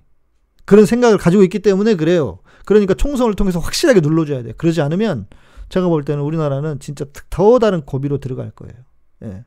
그런 0.65 0.85
생각을 0.85 1.17
가지고 1.17 1.43
있기 1.43 1.59
때문에 1.59 1.95
그래요. 1.95 2.39
그러니까 2.65 2.93
총선을 2.93 3.33
통해서 3.35 3.59
확실하게 3.59 4.01
눌러줘야 4.01 4.43
돼. 4.43 4.51
그러지 4.51 4.81
않으면 4.81 5.27
제가 5.69 5.87
볼 5.87 6.03
때는 6.03 6.23
우리나라는 6.23 6.79
진짜 6.79 7.05
더 7.29 7.59
다른 7.59 7.81
고비로 7.81 8.19
들어갈 8.19 8.51
거예요. 8.51 8.75
예. 9.23 9.45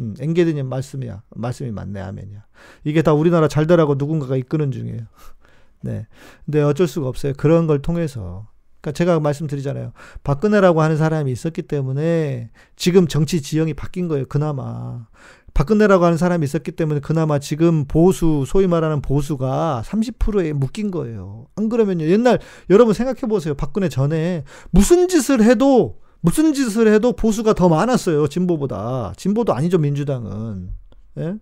음, 0.00 0.14
앵게드님 0.20 0.68
말씀이야. 0.68 1.22
말씀이 1.30 1.70
맞네, 1.70 2.00
아멘이야. 2.00 2.44
이게 2.84 3.02
다 3.02 3.12
우리나라 3.12 3.48
잘 3.48 3.66
되라고 3.66 3.94
누군가가 3.96 4.36
이끄는 4.36 4.70
중이에요. 4.70 5.00
네. 5.82 6.06
근데 6.44 6.62
어쩔 6.62 6.86
수가 6.86 7.08
없어요. 7.08 7.32
그런 7.36 7.66
걸 7.66 7.82
통해서. 7.82 8.48
그러니까 8.80 8.96
제가 8.96 9.20
말씀드리잖아요. 9.20 9.92
박근혜라고 10.24 10.82
하는 10.82 10.96
사람이 10.96 11.30
있었기 11.30 11.62
때문에 11.62 12.50
지금 12.74 13.06
정치 13.06 13.40
지형이 13.40 13.74
바뀐 13.74 14.08
거예요. 14.08 14.26
그나마. 14.26 15.06
박근혜라고 15.54 16.04
하는 16.04 16.16
사람이 16.16 16.44
있었기 16.44 16.72
때문에 16.72 17.00
그나마 17.00 17.38
지금 17.38 17.84
보수, 17.84 18.44
소위 18.46 18.66
말하는 18.66 19.02
보수가 19.02 19.82
30%에 19.84 20.52
묶인 20.52 20.90
거예요. 20.90 21.46
안 21.56 21.68
그러면요. 21.68 22.06
옛날, 22.06 22.40
여러분 22.70 22.94
생각해 22.94 23.20
보세요. 23.28 23.54
박근혜 23.54 23.88
전에 23.88 24.44
무슨 24.70 25.08
짓을 25.08 25.42
해도 25.42 26.00
무슨 26.22 26.54
짓을 26.54 26.88
해도 26.88 27.12
보수가 27.12 27.52
더 27.54 27.68
많았어요. 27.68 28.28
진보보다. 28.28 29.12
진보도 29.16 29.52
아니죠, 29.52 29.78
민주당은. 29.78 30.70
예? 31.18 31.34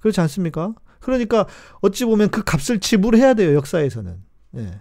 그렇지 0.00 0.20
않습니까? 0.20 0.74
그러니까 1.00 1.46
어찌 1.80 2.04
보면 2.04 2.28
그 2.30 2.44
값을 2.44 2.78
지불해야 2.78 3.34
돼요, 3.34 3.54
역사에서는. 3.54 4.16
예. 4.58 4.80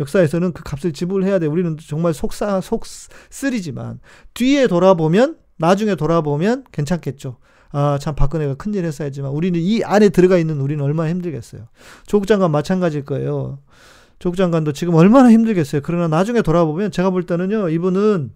역사에서는 0.00 0.52
그 0.52 0.62
값을 0.64 0.92
지불해야 0.92 1.38
돼. 1.38 1.46
우리는 1.46 1.76
정말 1.86 2.12
속사, 2.12 2.60
속 2.60 2.84
쓰리지만 2.84 4.00
뒤에 4.34 4.66
돌아보면 4.66 5.38
나중에 5.58 5.94
돌아보면 5.94 6.64
괜찮겠죠. 6.72 7.38
아, 7.72 7.98
참 8.00 8.16
박근혜가 8.16 8.54
큰일 8.54 8.84
했어야지만 8.84 9.30
우리는 9.30 9.60
이 9.60 9.84
안에 9.84 10.08
들어가 10.08 10.36
있는 10.38 10.60
우리는 10.60 10.82
얼마나 10.84 11.10
힘들겠어요. 11.10 11.68
조국 12.06 12.26
장관 12.26 12.50
마찬가지일 12.50 13.04
거예요. 13.04 13.60
조국 14.20 14.36
장관도 14.36 14.74
지금 14.74 14.94
얼마나 14.94 15.32
힘들겠어요. 15.32 15.80
그러나 15.82 16.06
나중에 16.06 16.42
돌아보면 16.42 16.92
제가 16.92 17.08
볼 17.08 17.24
때는요, 17.24 17.70
이분은, 17.70 18.34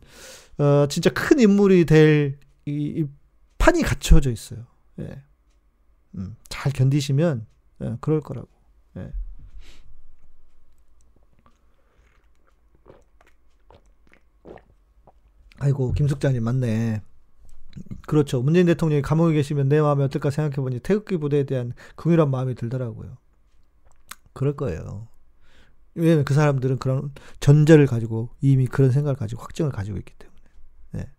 어, 0.58 0.86
진짜 0.88 1.10
큰 1.10 1.38
인물이 1.38 1.84
될, 1.84 2.38
이, 2.64 2.72
이 2.72 3.04
판이 3.58 3.82
갖춰져 3.82 4.30
있어요. 4.30 4.66
예. 5.00 5.22
음, 6.16 6.36
잘 6.48 6.72
견디시면, 6.72 7.46
예, 7.82 7.96
그럴 8.00 8.22
거라고. 8.22 8.48
예. 8.96 9.12
아이고, 15.58 15.92
김숙자님 15.92 16.42
맞네. 16.44 17.02
그렇죠. 18.06 18.40
문재인 18.40 18.64
대통령이 18.64 19.02
감옥에 19.02 19.34
계시면 19.34 19.68
내 19.68 19.82
마음이 19.82 20.02
어떨까 20.02 20.30
생각해보니 20.30 20.80
태극기 20.80 21.18
부대에 21.18 21.44
대한 21.44 21.74
긍휼한 21.96 22.30
마음이 22.30 22.54
들더라고요. 22.54 23.18
그럴 24.32 24.56
거예요. 24.56 25.08
왜냐면 25.94 26.24
그 26.24 26.34
사람들은 26.34 26.78
그런 26.78 27.12
전제를 27.40 27.86
가지고 27.86 28.30
이미 28.40 28.66
그런 28.66 28.90
생각을 28.90 29.16
가지고 29.16 29.42
확증을 29.42 29.70
가지고 29.70 29.98
있기 29.98 30.12
때문에. 30.18 30.40
네. 30.92 31.10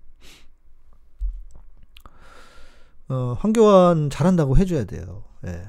어, 3.07 3.33
황교안 3.39 4.09
잘한다고 4.09 4.57
해줘야 4.57 4.83
돼요. 4.85 5.23
예. 5.45 5.67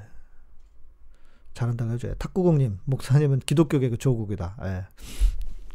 잘한다고 1.55 1.93
해줘야 1.93 2.13
돼. 2.13 2.19
탁구공님, 2.19 2.81
목사님은 2.85 3.41
기독교계 3.41 3.91
그 3.91 3.97
조국이다. 3.97 4.57
예. 4.65 4.87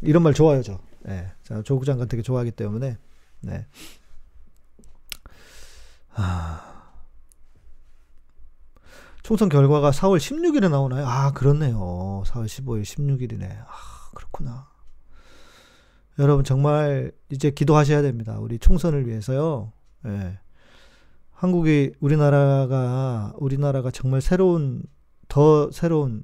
이런 0.02 0.24
말 0.24 0.34
좋아요, 0.34 0.62
저. 0.62 0.80
예. 1.08 1.32
자, 1.44 1.62
조국 1.64 1.86
장관 1.86 2.08
되게 2.08 2.22
좋아하기 2.22 2.52
때문에. 2.52 2.98
네. 3.42 3.68
아. 6.14 6.71
총선 9.32 9.48
결과가 9.48 9.92
4월 9.92 10.18
16일에 10.18 10.70
나오나요? 10.70 11.08
아, 11.08 11.32
그렇네요. 11.32 12.22
4월 12.26 12.48
15일, 12.48 12.82
16일이네. 12.82 13.64
아, 13.66 14.10
그렇구나. 14.14 14.68
여러분, 16.20 16.44
정말 16.44 17.14
이제 17.30 17.50
기도하셔야 17.50 18.02
됩니다. 18.02 18.38
우리 18.40 18.60
총선을 18.60 19.08
위해서요. 19.08 19.72
예. 20.06 20.38
한국이, 21.32 21.94
우리나라가, 22.02 23.34
우리나라가 23.38 23.90
정말 23.90 24.20
새로운, 24.20 24.84
더 25.30 25.72
새로운 25.72 26.24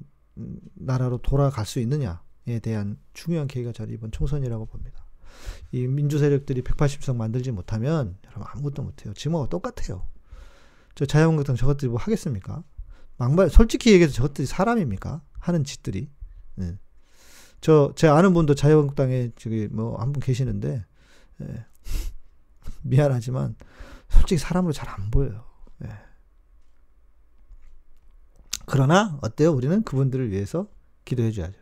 나라로 0.74 1.16
돌아갈 1.22 1.64
수 1.64 1.80
있느냐에 1.80 2.60
대한 2.60 2.98
중요한 3.14 3.48
계기가 3.48 3.72
저는 3.72 3.94
이번 3.94 4.10
총선이라고 4.10 4.66
봅니다. 4.66 5.06
이 5.72 5.86
민주 5.86 6.18
세력들이 6.18 6.60
180석 6.60 7.16
만들지 7.16 7.52
못하면 7.52 8.18
여러분 8.26 8.46
아무것도 8.48 8.82
못해요. 8.82 9.14
지금하고 9.14 9.48
똑같아요. 9.48 10.06
저 10.94 11.06
자유한국당 11.06 11.56
저것들이 11.56 11.88
뭐 11.88 11.98
하겠습니까? 11.98 12.64
막말 13.18 13.50
솔직히 13.50 13.92
얘기해서 13.92 14.14
저것들이 14.14 14.46
사람입니까? 14.46 15.22
하는 15.38 15.64
짓들이. 15.64 16.08
예. 16.60 16.78
저 17.60 17.92
제 17.96 18.06
아는 18.08 18.32
분도 18.34 18.54
자유한국당에 18.54 19.30
저기 19.36 19.68
뭐 19.68 19.98
한 19.98 20.12
분 20.12 20.20
계시는데 20.22 20.84
예. 21.42 21.66
미안하지만 22.82 23.56
솔직히 24.08 24.38
사람으로 24.38 24.72
잘 24.72 24.88
안 24.88 25.10
보여요. 25.10 25.44
예. 25.84 25.88
그러나 28.66 29.18
어때요? 29.22 29.52
우리는 29.52 29.82
그분들을 29.82 30.30
위해서 30.30 30.68
기도해 31.04 31.30
줘야죠. 31.32 31.54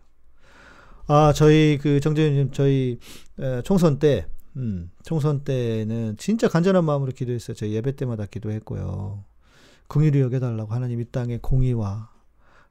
아, 1.09 1.33
저희 1.33 1.79
그 1.81 2.01
정재윤님 2.01 2.51
저희 2.53 2.99
에, 3.39 3.63
총선 3.63 3.99
때 4.01 4.27
음, 4.57 4.91
총선 5.05 5.45
때는 5.45 6.17
진짜 6.17 6.49
간절한 6.49 6.85
마음으로 6.85 7.13
기도했어요. 7.13 7.55
저희 7.55 7.73
예배 7.75 7.95
때마다 7.97 8.27
기도했고요. 8.27 9.25
긍휼히 9.89 10.21
여겨달라고 10.21 10.73
하나님 10.73 11.01
이 11.01 11.05
땅의 11.11 11.41
공의와 11.43 12.11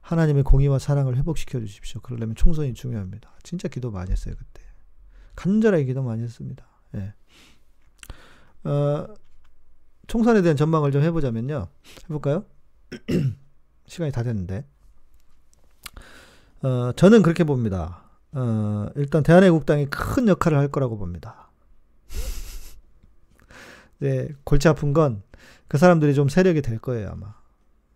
하나님의 0.00 0.44
공의와 0.44 0.78
사랑을 0.78 1.16
회복시켜 1.16 1.58
주십시오. 1.58 2.00
그러려면 2.00 2.36
총선이 2.36 2.74
중요합니다. 2.74 3.28
진짜 3.42 3.66
기도 3.66 3.90
많이 3.90 4.12
했어요 4.12 4.34
그때. 4.38 4.62
간절하게 5.34 5.84
기도 5.84 6.02
많이 6.02 6.22
했습니다. 6.22 6.64
예. 6.94 7.14
어, 8.68 9.14
총선에 10.06 10.42
대한 10.42 10.56
전망을 10.56 10.92
좀 10.92 11.02
해보자면요. 11.02 11.68
해볼까요? 12.04 12.44
시간이 13.86 14.12
다 14.12 14.22
됐는데. 14.22 14.64
어, 16.62 16.92
저는 16.92 17.22
그렇게 17.22 17.42
봅니다. 17.42 18.04
어, 18.32 18.86
일단 18.94 19.24
대한애국당이 19.24 19.86
큰 19.86 20.28
역할을 20.28 20.56
할 20.56 20.68
거라고 20.68 20.98
봅니다. 20.98 21.50
네, 23.98 24.28
골치 24.44 24.68
아픈 24.68 24.92
건 24.92 25.22
그 25.68 25.78
사람들이 25.78 26.14
좀 26.14 26.28
세력이 26.28 26.62
될 26.62 26.78
거예요, 26.78 27.10
아마. 27.10 27.34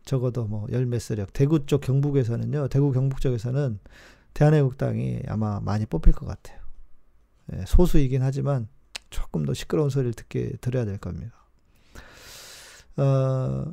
적어도 0.05 0.47
뭐 0.47 0.67
열 0.73 0.87
몇 0.87 1.01
세력. 1.01 1.33
대구 1.33 1.67
쪽 1.67 1.81
경북에서는요, 1.83 2.69
대구 2.69 2.93
경북 2.93 3.21
쪽에서는 3.21 3.79
대한애국당이 4.35 5.23
아마 5.29 5.61
많이 5.61 5.87
뽑힐 5.87 6.13
것 6.13 6.27
같아요. 6.27 6.59
네, 7.47 7.65
소수이긴 7.67 8.23
하지만 8.23 8.69
조금 9.11 9.45
더 9.45 9.55
시끄러운 9.55 9.91
소리를 9.91 10.15
듣게 10.15 10.53
들어야 10.61 10.85
될 10.85 10.99
겁니다. 10.99 11.35
어, 12.97 13.73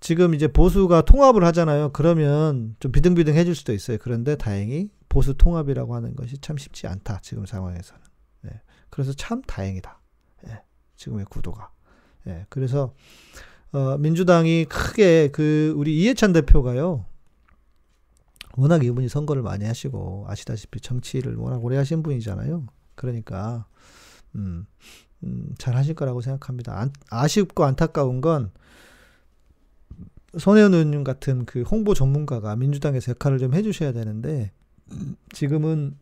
지금 0.00 0.34
이제 0.34 0.46
보수가 0.48 1.02
통합을 1.02 1.44
하잖아요. 1.46 1.90
그러면 1.92 2.76
좀 2.80 2.92
비등비등해질 2.92 3.54
수도 3.54 3.72
있어요. 3.72 3.98
그런데 4.00 4.36
다행히 4.36 4.90
보수 5.08 5.34
통합이라고 5.34 5.94
하는 5.94 6.14
것이 6.16 6.38
참 6.38 6.56
쉽지 6.56 6.86
않다. 6.86 7.20
지금 7.22 7.46
상황에서는. 7.46 8.02
예. 8.46 8.60
그래서 8.90 9.12
참 9.12 9.42
다행이다. 9.42 10.00
예. 10.48 10.62
지금의 10.96 11.26
구도가. 11.26 11.70
예. 12.28 12.46
그래서 12.48 12.94
어, 13.72 13.98
민주당이 13.98 14.66
크게 14.66 15.28
그 15.32 15.74
우리 15.76 15.98
이해찬 15.98 16.32
대표가요. 16.32 17.04
워낙 18.56 18.84
이분이 18.84 19.08
선거를 19.08 19.42
많이 19.42 19.64
하시고 19.64 20.24
아시다시피 20.28 20.80
정치를 20.80 21.36
워낙 21.36 21.62
오래 21.62 21.76
하신 21.76 22.02
분이잖아요. 22.02 22.66
그러니까 22.94 23.66
음, 24.34 24.66
음, 25.24 25.54
잘 25.58 25.76
하실 25.76 25.94
거라고 25.94 26.20
생각합니다. 26.22 26.78
안, 26.78 26.90
아쉽고 27.10 27.64
안타까운 27.64 28.20
건 28.20 28.50
손혜원 30.38 30.72
의원님 30.74 31.04
같은 31.04 31.44
그 31.44 31.62
홍보 31.62 31.94
전문가가 31.94 32.56
민주당에서 32.56 33.10
역할을 33.10 33.38
좀 33.38 33.54
해주셔야 33.54 33.92
되는데 33.92 34.52
지금은 35.32 35.96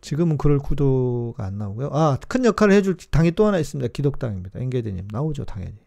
지금은 0.00 0.38
그럴 0.38 0.58
구도가 0.58 1.44
안 1.44 1.58
나오고요. 1.58 1.90
아, 1.92 2.18
큰 2.28 2.44
역할을 2.44 2.74
해줄 2.74 2.96
당이 2.96 3.32
또 3.32 3.46
하나 3.46 3.58
있습니다. 3.58 3.92
기독당입니다. 3.92 4.58
엔게드님 4.58 5.08
나오죠, 5.10 5.44
당연히. 5.44 5.78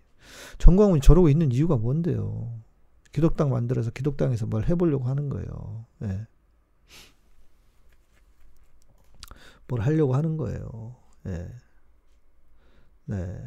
정광훈이 0.58 1.02
저러고 1.02 1.30
있는 1.30 1.52
이유가 1.52 1.76
뭔데요? 1.76 2.60
기독당 3.12 3.50
만들어서 3.50 3.92
기독당에서 3.92 4.46
뭘 4.46 4.68
해보려고 4.68 5.06
하는 5.06 5.30
거예요. 5.30 5.86
네. 6.00 6.26
뭘 9.68 9.82
하려고 9.82 10.16
하는 10.16 10.38
거예요. 10.38 10.96
네. 11.24 11.48
네. 13.06 13.40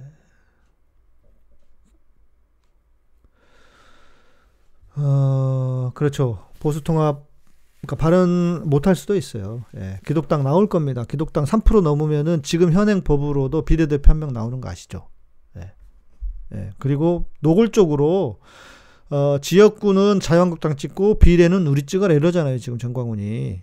어, 4.96 5.90
그렇죠. 5.94 6.48
보수 6.58 6.82
통합 6.82 7.26
그러니까 7.86 7.96
발언 7.96 8.68
못 8.68 8.86
할 8.86 8.94
수도 8.96 9.14
있어요. 9.16 9.64
예, 9.76 10.00
기독당 10.06 10.42
나올 10.44 10.68
겁니다. 10.68 11.04
기독당 11.04 11.44
3% 11.44 11.82
넘으면은 11.82 12.42
지금 12.42 12.72
현행 12.72 13.02
법으로도 13.02 13.62
비례대표 13.62 14.10
한 14.10 14.18
명 14.18 14.32
나오는 14.32 14.60
거 14.60 14.68
아시죠? 14.68 15.08
예. 15.56 15.72
예. 16.54 16.70
그리고 16.78 17.30
노골적으로 17.40 18.40
어, 19.10 19.38
지역구는 19.40 20.20
자유한국당 20.20 20.76
찍고 20.76 21.18
비례는 21.20 21.66
우리 21.68 21.82
찍어라 21.84 22.12
이러잖아요. 22.14 22.58
지금 22.58 22.78
정광훈이. 22.78 23.62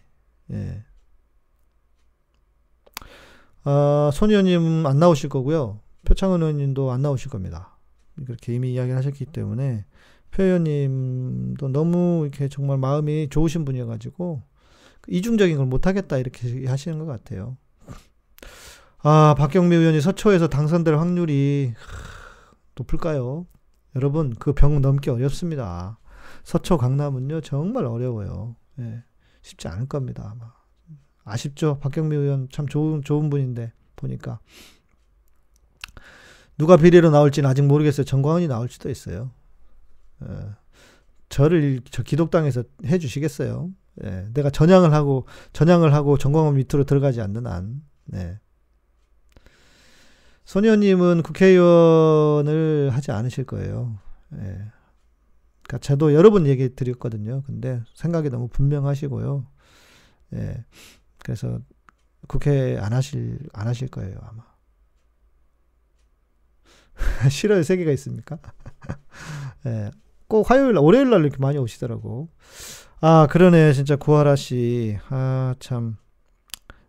예. 0.52 0.84
아, 3.66 4.10
손 4.14 4.30
의원님 4.30 4.86
안 4.86 5.00
나오실 5.00 5.30
거고요. 5.30 5.80
표창원 6.06 6.42
의원님도 6.42 6.92
안 6.92 7.02
나오실 7.02 7.30
겁니다. 7.30 7.78
그렇게 8.26 8.54
이미 8.54 8.74
이야기를 8.74 8.98
하셨기 8.98 9.26
때문에 9.26 9.86
표 10.34 10.44
의원님도 10.44 11.70
너무 11.70 12.22
이렇게 12.24 12.48
정말 12.50 12.78
마음이 12.80 13.30
좋으신 13.30 13.66
분이어가지고 13.66 14.42
이중적인 15.08 15.58
걸 15.58 15.66
못하겠다 15.68 16.18
이렇게 16.18 16.66
하시는 16.68 16.98
것 16.98 17.06
같아요. 17.06 17.58
아 19.00 19.36
박경미 19.38 19.76
의원이 19.76 20.02
서초에서 20.02 20.48
당선될 20.48 20.96
확률이 20.96 21.74
높을까요? 22.76 23.46
여러분 23.96 24.34
그 24.36 24.54
병 24.54 24.82
넘기 24.82 25.10
어렵습니다. 25.10 26.00
서초 26.44 26.78
강남은요 26.78 27.42
정말 27.42 27.86
어려워요. 27.86 28.56
예, 28.80 29.04
쉽지 29.44 29.68
않을 29.68 29.88
겁니다 29.88 30.30
아마. 30.32 30.52
아쉽죠. 31.26 31.78
박경미 31.80 32.16
의원 32.16 32.48
참 32.52 32.68
좋은 32.68 33.04
좋은 33.04 33.30
분인데 33.30 33.72
보니까 33.96 34.40
누가 36.58 36.76
비례로 36.78 37.12
나올지는 37.12 37.48
아직 37.50 37.62
모르겠어요. 37.64 38.04
정광훈이 38.06 38.48
나올 38.48 38.68
수도 38.70 38.90
있어요. 38.90 39.32
어, 40.24 40.56
저를 41.30 41.82
저 41.90 42.04
기독당에서 42.04 42.64
해주시겠어요? 42.86 43.72
예, 44.04 44.28
내가 44.34 44.50
전향을 44.50 44.94
하고 44.94 45.28
전향을 45.54 45.94
하고 45.94 46.18
정광훈 46.18 46.56
밑으로 46.56 46.84
들어가지 46.86 47.22
않는 47.22 47.48
한. 47.48 47.84
네. 48.06 48.40
손의원님은 50.46 51.24
국회의원을 51.24 52.90
하지 52.92 53.12
않으실 53.12 53.46
거예요. 53.46 53.98
예. 54.34 54.72
그러니까 55.64 55.78
저도 55.80 56.14
여러 56.14 56.32
번 56.32 56.46
얘기 56.48 56.76
드렸거든요. 56.76 57.44
근데 57.44 57.82
생각이 57.96 58.30
너무 58.30 58.48
분명하시고요. 58.50 59.48
예. 60.34 60.66
그래서 61.20 61.60
국회 62.28 62.78
안 62.78 62.94
하실 62.94 63.40
안 63.54 63.68
하실 63.68 63.88
거예요 63.88 64.18
아마. 64.22 64.44
싫어요 67.30 67.64
세 67.64 67.78
개가 67.78 67.92
있습니까? 67.92 68.38
예. 69.66 69.92
꼭 70.28 70.50
화요일 70.50 70.74
날, 70.74 70.84
월요일 70.84 71.10
날 71.10 71.22
이렇게 71.22 71.38
많이 71.40 71.58
오시더라고. 71.58 72.30
아, 73.02 73.28
그러네. 73.30 73.74
진짜 73.74 73.96
구하라 73.96 74.36
씨. 74.36 74.98
아, 75.10 75.56
참. 75.60 75.98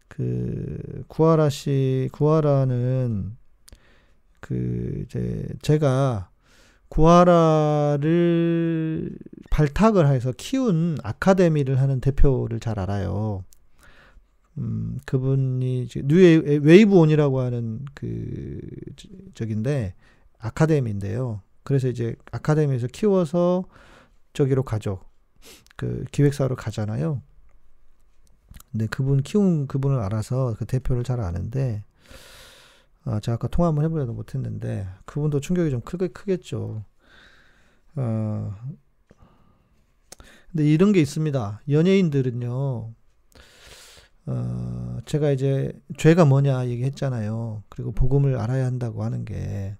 그, 0.09 1.05
구하라 1.09 1.49
씨, 1.49 2.09
구하라는 2.13 3.37
그, 4.41 5.05
이제, 5.07 5.47
제가 5.61 6.31
구하라를 6.89 8.31
발탁을 9.51 10.07
해서 10.07 10.33
키운 10.37 10.97
아카데미를 11.03 11.81
하는 11.81 12.01
대표를 12.01 12.61
잘 12.61 12.79
알아요. 12.79 13.45
음, 14.59 14.99
그분이 15.05 15.89
뉴 16.05 16.61
웨이브 16.63 16.95
온이라고 16.95 17.41
하는 17.41 17.85
그 17.95 18.61
저긴데 19.35 19.95
아카데미인데요. 20.39 21.43
그래서 21.65 21.89
이제 21.89 22.15
아카데미에서 22.31 22.89
키워서 22.89 23.65
저기로 24.33 24.63
가죠. 24.63 25.01
그 25.77 26.05
기획사로 26.13 26.57
가잖아요. 26.57 27.23
근데 28.71 28.87
그분 28.87 29.23
키운 29.23 29.67
그분을 29.67 30.01
알아서 30.01 30.55
그 30.59 30.67
대표를 30.67 31.05
잘 31.05 31.21
아는데 31.21 31.85
아, 33.05 33.21
제가 33.21 33.35
아까 33.35 33.49
통화 33.49 33.69
한번 33.69 33.85
해보려도 33.85 34.13
못했는데 34.13 34.89
그분도 35.05 35.41
충격이 35.41 35.71
좀 35.71 35.81
크게 35.81 36.09
크겠죠. 36.09 36.85
어, 37.97 38.55
근데 40.51 40.65
이런 40.67 40.93
게 40.93 41.01
있습니다. 41.01 41.63
연예인들은요. 41.69 42.95
어, 44.27 44.99
제가 45.05 45.31
이제 45.33 45.73
죄가 45.99 46.25
뭐냐 46.25 46.67
얘기했잖아요. 46.69 47.63
그리고 47.69 47.93
복음을 47.93 48.39
알아야 48.39 48.65
한다고 48.65 49.05
하는 49.05 49.25
게, 49.25 49.77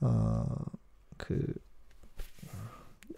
어, 0.00 0.44
그, 1.16 1.54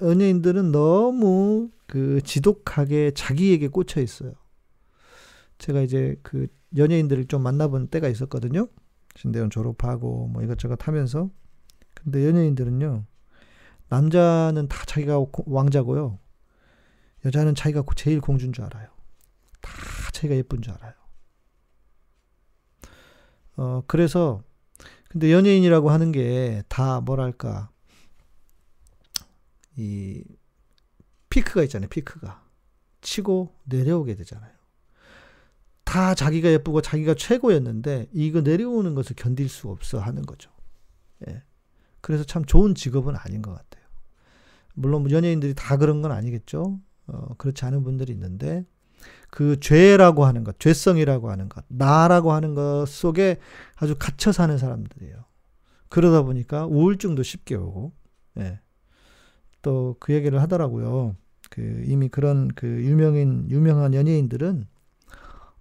연예인들은 0.01 0.73
너무 0.73 1.71
그 1.87 2.21
지독하게 2.23 3.13
자기에게 3.15 3.69
꽂혀 3.69 4.01
있어요. 4.01 4.33
제가 5.59 5.83
이제 5.83 6.17
그 6.23 6.47
연예인들을 6.77 7.27
좀 7.27 7.43
만나본 7.43 7.89
때가 7.89 8.09
있었거든요. 8.09 8.69
신대원 9.17 9.51
졸업하고 9.51 10.29
뭐 10.29 10.43
이것저것 10.43 10.87
하면서. 10.87 11.31
근데 11.95 12.27
연예인들은요, 12.27 13.05
남자는 13.89 14.69
다 14.69 14.85
자기가 14.87 15.27
왕자고요. 15.47 16.19
여자는 17.25 17.55
자기가 17.55 17.85
제일 17.97 18.21
공주인 18.21 18.53
줄 18.53 18.65
알아요. 18.65 18.89
다 19.61 19.71
자기가 20.13 20.37
예쁜 20.37 20.63
줄 20.63 20.73
알아요. 20.75 20.95
어, 23.57 23.83
그래서, 23.87 24.43
근데 25.11 25.33
연예인이라고 25.33 25.91
하는 25.91 26.13
게 26.13 26.63
다 26.69 27.01
뭐랄까, 27.01 27.71
이, 29.77 30.23
피크가 31.31 31.63
있잖아요, 31.65 31.89
피크가. 31.89 32.45
치고 33.01 33.55
내려오게 33.65 34.15
되잖아요. 34.15 34.53
다 35.85 36.15
자기가 36.15 36.51
예쁘고 36.53 36.81
자기가 36.81 37.15
최고였는데, 37.15 38.09
이거 38.13 38.41
내려오는 38.41 38.95
것을 38.95 39.17
견딜 39.17 39.49
수 39.49 39.69
없어 39.69 39.99
하는 39.99 40.23
거죠. 40.23 40.51
예. 41.29 41.43
그래서 42.01 42.23
참 42.23 42.45
좋은 42.45 42.75
직업은 42.75 43.17
아닌 43.17 43.43
것 43.43 43.53
같아요. 43.53 43.85
물론 44.75 45.11
연예인들이 45.11 45.55
다 45.55 45.77
그런 45.77 46.03
건 46.03 46.13
아니겠죠. 46.13 46.79
어, 47.09 47.35
그렇지 47.37 47.65
않은 47.65 47.83
분들이 47.83 48.13
있는데, 48.13 48.65
그 49.31 49.59
죄라고 49.61 50.25
하는 50.25 50.45
것, 50.45 50.59
죄성이라고 50.59 51.31
하는 51.31 51.49
것, 51.49 51.65
나라고 51.69 52.33
하는 52.33 52.55
것 52.55 52.87
속에 52.89 53.39
아주 53.77 53.95
갇혀 53.99 54.33
사는 54.33 54.57
사람들이에요. 54.59 55.25
그러다 55.89 56.23
보니까 56.23 56.67
우울증도 56.67 57.23
쉽게 57.23 57.55
오고, 57.57 57.93
예. 58.39 58.61
또 59.63 59.97
그 60.01 60.15
얘기를 60.15 60.41
하더라고요. 60.41 61.17
그 61.51 61.85
이미 61.87 62.09
그런 62.09 62.49
그 62.49 62.67
유명인, 62.67 63.49
유명한 63.51 63.95
연예인들은 63.95 64.67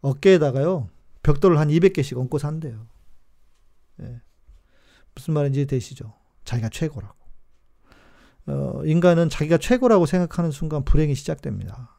어깨에다가요, 0.01 0.89
벽돌을 1.24 1.59
한 1.59 1.67
200개씩 1.70 2.17
얹고 2.17 2.38
산대요. 2.38 2.88
예. 4.01 4.22
무슨 5.15 5.34
말인지 5.34 5.65
되시죠? 5.65 6.13
자기가 6.45 6.70
최고라고. 6.70 7.15
어, 8.47 8.82
인간은 8.86 9.30
자기가 9.30 9.57
최고라고 9.57 10.05
생각하는 10.05 10.51
순간 10.51 10.84
불행이 10.84 11.13
시작됩니다. 11.13 11.99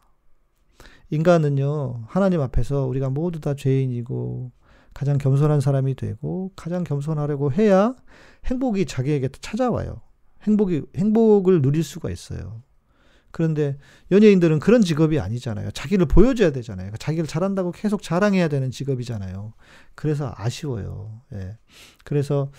인간은요, 1.11 2.04
하나님 2.06 2.40
앞에서 2.40 2.86
우리가 2.86 3.11
모두 3.11 3.40
다 3.40 3.54
죄인이고, 3.54 4.52
가장 4.94 5.18
겸손한 5.18 5.61
사람이 5.61 5.94
되고, 5.96 6.52
가장 6.56 6.84
겸손하려고 6.84 7.52
해야 7.52 7.94
행복이 8.46 8.86
자기에게 8.86 9.28
찾아와요. 9.40 10.00
행복이, 10.42 10.82
행복을 10.96 11.62
누릴 11.62 11.82
수가 11.84 12.11
있어요. 12.11 12.62
그런데 13.32 13.78
연예인들은 14.11 14.58
그런 14.58 14.82
직업이 14.82 15.20
아니잖아요. 15.20 15.70
자기를 15.70 16.06
보여줘야 16.06 16.50
되잖아요. 16.50 16.90
자기를 16.98 17.26
잘한다고 17.28 17.70
계속 17.72 18.02
자랑해야 18.02 18.48
되는 18.48 18.70
직업이잖아요. 18.70 19.52
그래서 19.94 20.32
아쉬워요. 20.36 21.20
예. 21.34 21.56
그래서, 22.04 22.50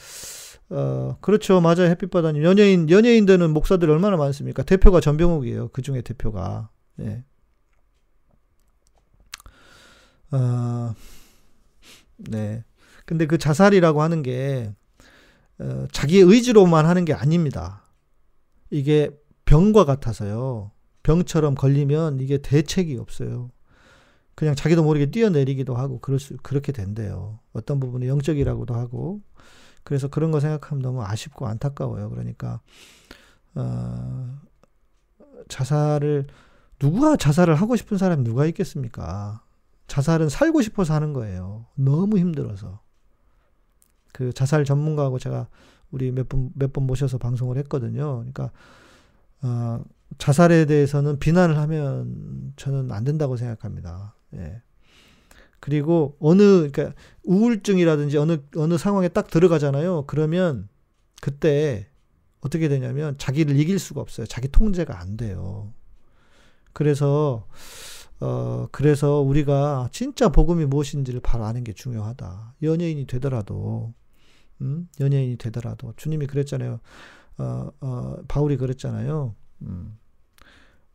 어, 0.70 1.18
그렇죠. 1.20 1.60
맞아요. 1.60 1.90
햇빛바다님. 1.90 2.44
연예인, 2.44 2.90
연예인들은 2.90 3.52
목사들이 3.52 3.92
얼마나 3.92 4.16
많습니까? 4.16 4.64
대표가 4.64 5.02
전병욱이에요. 5.02 5.70
그 5.70 5.82
중에 5.82 6.02
대표가. 6.02 6.70
예. 7.02 7.24
어, 10.32 10.94
네. 12.18 12.64
근데 13.06 13.26
그 13.26 13.38
자살이라고 13.38 14.02
하는 14.02 14.24
게, 14.24 14.74
어, 15.60 15.86
자기의 15.92 16.24
의지로만 16.24 16.86
하는 16.86 17.06
게 17.06 17.14
아닙니다. 17.14 17.84
이게 18.70 19.12
병과 19.46 19.86
같아서요. 19.86 20.72
병처럼 21.04 21.56
걸리면 21.56 22.20
이게 22.20 22.38
대책이 22.38 22.98
없어요. 22.98 23.52
그냥 24.36 24.56
자기도 24.56 24.84
모르게 24.84 25.12
뛰어내리기도 25.12 25.76
하고, 25.76 26.00
그럴 26.00 26.20
수, 26.20 26.38
그렇게 26.38 26.72
된대요. 26.72 27.40
어떤 27.54 27.80
부분은 27.80 28.08
영적이라고도 28.08 28.74
하고. 28.74 29.22
그래서 29.84 30.08
그런 30.08 30.32
거 30.32 30.40
생각하면 30.40 30.82
너무 30.82 31.04
아쉽고 31.04 31.48
안타까워요. 31.48 32.10
그러니까, 32.10 32.62
어, 33.56 34.40
자살을, 35.50 36.28
누가 36.80 37.18
자살을 37.18 37.56
하고 37.56 37.76
싶은 37.76 37.98
사람이 37.98 38.24
누가 38.24 38.46
있겠습니까? 38.46 39.44
자살은 39.92 40.30
살고 40.30 40.62
싶어서 40.62 40.94
하는 40.94 41.12
거예요. 41.12 41.66
너무 41.76 42.18
힘들어서. 42.18 42.80
그 44.14 44.32
자살 44.32 44.64
전문가하고 44.64 45.20
제가 45.20 45.50
우리 45.92 46.12
몇 46.14 46.30
번, 46.30 46.50
몇 46.56 46.72
번 46.72 46.88
모셔서 46.88 47.18
방송을 47.18 47.58
했거든요. 47.58 48.20
그러니까, 48.20 48.52
어, 49.42 49.84
자살에 50.18 50.66
대해서는 50.66 51.20
비난을 51.20 51.58
하면 51.58 52.54
저는 52.56 52.90
안 52.94 53.04
된다고 53.04 53.36
생각합니다. 53.36 54.16
예. 54.36 54.62
그리고 55.60 56.16
어느, 56.22 56.70
그러니까 56.72 56.94
우울증이라든지 57.26 58.18
어느, 58.18 58.38
어느 58.56 58.78
상황에 58.78 59.10
딱 59.10 59.28
들어가잖아요. 59.30 60.06
그러면 60.08 60.70
그때 61.22 61.90
어떻게 62.40 62.70
되냐면 62.70 63.18
자기를 63.18 63.60
이길 63.60 63.78
수가 63.78 64.00
없어요. 64.00 64.26
자기 64.26 64.48
통제가 64.48 65.02
안 65.02 65.18
돼요. 65.18 65.74
그래서, 66.72 67.46
어, 68.22 68.68
그래서 68.72 69.20
우리가 69.22 69.90
진짜 69.92 70.30
복음이 70.30 70.66
무엇인지를 70.66 71.22
바로 71.22 71.46
아는 71.46 71.64
게 71.64 71.74
중요하다. 71.74 72.56
연예인이 72.62 73.08
되더라도, 73.08 73.94
음? 74.62 74.88
연예인이 75.00 75.38
되더라도. 75.38 75.94
주님이 75.98 76.28
그랬잖아요. 76.28 76.80
어, 77.40 77.70
어, 77.82 78.16
바울이 78.28 78.58
그랬잖아요. 78.58 79.36
음. 79.64 79.98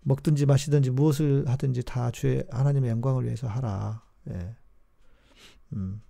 먹든지 0.02 0.46
마시든지 0.46 0.90
무엇을 0.90 1.48
하든지 1.48 1.82
다 1.82 2.12
주의 2.12 2.44
하나님의 2.50 2.90
영광을 2.90 3.24
위해서 3.24 3.48
하라. 3.48 4.02
예. 4.30 4.54
음. 5.72 6.00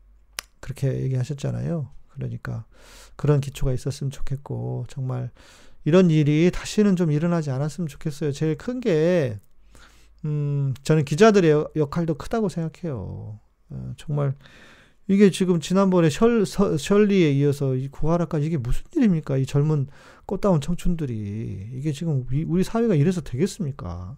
그렇게 0.61 1.01
얘기하셨잖아요. 1.03 1.91
그러니까 2.09 2.67
그런 3.17 3.41
기초가 3.41 3.73
있었으면 3.73 4.11
좋겠고 4.11 4.85
정말 4.89 5.31
이런 5.85 6.11
일이 6.11 6.51
다시는 6.53 6.97
좀 6.97 7.11
일어나지 7.11 7.51
않았으면 7.51 7.89
좋겠어요. 7.89 8.33
제일 8.33 8.57
큰 8.59 8.81
게 8.81 9.39
음, 10.27 10.75
저는 10.83 11.05
기자들의 11.05 11.69
역할도 11.77 12.15
크다고 12.15 12.49
생각해요. 12.49 13.39
어, 13.71 13.93
정말 13.97 14.35
이게 15.09 15.31
지금 15.31 15.61
지난번에 15.61 16.11
셜, 16.11 16.45
서, 16.45 16.77
셜리에 16.77 17.31
이어서 17.33 17.77
이 17.77 17.89
구하라까지 17.89 18.47
이게 18.47 18.57
무슨 18.57 18.83
일입니까? 18.97 19.37
이 19.37 19.47
젊은 19.47 19.87
꽃다운 20.27 20.61
청춘들이 20.61 21.71
이게 21.75 21.93
지금 21.93 22.27
우리 22.29 22.65
사회가 22.65 22.97
이래서 22.97 23.21
되겠습니까? 23.21 24.17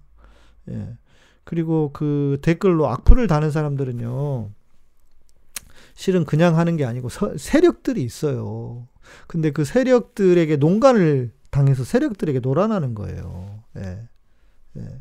예. 0.71 0.97
그리고 1.45 1.91
그 1.93 2.39
댓글로 2.43 2.89
악플을 2.89 3.27
다는 3.27 3.51
사람들은요. 3.51 4.51
실은 5.95 6.25
그냥 6.25 6.57
하는 6.57 6.77
게 6.77 6.87
아니고 6.87 7.11
서, 7.11 7.37
세력들이 7.37 8.03
있어요. 8.03 8.89
근데 9.27 9.51
그 9.51 9.65
세력들에게 9.65 10.57
농간을 10.57 11.33
당해서 11.51 11.85
세력들에게 11.85 12.41
놀아나는 12.41 12.95
거예요. 12.95 13.63
예. 13.77 14.09
예. 14.79 15.01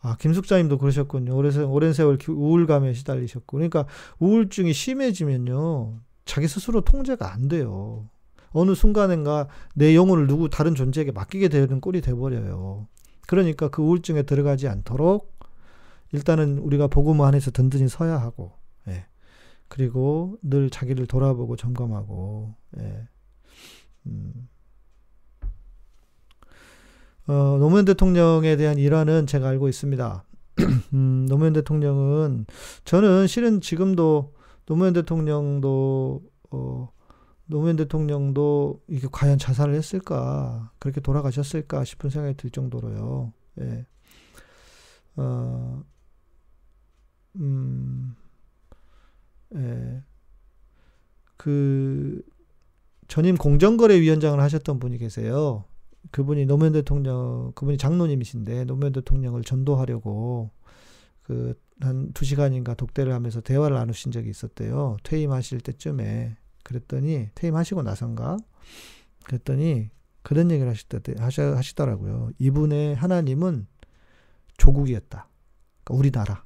아, 0.00 0.16
김숙자님도 0.16 0.78
그러셨군요. 0.78 1.36
오랜, 1.36 1.92
세월 1.92 2.18
우울감에 2.28 2.92
시달리셨고. 2.92 3.56
그러니까 3.56 3.86
우울증이 4.18 4.72
심해지면요. 4.72 6.00
자기 6.24 6.46
스스로 6.46 6.82
통제가 6.82 7.32
안 7.32 7.48
돼요. 7.48 8.08
어느 8.50 8.74
순간인가 8.74 9.48
내 9.74 9.94
영혼을 9.94 10.26
누구 10.26 10.48
다른 10.48 10.74
존재에게 10.74 11.12
맡기게 11.12 11.48
되는 11.48 11.80
꼴이 11.80 12.00
돼버려요. 12.00 12.86
그러니까 13.26 13.68
그 13.68 13.82
우울증에 13.82 14.22
들어가지 14.22 14.68
않도록 14.68 15.38
일단은 16.12 16.58
우리가 16.58 16.86
복음 16.86 17.20
안에서 17.20 17.50
든든히 17.50 17.88
서야 17.88 18.18
하고, 18.18 18.52
예. 18.88 19.06
그리고 19.68 20.38
늘 20.42 20.70
자기를 20.70 21.06
돌아보고 21.06 21.56
점검하고, 21.56 22.54
예. 22.78 23.08
음. 24.06 24.48
어, 27.28 27.58
노무현 27.58 27.84
대통령에 27.84 28.56
대한 28.56 28.78
일화는 28.78 29.26
제가 29.26 29.48
알고 29.48 29.68
있습니다. 29.68 30.24
음, 30.94 31.26
노무현 31.28 31.52
대통령은 31.52 32.46
저는 32.84 33.26
실은 33.26 33.60
지금도 33.60 34.32
노무현 34.64 34.94
대통령도 34.94 36.22
어, 36.50 36.88
노무현 37.44 37.76
대통령도 37.76 38.80
이게 38.88 39.08
과연 39.12 39.36
자살을 39.38 39.74
했을까 39.74 40.72
그렇게 40.78 41.02
돌아가셨을까 41.02 41.84
싶은 41.84 42.08
생각이 42.08 42.36
들 42.38 42.50
정도로요. 42.50 43.34
예. 43.60 43.86
어, 45.16 45.82
음, 47.36 48.16
예. 49.54 50.02
그 51.36 52.22
전임 53.06 53.36
공정거래위원장을 53.36 54.40
하셨던 54.40 54.78
분이 54.78 54.96
계세요. 54.96 55.64
그분이 56.10 56.46
노무현 56.46 56.72
대통령, 56.72 57.52
그분이 57.54 57.78
장로님이신데 57.78 58.64
노무현 58.64 58.92
대통령을 58.92 59.42
전도하려고 59.42 60.50
그 61.22 61.54
한 61.80 62.12
두 62.12 62.24
시간인가 62.24 62.74
독대를 62.74 63.12
하면서 63.12 63.40
대화를 63.40 63.76
나누신 63.76 64.10
적이 64.10 64.30
있었대요. 64.30 64.96
퇴임하실 65.04 65.60
때쯤에 65.60 66.36
그랬더니 66.64 67.30
퇴임하시고 67.34 67.82
나선가 67.82 68.36
그랬더니 69.24 69.90
그런 70.22 70.50
얘기를 70.50 70.70
하시더, 70.70 70.98
하시더라고요. 71.56 72.30
이분의 72.38 72.96
하나님은 72.96 73.66
조국이었다. 74.56 75.28
그러니까 75.84 75.94
우리나라. 75.94 76.44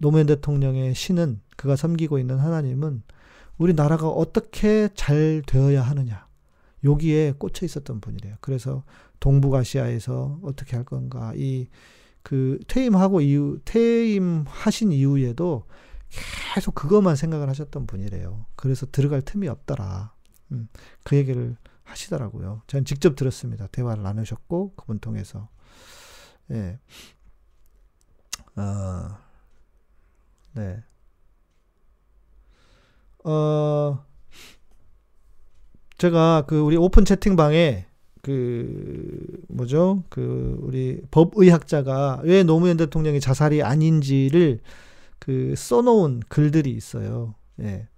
노무현 0.00 0.26
대통령의 0.26 0.94
신은 0.94 1.40
그가 1.56 1.76
섬기고 1.76 2.18
있는 2.18 2.38
하나님은 2.38 3.02
우리나라가 3.56 4.08
어떻게 4.08 4.88
잘 4.94 5.42
되어야 5.46 5.82
하느냐. 5.82 6.27
여기에 6.84 7.34
꽂혀 7.38 7.66
있었던 7.66 8.00
분이래요. 8.00 8.36
그래서 8.40 8.84
동북아시아에서 9.20 10.40
어떻게 10.42 10.76
할 10.76 10.84
건가. 10.84 11.32
이 11.36 11.68
그 12.28 12.58
퇴임하고 12.68 13.22
이후 13.22 13.58
퇴임하신 13.64 14.92
이후에도 14.92 15.66
계속 16.54 16.74
그것만 16.74 17.16
생각을 17.16 17.48
하셨던 17.48 17.86
분이래요. 17.86 18.44
그래서 18.54 18.84
들어갈 18.84 19.22
틈이 19.22 19.48
없더라. 19.48 20.12
음, 20.52 20.68
그 21.04 21.16
얘기를 21.16 21.56
하시더라고요. 21.84 22.60
저는 22.66 22.84
직접 22.84 23.16
들었습니다. 23.16 23.66
대화를 23.68 24.02
나누셨고 24.02 24.74
그분 24.74 24.98
통해서. 24.98 25.48
예. 26.50 26.78
어, 28.56 29.18
네. 30.52 30.82
어, 33.24 34.04
제가 35.98 36.44
그 36.46 36.60
우리 36.60 36.76
오픈 36.76 37.04
채팅방에 37.04 37.86
그 38.22 39.42
뭐죠? 39.48 40.04
그 40.08 40.58
우리 40.62 41.00
법의학자가 41.10 42.20
왜 42.24 42.42
노무현 42.44 42.76
대통령이 42.76 43.20
자살이 43.20 43.62
아닌지를 43.62 44.60
그 45.18 45.54
써놓은 45.56 46.20
글들이 46.28 46.70
있어요. 46.70 47.34
예. 47.60 47.88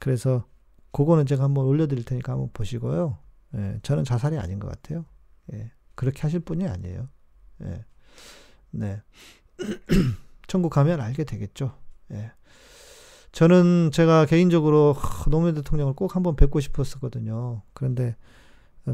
그래서 0.00 0.46
그거는 0.92 1.26
제가 1.26 1.44
한번 1.44 1.66
올려드릴 1.66 2.04
테니까 2.04 2.32
한번 2.32 2.50
보시고요. 2.52 3.18
예. 3.56 3.78
저는 3.82 4.04
자살이 4.04 4.38
아닌 4.38 4.58
것 4.58 4.68
같아요. 4.68 5.04
예. 5.52 5.70
그렇게 5.94 6.22
하실 6.22 6.40
분이 6.40 6.66
아니에요. 6.66 7.08
예. 7.64 7.84
네. 8.70 9.02
천국 10.46 10.70
가면 10.70 11.00
알게 11.00 11.24
되겠죠. 11.24 11.76
예. 12.12 12.32
저는 13.36 13.90
제가 13.92 14.24
개인적으로 14.24 14.96
노무현 15.28 15.54
대통령을 15.56 15.92
꼭 15.92 16.16
한번 16.16 16.36
뵙고 16.36 16.58
싶었었거든요. 16.58 17.60
그런데 17.74 18.16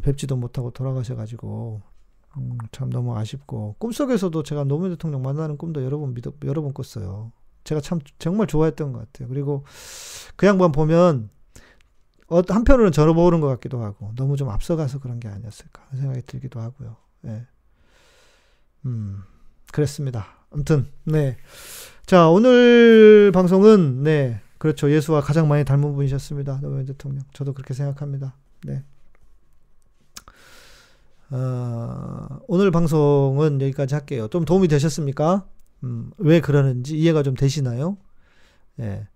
뵙지도 0.03 0.35
못하고 0.35 0.73
돌아가셔가지고 0.73 1.81
음, 2.39 2.59
참 2.73 2.91
너무 2.91 3.17
아쉽고 3.17 3.77
꿈속에서도 3.79 4.43
제가 4.43 4.65
노무현 4.65 4.91
대통령 4.95 5.23
만나는 5.23 5.57
꿈도 5.57 5.85
여러 5.85 5.97
번 5.97 6.13
믿어, 6.13 6.33
여러 6.45 6.61
번 6.61 6.75
꿨어요. 6.75 7.31
제가 7.63 7.81
참 7.81 8.01
정말 8.19 8.49
좋아했던 8.49 8.93
것 8.93 8.99
같아요. 8.99 9.29
그리고 9.29 9.63
그 10.35 10.45
양반 10.49 10.73
보면 10.73 11.31
어, 12.27 12.43
한편으로는 12.49 12.91
저를 12.91 13.15
모르는 13.15 13.41
것 13.41 13.47
같기도 13.47 13.81
하고 13.81 14.11
너무 14.17 14.37
좀 14.37 14.49
앞서가서 14.49 14.99
그런 14.99 15.21
게 15.21 15.29
아니었을까 15.29 15.87
생각이 15.95 16.23
들기도 16.23 16.59
하고요. 16.59 16.97
예. 17.27 17.47
음, 18.87 19.23
그랬습니다. 19.71 20.42
아무튼 20.53 20.87
네. 21.05 21.37
자, 22.07 22.29
오늘 22.29 23.33
방송은, 23.33 24.03
네, 24.03 24.41
그렇죠. 24.59 24.91
예수와 24.91 25.21
가장 25.21 25.49
많이 25.49 25.65
닮은 25.65 25.95
분이셨습니다. 25.95 26.61
노무현 26.61 26.85
대통령. 26.87 27.25
저도 27.33 27.55
그렇게 27.55 27.75
생각합니다. 27.75 28.37
네. 28.65 28.85
어, 31.31 32.41
오늘 32.47 32.71
방송은 32.71 33.61
여기까지 33.63 33.95
할게요. 33.95 34.29
좀 34.29 34.45
도움이 34.45 34.69
되셨습니까? 34.69 35.47
음, 35.85 36.11
왜 36.19 36.41
그러는지 36.41 36.99
이해가 36.99 37.23
좀 37.23 37.35
되시나요? 37.35 37.97
예. 38.81 39.09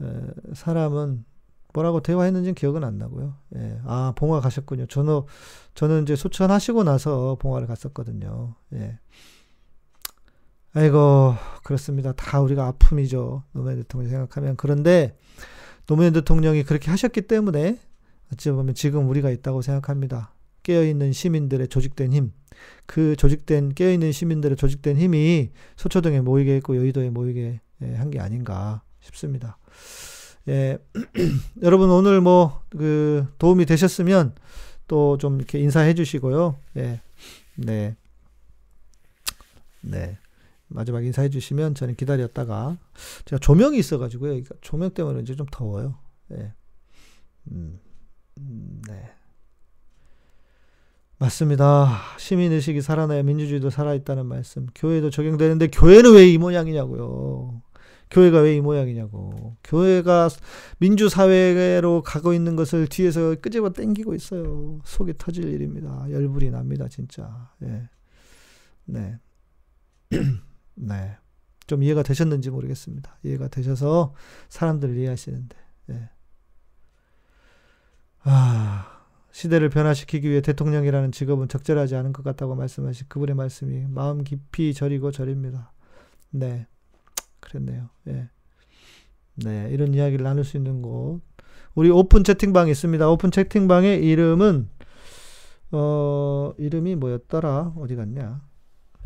에, 0.00 0.04
사람은 0.54 1.24
뭐라고 1.74 2.00
대화했는지는 2.00 2.54
기억은 2.54 2.82
안 2.82 2.96
나고요. 2.96 3.34
예. 3.56 3.78
아, 3.84 4.14
봉화 4.16 4.40
가셨군요. 4.40 4.86
저는, 4.86 5.22
저는 5.74 6.04
이제 6.04 6.16
소천하시고 6.16 6.84
나서 6.84 7.36
봉화를 7.38 7.66
갔었거든요. 7.66 8.54
예. 8.72 8.98
아이고, 10.78 11.34
그렇습니다. 11.64 12.12
다 12.12 12.40
우리가 12.40 12.68
아픔이죠. 12.68 13.42
노무현 13.52 13.78
대통령 13.78 14.10
생각하면. 14.10 14.54
그런데 14.56 15.18
노무현 15.88 16.12
대통령이 16.12 16.62
그렇게 16.62 16.88
하셨기 16.92 17.22
때문에 17.22 17.80
어찌 18.32 18.52
보면 18.52 18.74
지금 18.74 19.08
우리가 19.08 19.30
있다고 19.30 19.60
생각합니다. 19.60 20.32
깨어있는 20.62 21.12
시민들의 21.12 21.66
조직된 21.66 22.12
힘. 22.12 22.32
그 22.86 23.16
조직된, 23.16 23.74
깨어있는 23.74 24.12
시민들의 24.12 24.56
조직된 24.56 24.98
힘이 24.98 25.50
소초동에 25.74 26.20
모이게 26.20 26.54
했고 26.54 26.76
여의도에 26.76 27.10
모이게 27.10 27.60
예, 27.82 27.94
한게 27.96 28.20
아닌가 28.20 28.82
싶습니다. 29.00 29.58
예, 30.46 30.78
여러분 31.62 31.90
오늘 31.90 32.20
뭐, 32.20 32.62
그, 32.70 33.26
도움이 33.38 33.66
되셨으면 33.66 34.36
또 34.86 35.16
좀 35.18 35.38
이렇게 35.38 35.58
인사해 35.58 35.94
주시고요. 35.94 36.54
예, 36.76 37.00
네. 37.56 37.96
네. 39.80 40.18
마지막 40.68 41.04
인사해 41.04 41.28
주시면 41.30 41.74
저는 41.74 41.94
기다렸다가 41.96 42.78
제가 43.24 43.38
조명이 43.40 43.78
있어가지고요. 43.78 44.42
조명 44.60 44.90
때문에 44.90 45.20
이제 45.20 45.34
좀 45.34 45.46
더워요. 45.50 45.96
네. 46.28 46.52
음, 47.50 47.80
음, 48.38 48.82
네. 48.88 49.10
맞습니다. 51.18 51.98
시민의식이 52.18 52.80
살아나야 52.80 53.22
민주주의도 53.24 53.70
살아있다는 53.70 54.26
말씀. 54.26 54.66
교회도 54.74 55.10
적용되는데 55.10 55.68
교회는 55.68 56.12
왜 56.14 56.32
이 56.32 56.38
모양이냐고요. 56.38 57.60
교회가 58.10 58.40
왜 58.40 58.56
이 58.56 58.60
모양이냐고. 58.60 59.56
교회가 59.64 60.28
민주사회로 60.78 62.02
가고 62.02 62.32
있는 62.34 62.54
것을 62.56 62.86
뒤에서 62.86 63.34
끄집어 63.40 63.70
땡기고 63.72 64.14
있어요. 64.14 64.78
속이 64.84 65.14
터질 65.18 65.44
일입니다. 65.52 66.06
열불이 66.10 66.50
납니다, 66.50 66.86
진짜. 66.88 67.50
예. 67.64 67.88
네. 68.84 69.18
네. 70.80 71.16
좀 71.66 71.82
이해가 71.82 72.02
되셨는지 72.02 72.50
모르겠습니다. 72.50 73.18
이해가 73.22 73.48
되셔서 73.48 74.14
사람들을 74.48 74.96
이해하시는데. 74.96 75.56
네. 75.86 76.10
아, 78.22 79.04
시대를 79.32 79.68
변화시키기 79.68 80.28
위해 80.28 80.40
대통령이라는 80.40 81.12
직업은 81.12 81.48
적절하지 81.48 81.94
않은 81.96 82.12
것 82.12 82.22
같다고 82.22 82.54
말씀하신 82.54 83.06
그분의 83.08 83.34
말씀이 83.36 83.86
마음 83.88 84.24
깊이 84.24 84.72
저리고 84.74 85.10
저립니다. 85.10 85.72
네. 86.30 86.66
그랬네요. 87.40 87.88
예. 88.08 88.28
네. 89.36 89.68
이런 89.70 89.94
이야기를 89.94 90.24
나눌 90.24 90.44
수 90.44 90.56
있는 90.56 90.82
곳. 90.82 91.20
우리 91.74 91.90
오픈 91.90 92.24
채팅방이 92.24 92.70
있습니다. 92.70 93.08
오픈 93.08 93.30
채팅방의 93.30 94.04
이름은, 94.04 94.68
어, 95.72 96.52
이름이 96.58 96.96
뭐였더라? 96.96 97.74
어디 97.76 97.94
갔냐? 97.94 98.42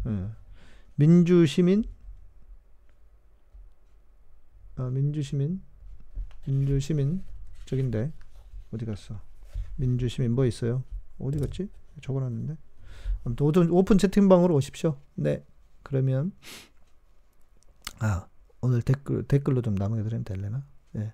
음. 0.07 0.35
민주시민? 0.97 1.84
아, 4.76 4.90
민주시민? 4.90 5.62
민주시민 6.47 7.22
저긴데 7.66 8.12
어디 8.72 8.84
갔어? 8.84 9.20
민주시민 9.76 10.32
뭐 10.32 10.45
있어요? 10.45 10.82
어디 11.18 11.38
갔지? 11.38 11.68
적어놨는데. 12.01 12.57
아무튼 13.24 13.70
오픈, 13.70 13.99
채팅방으로 13.99 14.55
오십시오. 14.55 14.99
네. 15.14 15.45
그러면 15.82 16.32
아 17.99 18.26
오늘 18.61 18.82
댓글 18.82 19.24
댓글로 19.24 19.62
좀 19.62 19.74
남겨드리면 19.74 20.24
될래나? 20.24 20.64
네. 20.93 21.12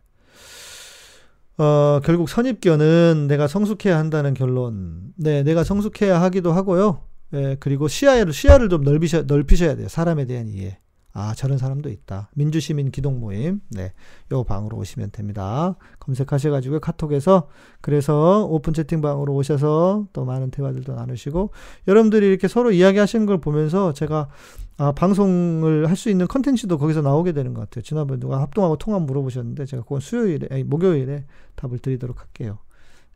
어, 1.59 2.01
결국 2.05 2.29
선입견은 2.29 3.27
내가 3.29 3.49
성숙해야 3.49 3.99
한다는 3.99 4.35
결론. 4.35 5.13
네, 5.17 5.43
내가 5.43 5.65
성숙해야 5.65 6.21
하기도 6.23 6.53
하고요. 6.53 7.03
예, 7.35 7.57
그리고 7.61 7.89
시야를, 7.89 8.33
시야를 8.33 8.69
좀 8.69 8.83
넓히셔, 8.83 9.23
넓히셔야 9.23 9.77
돼요. 9.77 9.89
사람에 9.89 10.25
대한 10.27 10.49
이해. 10.49 10.79
아, 11.13 11.35
저런 11.35 11.59
사람도 11.59 11.89
있다. 11.89 12.31
민주시민 12.35 12.91
기동 12.93 13.19
모임. 13.19 13.61
네. 13.71 13.93
요 14.31 14.45
방으로 14.45 14.77
오시면 14.79 15.11
됩니다. 15.11 15.75
검색하셔가지고 15.99 16.79
카톡에서 16.81 17.49
그래서 17.81 18.45
오픈 18.45 18.73
채팅방으로 18.73 19.35
오셔서 19.35 20.07
또 20.13 20.25
많은 20.25 20.51
대화들도 20.53 20.95
나누시고 20.95 21.51
여러분들이 21.89 22.27
이렇게 22.29 22.47
서로 22.47 22.71
이야기하시는 22.71 23.27
걸 23.27 23.39
보면서 23.41 23.93
제가 23.95 24.29
아, 24.77 24.93
방송을 24.93 25.89
할 25.89 25.97
수 25.97 26.09
있는 26.09 26.29
컨텐츠도 26.29 26.79
거기서 26.79 27.03
나오게 27.03 27.33
되는 27.33 27.53
것 27.53 27.63
같아요. 27.63 27.83
지난번에 27.83 28.21
누가 28.21 28.41
합동하고 28.41 28.77
통합 28.77 29.03
물어보셨는데 29.03 29.67
제가 29.67 29.83
그건 29.83 29.99
수요일에, 30.01 30.47
아니, 30.53 30.63
목요일에 30.63 31.27
답을 31.57 31.81
드리도록 31.81 32.21
할게요. 32.21 32.59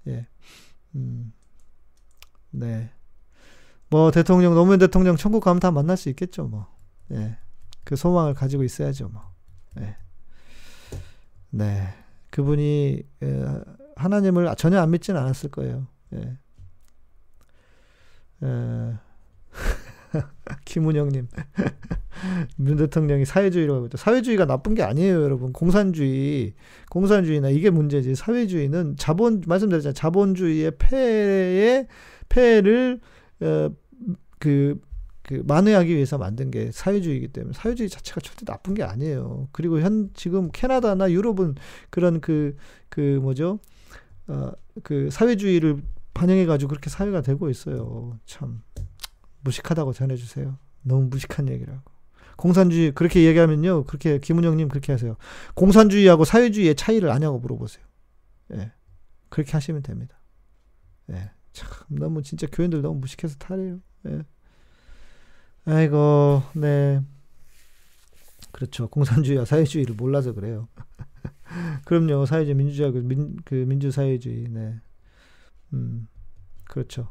예. 0.09 0.27
음. 0.97 1.33
네. 2.51 2.91
뭐 3.93 4.11
대통령 4.11 4.55
노무현 4.55 4.79
대통령 4.79 5.17
천국 5.17 5.41
가면 5.41 5.61
다 5.61 5.71
만날 5.71 5.99
수 5.99 6.09
있겠죠, 6.09 6.45
뭐. 6.45 6.67
예. 7.11 7.37
그 7.85 7.95
소망을 7.95 8.33
가지고 8.33 8.65
있어야죠, 8.65 9.11
뭐. 9.11 9.21
네. 9.75 9.95
네. 11.51 11.89
그분이 12.31 13.03
하나님을 13.97 14.55
전혀 14.57 14.81
안 14.81 14.91
믿지는 14.93 15.21
않았을 15.21 15.51
거예요. 15.51 15.87
예. 16.15 16.39
에, 18.47 18.95
김은영님, 20.65 21.29
문 22.57 22.77
대통령이 22.77 23.27
사회주의라고 23.27 23.85
있다. 23.87 23.99
사회주의가 23.99 24.47
나쁜 24.47 24.75
게 24.75 24.83
아니에요, 24.83 25.23
여러분. 25.23 25.53
공산주의, 25.53 26.55
공산주의나 26.89 27.51
이게 27.51 27.69
문제지. 27.69 28.15
사회주의는 28.15 28.97
자본 28.97 29.43
말씀드렸잖아요. 29.47 29.93
자본주의의 29.93 30.79
폐에 30.79 31.87
폐를 32.31 32.99
어, 33.43 33.71
그, 34.43 34.81
그 35.23 35.43
만회하기 35.47 35.95
위해서 35.95 36.19
만든 36.19 36.51
게 36.51 36.71
사회주의이기 36.73 37.29
때문에 37.29 37.53
사회주의 37.55 37.89
자체가 37.89 38.21
절대 38.21 38.45
나쁜 38.45 38.75
게 38.75 38.83
아니에요. 38.83 39.49
그리고 39.53 39.81
현 39.81 40.11
지금 40.15 40.51
캐나다나 40.53 41.11
유럽은 41.11 41.55
그런 41.91 42.21
그그 42.21 42.57
그 42.89 43.01
뭐죠? 43.23 43.61
어 44.29 44.53
그 44.83 45.11
사회주의를 45.11 45.83
반영해 46.15 46.47
가지고 46.47 46.71
그렇게 46.71 46.91
사회가 46.91 47.21
되고 47.21 47.51
있어요. 47.51 48.19
참 48.27 48.63
무식하다고 49.41 49.93
전해 49.93 50.17
주세요. 50.17 50.59
너무 50.83 51.09
무식한 51.09 51.49
얘기라고. 51.49 51.81
공산주의 52.37 52.93
그렇게 52.93 53.25
얘기하면요. 53.25 53.85
그렇게 53.85 54.19
김은영 54.19 54.57
님 54.57 54.69
그렇게 54.69 54.93
하세요. 54.93 55.17
공산주의하고 55.55 56.25
사회주의의 56.25 56.75
차이를 56.75 57.11
아냐고 57.11 57.39
물어보세요. 57.39 57.85
예. 58.55 58.73
그렇게 59.29 59.53
하시면 59.53 59.83
됩니다. 59.83 60.19
예. 61.11 61.31
참 61.53 61.69
너무 61.89 62.23
진짜 62.23 62.47
교인들 62.51 62.83
너무 62.83 63.01
무식해서 63.01 63.37
탈해요. 63.37 63.81
예. 64.07 64.23
아이고, 65.65 66.43
네. 66.55 67.01
그렇죠. 68.51 68.89
공산주의와 68.89 69.45
사회주의를 69.45 69.95
몰라서 69.95 70.33
그래요. 70.33 70.69
그럼요. 71.85 72.27
사회주의, 72.27 72.55
민주주의, 72.55 72.93
그 72.93 72.99
민, 72.99 73.37
그 73.45 73.55
민주사회주의, 73.55 74.49
네. 74.49 74.81
음, 75.73 76.09
그렇죠. 76.65 77.09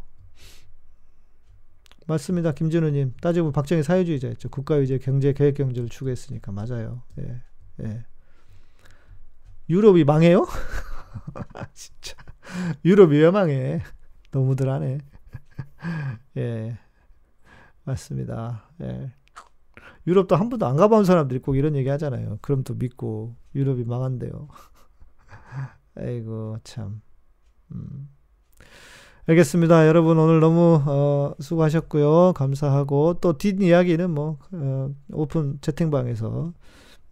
맞습니다. 2.07 2.51
김진우님. 2.51 3.13
따지고 3.21 3.51
박정희 3.51 3.83
사회주의자였죠. 3.83 4.49
국가위제 4.49 4.97
경제, 4.97 5.33
계획 5.33 5.55
경제를 5.55 5.87
추구했으니까. 5.89 6.51
맞아요. 6.51 7.03
예, 7.19 7.41
예. 7.83 8.03
유럽이 9.69 10.03
망해요? 10.03 10.45
진짜. 11.73 12.15
유럽이 12.83 13.17
왜 13.17 13.31
망해? 13.31 13.81
너무들 14.31 14.69
하네. 14.69 14.97
예. 16.37 16.77
맞습니다. 17.83 18.63
예. 18.81 19.11
유럽도 20.07 20.35
한 20.35 20.49
번도 20.49 20.65
안 20.65 20.77
가본 20.77 21.05
사람들이 21.05 21.39
꼭 21.39 21.55
이런 21.55 21.75
얘기 21.75 21.89
하잖아요. 21.89 22.39
그럼 22.41 22.63
또 22.63 22.73
믿고 22.73 23.35
유럽이 23.55 23.83
망한대요. 23.83 24.47
아이고 25.95 26.57
참. 26.63 27.01
음. 27.71 28.09
알겠습니다. 29.27 29.87
여러분 29.87 30.17
오늘 30.17 30.39
너무 30.39 30.81
어, 30.85 31.35
수고하셨고요. 31.39 32.33
감사하고 32.33 33.15
또 33.21 33.37
뒷 33.37 33.61
이야기는 33.61 34.09
뭐 34.09 34.39
어, 34.51 34.89
오픈 35.11 35.59
채팅방에서 35.61 36.53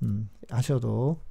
음, 0.01 0.29
하셔도 0.49 1.21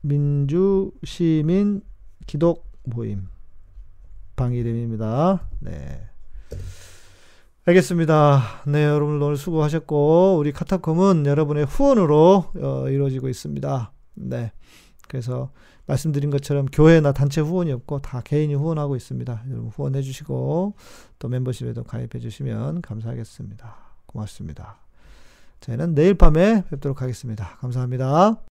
민주 0.00 0.90
시민 1.04 1.82
기독 2.26 2.72
모임 2.84 3.28
방 4.40 4.54
이름입니다. 4.54 5.42
네. 5.58 6.08
알겠습니다. 7.66 8.62
네, 8.68 8.86
여러분 8.86 9.20
오늘 9.20 9.36
수고하셨고 9.36 10.38
우리 10.38 10.50
카타콤은 10.50 11.26
여러분의 11.26 11.66
후원으로 11.66 12.46
어, 12.56 12.88
이루어지고 12.88 13.28
있습니다. 13.28 13.92
네. 14.14 14.52
그래서 15.08 15.50
말씀드린 15.84 16.30
것처럼 16.30 16.64
교회나 16.72 17.12
단체 17.12 17.42
후원이 17.42 17.70
없고 17.70 17.98
다 17.98 18.22
개인이 18.22 18.54
후원하고 18.54 18.96
있습니다. 18.96 19.42
여러분 19.50 19.68
후원해 19.68 20.00
주시고 20.00 20.72
또 21.18 21.28
멤버십에도 21.28 21.84
가입해 21.84 22.18
주시면 22.18 22.80
감사하겠습니다. 22.80 23.76
고맙습니다. 24.06 24.78
저희는 25.60 25.94
내일 25.94 26.14
밤에 26.14 26.64
뵙도록 26.70 27.02
하겠습니다. 27.02 27.58
감사합니다. 27.60 28.40